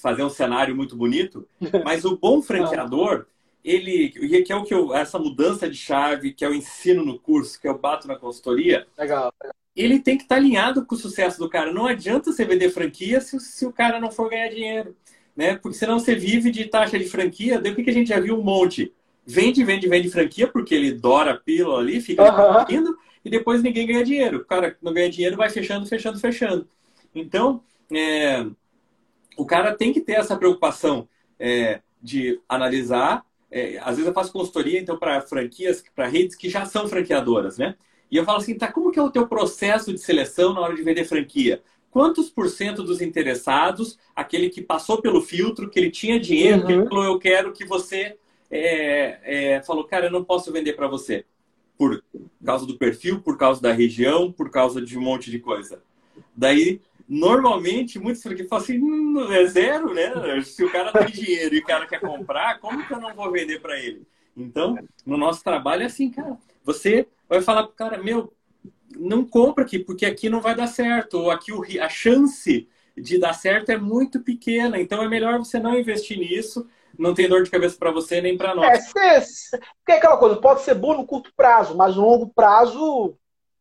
fazer 0.00 0.22
um 0.22 0.30
cenário 0.30 0.74
muito 0.74 0.96
bonito, 0.96 1.46
mas 1.84 2.04
o 2.04 2.16
bom 2.16 2.42
franqueador, 2.42 3.26
ele, 3.64 4.08
que 4.08 4.52
é 4.52 4.56
o 4.56 4.64
que 4.64 4.74
eu, 4.74 4.94
essa 4.94 5.18
mudança 5.18 5.68
de 5.68 5.76
chave, 5.76 6.32
que 6.32 6.44
é 6.44 6.48
o 6.48 6.54
ensino 6.54 7.04
no 7.04 7.18
curso, 7.18 7.60
que 7.60 7.68
eu 7.68 7.78
bato 7.78 8.08
na 8.08 8.16
consultoria, 8.16 8.86
legal, 8.98 9.32
ele 9.76 9.98
tem 9.98 10.16
que 10.16 10.24
estar 10.24 10.36
tá 10.36 10.40
alinhado 10.40 10.84
com 10.84 10.94
o 10.94 10.98
sucesso 10.98 11.38
do 11.38 11.48
cara. 11.48 11.72
Não 11.72 11.86
adianta 11.86 12.32
você 12.32 12.44
vender 12.44 12.70
franquia 12.70 13.20
se, 13.20 13.38
se 13.40 13.64
o 13.64 13.72
cara 13.72 14.00
não 14.00 14.10
for 14.10 14.28
ganhar 14.28 14.48
dinheiro, 14.48 14.96
né? 15.36 15.56
Porque 15.56 15.78
senão 15.78 15.98
você 15.98 16.14
vive 16.14 16.50
de 16.50 16.66
taxa 16.66 16.98
de 16.98 17.06
franquia, 17.06 17.60
daí 17.60 17.72
o 17.72 17.76
que, 17.76 17.84
que 17.84 17.90
a 17.90 17.94
gente 17.94 18.08
já 18.08 18.20
viu 18.20 18.38
um 18.38 18.42
monte? 18.42 18.92
Vende, 19.24 19.62
vende, 19.64 19.88
vende 19.88 20.10
franquia, 20.10 20.48
porque 20.48 20.74
ele 20.74 20.92
dora 20.92 21.32
a 21.32 21.36
pílula 21.36 21.78
ali, 21.78 22.00
fica 22.00 22.22
uhum. 22.22 22.64
indo, 22.68 22.98
e 23.24 23.30
depois 23.30 23.62
ninguém 23.62 23.86
ganha 23.86 24.04
dinheiro. 24.04 24.38
O 24.38 24.44
cara 24.44 24.76
não 24.82 24.92
ganha 24.92 25.10
dinheiro, 25.10 25.36
vai 25.36 25.48
fechando, 25.48 25.86
fechando, 25.86 26.18
fechando. 26.18 26.68
Então, 27.14 27.62
é, 27.92 28.44
o 29.36 29.46
cara 29.46 29.74
tem 29.74 29.92
que 29.92 30.00
ter 30.00 30.14
essa 30.14 30.36
preocupação 30.36 31.08
é, 31.38 31.80
de 32.02 32.40
analisar. 32.48 33.24
É, 33.50 33.78
às 33.78 33.96
vezes 33.96 34.06
eu 34.06 34.14
faço 34.14 34.32
consultoria, 34.32 34.78
então, 34.78 34.98
para 34.98 35.20
franquias, 35.20 35.82
para 35.94 36.06
redes 36.06 36.36
que 36.36 36.48
já 36.48 36.64
são 36.64 36.88
franqueadoras, 36.88 37.58
né? 37.58 37.74
E 38.10 38.16
eu 38.16 38.24
falo 38.24 38.38
assim, 38.38 38.56
tá, 38.56 38.70
como 38.70 38.90
que 38.90 38.98
é 38.98 39.02
o 39.02 39.10
teu 39.10 39.26
processo 39.26 39.92
de 39.92 39.98
seleção 39.98 40.52
na 40.52 40.60
hora 40.60 40.74
de 40.74 40.82
vender 40.82 41.04
franquia? 41.04 41.62
Quantos 41.90 42.30
por 42.30 42.48
cento 42.48 42.82
dos 42.82 43.00
interessados, 43.00 43.98
aquele 44.14 44.48
que 44.50 44.60
passou 44.60 45.00
pelo 45.00 45.20
filtro, 45.20 45.68
que 45.68 45.78
ele 45.78 45.90
tinha 45.90 46.18
dinheiro, 46.20 46.60
uhum. 46.60 46.66
que 46.66 46.72
ele 46.72 46.86
falou, 46.86 47.04
eu 47.04 47.18
quero 47.18 47.52
que 47.52 47.64
você 47.64 48.16
é, 48.50 49.18
é, 49.54 49.62
falou, 49.62 49.84
cara, 49.84 50.06
eu 50.06 50.10
não 50.10 50.24
posso 50.24 50.52
vender 50.52 50.74
para 50.74 50.88
você. 50.88 51.24
Por 51.76 52.02
causa 52.44 52.66
do 52.66 52.76
perfil, 52.76 53.20
por 53.20 53.38
causa 53.38 53.60
da 53.60 53.72
região, 53.72 54.30
por 54.30 54.50
causa 54.50 54.80
de 54.80 54.98
um 54.98 55.00
monte 55.00 55.30
de 55.30 55.38
coisa. 55.38 55.82
Daí 56.36 56.80
normalmente 57.10 57.98
muitos 57.98 58.22
franquias 58.22 58.48
falam 58.48 58.62
assim, 58.62 58.78
hum, 58.80 59.32
é 59.32 59.44
zero, 59.46 59.92
né? 59.92 60.40
Se 60.42 60.64
o 60.64 60.70
cara 60.70 60.92
tem 60.92 61.10
dinheiro 61.10 61.56
e 61.56 61.58
o 61.58 61.64
cara 61.64 61.84
quer 61.84 62.00
comprar, 62.00 62.60
como 62.60 62.86
que 62.86 62.92
eu 62.94 63.00
não 63.00 63.12
vou 63.12 63.32
vender 63.32 63.60
para 63.60 63.76
ele? 63.80 64.06
Então, 64.36 64.78
no 65.04 65.16
nosso 65.16 65.42
trabalho 65.42 65.82
é 65.82 65.86
assim, 65.86 66.08
cara. 66.08 66.38
Você 66.62 67.08
vai 67.28 67.42
falar 67.42 67.64
pro 67.64 67.74
cara, 67.74 67.98
meu, 67.98 68.32
não 68.96 69.24
compra 69.24 69.64
aqui, 69.64 69.76
porque 69.80 70.06
aqui 70.06 70.30
não 70.30 70.40
vai 70.40 70.54
dar 70.54 70.68
certo, 70.68 71.14
ou 71.18 71.32
aqui 71.32 71.80
a 71.80 71.88
chance 71.88 72.68
de 72.96 73.18
dar 73.18 73.32
certo 73.32 73.70
é 73.70 73.76
muito 73.76 74.20
pequena. 74.20 74.80
Então 74.80 75.02
é 75.02 75.08
melhor 75.08 75.36
você 75.38 75.58
não 75.58 75.76
investir 75.76 76.16
nisso. 76.16 76.68
Não 76.96 77.12
tem 77.12 77.28
dor 77.28 77.42
de 77.42 77.50
cabeça 77.50 77.76
para 77.76 77.90
você 77.90 78.20
nem 78.20 78.36
para 78.36 78.54
nós. 78.54 78.94
É, 78.96 79.20
se, 79.20 79.50
porque 79.50 79.92
é 79.92 79.94
aquela 79.94 80.16
coisa, 80.16 80.36
pode 80.36 80.62
ser 80.62 80.74
bom 80.74 80.96
no 80.96 81.06
curto 81.06 81.32
prazo, 81.36 81.76
mas 81.76 81.96
no 81.96 82.02
longo 82.02 82.28
prazo 82.28 83.16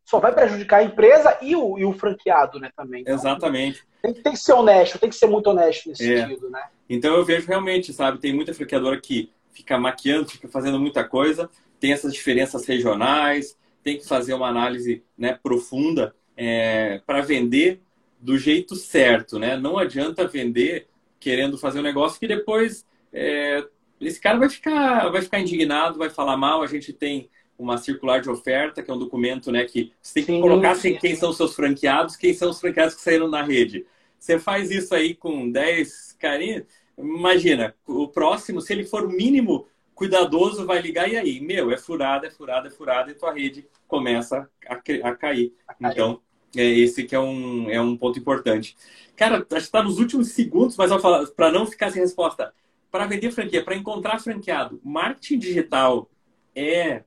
só 0.10 0.20
vai 0.20 0.34
prejudicar 0.34 0.80
a 0.80 0.84
empresa 0.84 1.38
e 1.40 1.56
o, 1.56 1.78
e 1.78 1.86
o 1.86 1.94
franqueado, 1.94 2.60
né, 2.60 2.72
também. 2.76 3.02
Então, 3.02 3.14
Exatamente. 3.14 3.84
Tem, 4.02 4.12
tem, 4.12 4.34
que 4.34 4.40
ser 4.40 4.54
honesto, 4.54 4.98
tem 4.98 5.08
que 5.08 5.16
ser 5.16 5.28
muito 5.28 5.52
honesto 5.52 5.88
nesse 5.88 6.12
é. 6.12 6.22
sentido, 6.22 6.50
né? 6.50 6.64
Então 6.90 7.16
eu 7.16 7.24
vejo 7.24 7.48
realmente, 7.48 7.94
sabe, 7.94 8.18
tem 8.18 8.34
muita 8.34 8.52
franqueadora 8.52 9.00
que 9.00 9.32
fica 9.52 9.78
maquiando, 9.78 10.32
fica 10.32 10.48
fazendo 10.48 10.80
muita 10.80 11.04
coisa, 11.04 11.48
tem 11.80 11.92
essas 11.92 12.12
diferenças 12.12 12.66
regionais, 12.66 13.56
tem 13.84 14.00
que 14.00 14.08
fazer 14.08 14.34
uma 14.34 14.48
análise 14.48 15.04
né, 15.16 15.38
profunda 15.44 16.16
é, 16.36 17.02
para 17.06 17.22
vender 17.22 17.80
do 18.20 18.36
jeito 18.36 18.76
certo, 18.76 19.38
né? 19.38 19.58
Não 19.58 19.78
adianta 19.78 20.28
vender 20.28 20.88
querendo 21.20 21.56
fazer 21.56 21.80
um 21.80 21.84
negócio 21.84 22.20
que 22.20 22.28
depois 22.28 22.84
é, 23.14 23.64
esse 24.02 24.20
cara 24.20 24.40
vai 24.40 24.50
ficar, 24.50 25.10
vai 25.10 25.22
ficar 25.22 25.40
indignado, 25.40 26.00
vai 26.00 26.10
falar 26.10 26.36
mal. 26.36 26.64
A 26.64 26.68
gente 26.68 26.92
tem 26.94 27.30
uma 27.60 27.78
circular 27.78 28.22
de 28.22 28.30
oferta, 28.30 28.82
que 28.82 28.90
é 28.90 28.94
um 28.94 28.98
documento 28.98 29.52
né, 29.52 29.66
que 29.66 29.92
você 30.02 30.14
tem 30.16 30.24
que 30.24 30.32
sim, 30.32 30.42
colocar 30.42 30.76
sim. 30.76 30.96
quem 30.96 31.16
são 31.16 31.30
os 31.30 31.38
seus 31.38 31.54
franqueados, 31.54 32.16
quem 32.16 32.34
são 32.34 32.50
os 32.50 32.60
franqueados 32.60 32.96
que 32.96 33.02
saíram 33.02 33.28
na 33.28 33.44
rede. 33.44 33.86
Você 34.18 34.40
faz 34.40 34.72
isso 34.72 34.96
aí 34.96 35.14
com 35.14 35.52
10 35.52 36.16
carinhas, 36.18 36.64
imagina, 36.98 37.76
o 37.86 38.08
próximo, 38.08 38.62
se 38.62 38.74
ele 38.74 38.86
for 38.86 39.06
o 39.06 39.10
mínimo 39.10 39.68
cuidadoso, 39.94 40.66
vai 40.66 40.82
ligar 40.82 41.10
e 41.12 41.18
aí, 41.18 41.42
meu, 41.42 41.72
é 41.72 41.78
furada, 41.78 42.28
é 42.28 42.32
furada, 42.32 42.70
é 42.70 42.72
furada, 42.72 43.12
e 43.12 43.16
tua 43.16 43.34
rede 43.34 43.68
começa 43.86 44.50
a, 44.66 44.76
a 44.76 45.16
cair. 45.16 45.54
Então, 45.82 46.22
é 46.56 46.64
esse 46.64 47.04
que 47.04 47.14
é 47.14 47.20
um, 47.20 47.70
é 47.70 47.82
um 47.82 47.98
ponto 47.98 48.18
importante. 48.18 48.78
Cara, 49.16 49.38
acho 49.38 49.46
que 49.48 49.56
está 49.56 49.84
nos 49.84 50.00
últimos 50.00 50.30
segundos, 50.30 50.78
mas 50.78 50.92
para 51.36 51.52
não 51.52 51.66
ficar 51.66 51.92
sem 51.92 52.02
resposta. 52.02 52.54
Para 52.90 53.06
vender 53.06 53.32
franquia, 53.32 53.64
para 53.64 53.76
encontrar 53.76 54.20
franqueado, 54.20 54.80
marketing 54.84 55.38
digital 55.38 56.10
é 56.56 57.04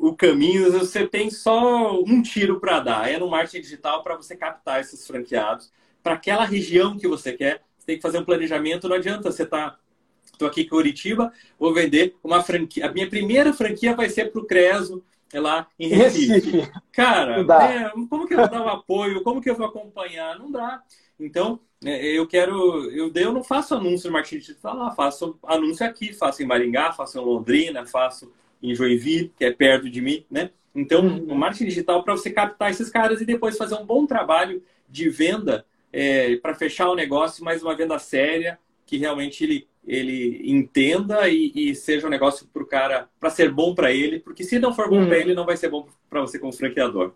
o 0.00 0.14
caminho, 0.14 0.70
você 0.72 1.06
tem 1.06 1.30
só 1.30 2.00
um 2.00 2.22
tiro 2.22 2.60
para 2.60 2.80
dar. 2.80 3.10
É 3.10 3.18
no 3.18 3.28
marketing 3.28 3.60
digital 3.60 4.02
para 4.02 4.16
você 4.16 4.36
captar 4.36 4.80
esses 4.80 5.06
franqueados 5.06 5.72
para 6.02 6.14
aquela 6.14 6.44
região 6.44 6.96
que 6.96 7.08
você 7.08 7.32
quer. 7.32 7.62
Você 7.78 7.86
tem 7.86 7.96
que 7.96 8.02
fazer 8.02 8.18
um 8.18 8.24
planejamento. 8.24 8.88
Não 8.88 8.96
adianta 8.96 9.30
você 9.30 9.42
estar. 9.42 9.70
Tá, 9.70 9.78
Estou 10.24 10.46
aqui 10.46 10.60
em 10.60 10.68
Curitiba, 10.68 11.32
vou 11.58 11.74
vender 11.74 12.14
uma 12.22 12.40
franquia. 12.44 12.86
A 12.86 12.92
minha 12.92 13.08
primeira 13.08 13.52
franquia 13.52 13.96
vai 13.96 14.08
ser 14.08 14.30
para 14.30 14.40
o 14.40 14.46
Creso, 14.46 15.02
é 15.32 15.40
lá 15.40 15.66
em 15.76 15.88
Recife. 15.88 16.32
Recife. 16.32 16.72
Cara, 16.92 17.40
é, 17.40 17.90
como 18.08 18.24
que 18.24 18.34
eu 18.34 18.38
vou 18.38 18.48
dar 18.48 18.62
um 18.62 18.68
apoio? 18.68 19.24
Como 19.24 19.40
que 19.40 19.50
eu 19.50 19.56
vou 19.56 19.66
acompanhar? 19.66 20.38
Não 20.38 20.48
dá. 20.48 20.80
Então, 21.18 21.58
é, 21.84 22.06
eu 22.06 22.24
quero. 22.24 22.88
Eu, 22.92 23.10
eu 23.12 23.32
não 23.32 23.42
faço 23.42 23.74
anúncio 23.74 24.08
no 24.08 24.12
marketing 24.12 24.38
digital 24.38 24.76
lá, 24.76 24.90
faço 24.92 25.36
anúncio 25.42 25.84
aqui, 25.84 26.12
faço 26.12 26.40
em 26.40 26.46
Maringá, 26.46 26.92
faço 26.92 27.18
em 27.18 27.24
Londrina, 27.24 27.84
faço 27.84 28.32
em 28.62 28.74
Joinville, 28.74 29.32
que 29.36 29.44
é 29.44 29.52
perto 29.52 29.88
de 29.88 30.00
mim, 30.00 30.24
né? 30.30 30.50
Então, 30.74 31.04
uhum. 31.04 31.32
o 31.32 31.34
marketing 31.34 31.66
digital 31.66 32.02
para 32.02 32.16
você 32.16 32.30
captar 32.30 32.70
esses 32.70 32.88
caras 32.90 33.20
e 33.20 33.24
depois 33.24 33.56
fazer 33.56 33.74
um 33.74 33.84
bom 33.84 34.06
trabalho 34.06 34.62
de 34.88 35.08
venda 35.08 35.66
é, 35.92 36.36
para 36.36 36.54
fechar 36.54 36.88
o 36.90 36.94
negócio, 36.94 37.44
mais 37.44 37.62
uma 37.62 37.74
venda 37.74 37.98
séria, 37.98 38.58
que 38.86 38.96
realmente 38.96 39.42
ele, 39.44 39.68
ele 39.86 40.50
entenda 40.50 41.28
e, 41.28 41.52
e 41.54 41.74
seja 41.74 42.06
um 42.06 42.10
negócio 42.10 42.46
para 42.46 42.62
o 42.62 42.66
cara, 42.66 43.08
para 43.18 43.30
ser 43.30 43.50
bom 43.50 43.74
para 43.74 43.92
ele, 43.92 44.20
porque 44.20 44.44
se 44.44 44.58
não 44.58 44.72
for 44.72 44.88
bom 44.88 45.00
uhum. 45.00 45.08
para 45.08 45.18
ele, 45.18 45.34
não 45.34 45.44
vai 45.46 45.56
ser 45.56 45.68
bom 45.68 45.88
para 46.08 46.20
você 46.20 46.38
como 46.38 46.52
franqueador. 46.52 47.12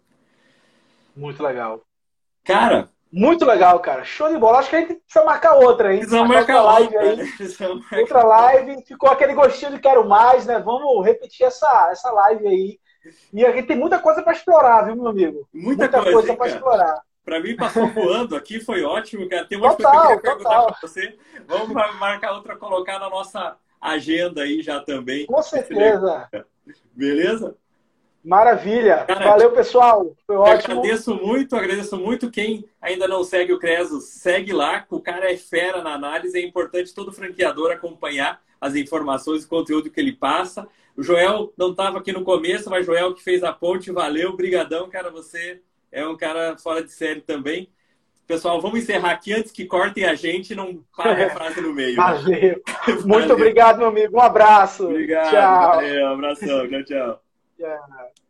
Muito 1.15 1.43
legal. 1.43 1.85
Cara, 2.45 2.89
muito 3.13 3.45
legal, 3.45 3.79
cara. 3.81 4.05
Show 4.05 4.31
de 4.31 4.39
bola. 4.39 4.59
Acho 4.59 4.71
que 4.71 4.77
a 4.77 4.81
gente 4.81 4.95
precisa 4.95 5.25
marcar 5.25 5.55
outra, 5.55 5.95
hein? 5.95 6.03
Marcar 6.27 6.39
outra 6.39 6.63
live 6.63 6.97
aí. 6.99 7.19
Outra 8.01 8.23
live. 8.23 8.83
Ficou 8.87 9.11
aquele 9.11 9.35
gostinho 9.35 9.73
de 9.73 9.79
quero 9.79 10.09
mais, 10.09 10.47
né? 10.47 10.59
Vamos 10.59 11.05
repetir 11.05 11.47
essa, 11.47 11.89
essa 11.91 12.11
live 12.11 12.47
aí. 12.47 12.81
E 13.33 13.45
a 13.45 13.53
gente 13.53 13.67
tem 13.67 13.77
muita 13.77 13.99
coisa 13.99 14.23
para 14.23 14.33
explorar, 14.33 14.83
viu, 14.83 14.97
meu 14.97 15.09
amigo? 15.09 15.49
Muita, 15.53 15.85
muita 15.85 16.03
coisa, 16.03 16.13
coisa 16.13 16.37
para 16.37 16.49
explorar. 16.49 17.03
Para 17.25 17.41
mim, 17.41 17.55
passou 17.57 17.87
voando 17.89 18.35
aqui, 18.35 18.61
foi 18.61 18.83
ótimo, 18.83 19.29
cara. 19.29 19.45
Tem 19.45 19.59
uma 19.59 19.75
total, 19.75 19.93
coisa 19.93 20.07
que 20.09 20.13
eu 20.13 20.21
queria 20.21 20.37
perguntar 20.37 20.65
para 20.65 20.89
você. 20.89 21.19
Vamos 21.47 21.69
marcar 21.99 22.33
outra, 22.33 22.57
colocar 22.57 22.99
na 22.99 23.11
nossa 23.11 23.57
agenda 23.81 24.43
aí 24.43 24.63
já 24.63 24.81
também. 24.81 25.27
Com 25.27 25.43
certeza. 25.43 26.29
Beleza? 26.95 27.57
Maravilha. 28.25 29.05
Cara, 29.07 29.25
Valeu, 29.25 29.51
pessoal. 29.51 30.15
Foi 30.27 30.37
ótimo. 30.37 30.81
Agradeço 30.81 31.15
muito, 31.15 31.57
agradeço 31.57 31.97
muito. 31.97 32.31
Quem 32.31 32.65
ainda 32.81 33.09
não 33.09 33.25
segue 33.25 33.53
o 33.53 33.59
Creso, 33.59 34.01
segue 34.01 34.53
lá. 34.53 34.85
O 34.91 35.01
cara 35.01 35.33
é 35.33 35.37
fera 35.37 35.83
na 35.83 35.95
análise. 35.95 36.39
É 36.39 36.43
importante 36.43 36.95
todo 36.95 37.13
franqueador 37.13 37.73
acompanhar 37.73 38.41
as 38.61 38.77
informações, 38.77 39.45
o 39.45 39.49
conteúdo 39.49 39.91
que 39.91 40.01
ele 40.01 40.13
passa. 40.13 40.69
O 40.97 41.03
Joel 41.03 41.53
não 41.57 41.73
estava 41.73 41.99
aqui 41.99 42.13
no 42.13 42.23
começo, 42.23 42.71
mas 42.71 42.87
Joel 42.87 43.15
que 43.15 43.23
fez 43.23 43.43
a 43.43 43.53
ponte, 43.53 43.91
valeu, 43.91 44.37
brigadão, 44.37 44.89
cara. 44.89 45.11
Você 45.11 45.61
é 45.91 46.07
um 46.07 46.17
cara 46.17 46.57
fora 46.57 46.83
de 46.83 46.93
série 46.93 47.21
também. 47.21 47.69
Pessoal, 48.25 48.61
vamos 48.61 48.79
encerrar 48.79 49.11
aqui 49.11 49.33
antes 49.33 49.51
que 49.51 49.65
cortem 49.65 50.05
a 50.05 50.15
gente 50.15 50.53
e 50.53 50.57
não 50.57 50.83
parem 50.97 51.25
a 51.25 51.31
frase 51.35 51.61
no 51.61 51.75
meio. 51.75 51.97
Valeu. 51.97 52.63
Muito 53.05 53.33
obrigado, 53.33 53.79
meu 53.79 53.89
amigo. 53.89 54.17
Um 54.17 54.21
abraço. 54.21 54.87
Obrigado. 54.87 55.31
Tchau. 55.31 55.75
Valeu, 55.75 56.07
um 56.07 56.13
abração. 56.13 56.69
Tchau, 56.69 56.85
tchau. 56.85 57.32
Yeah. 57.63 58.22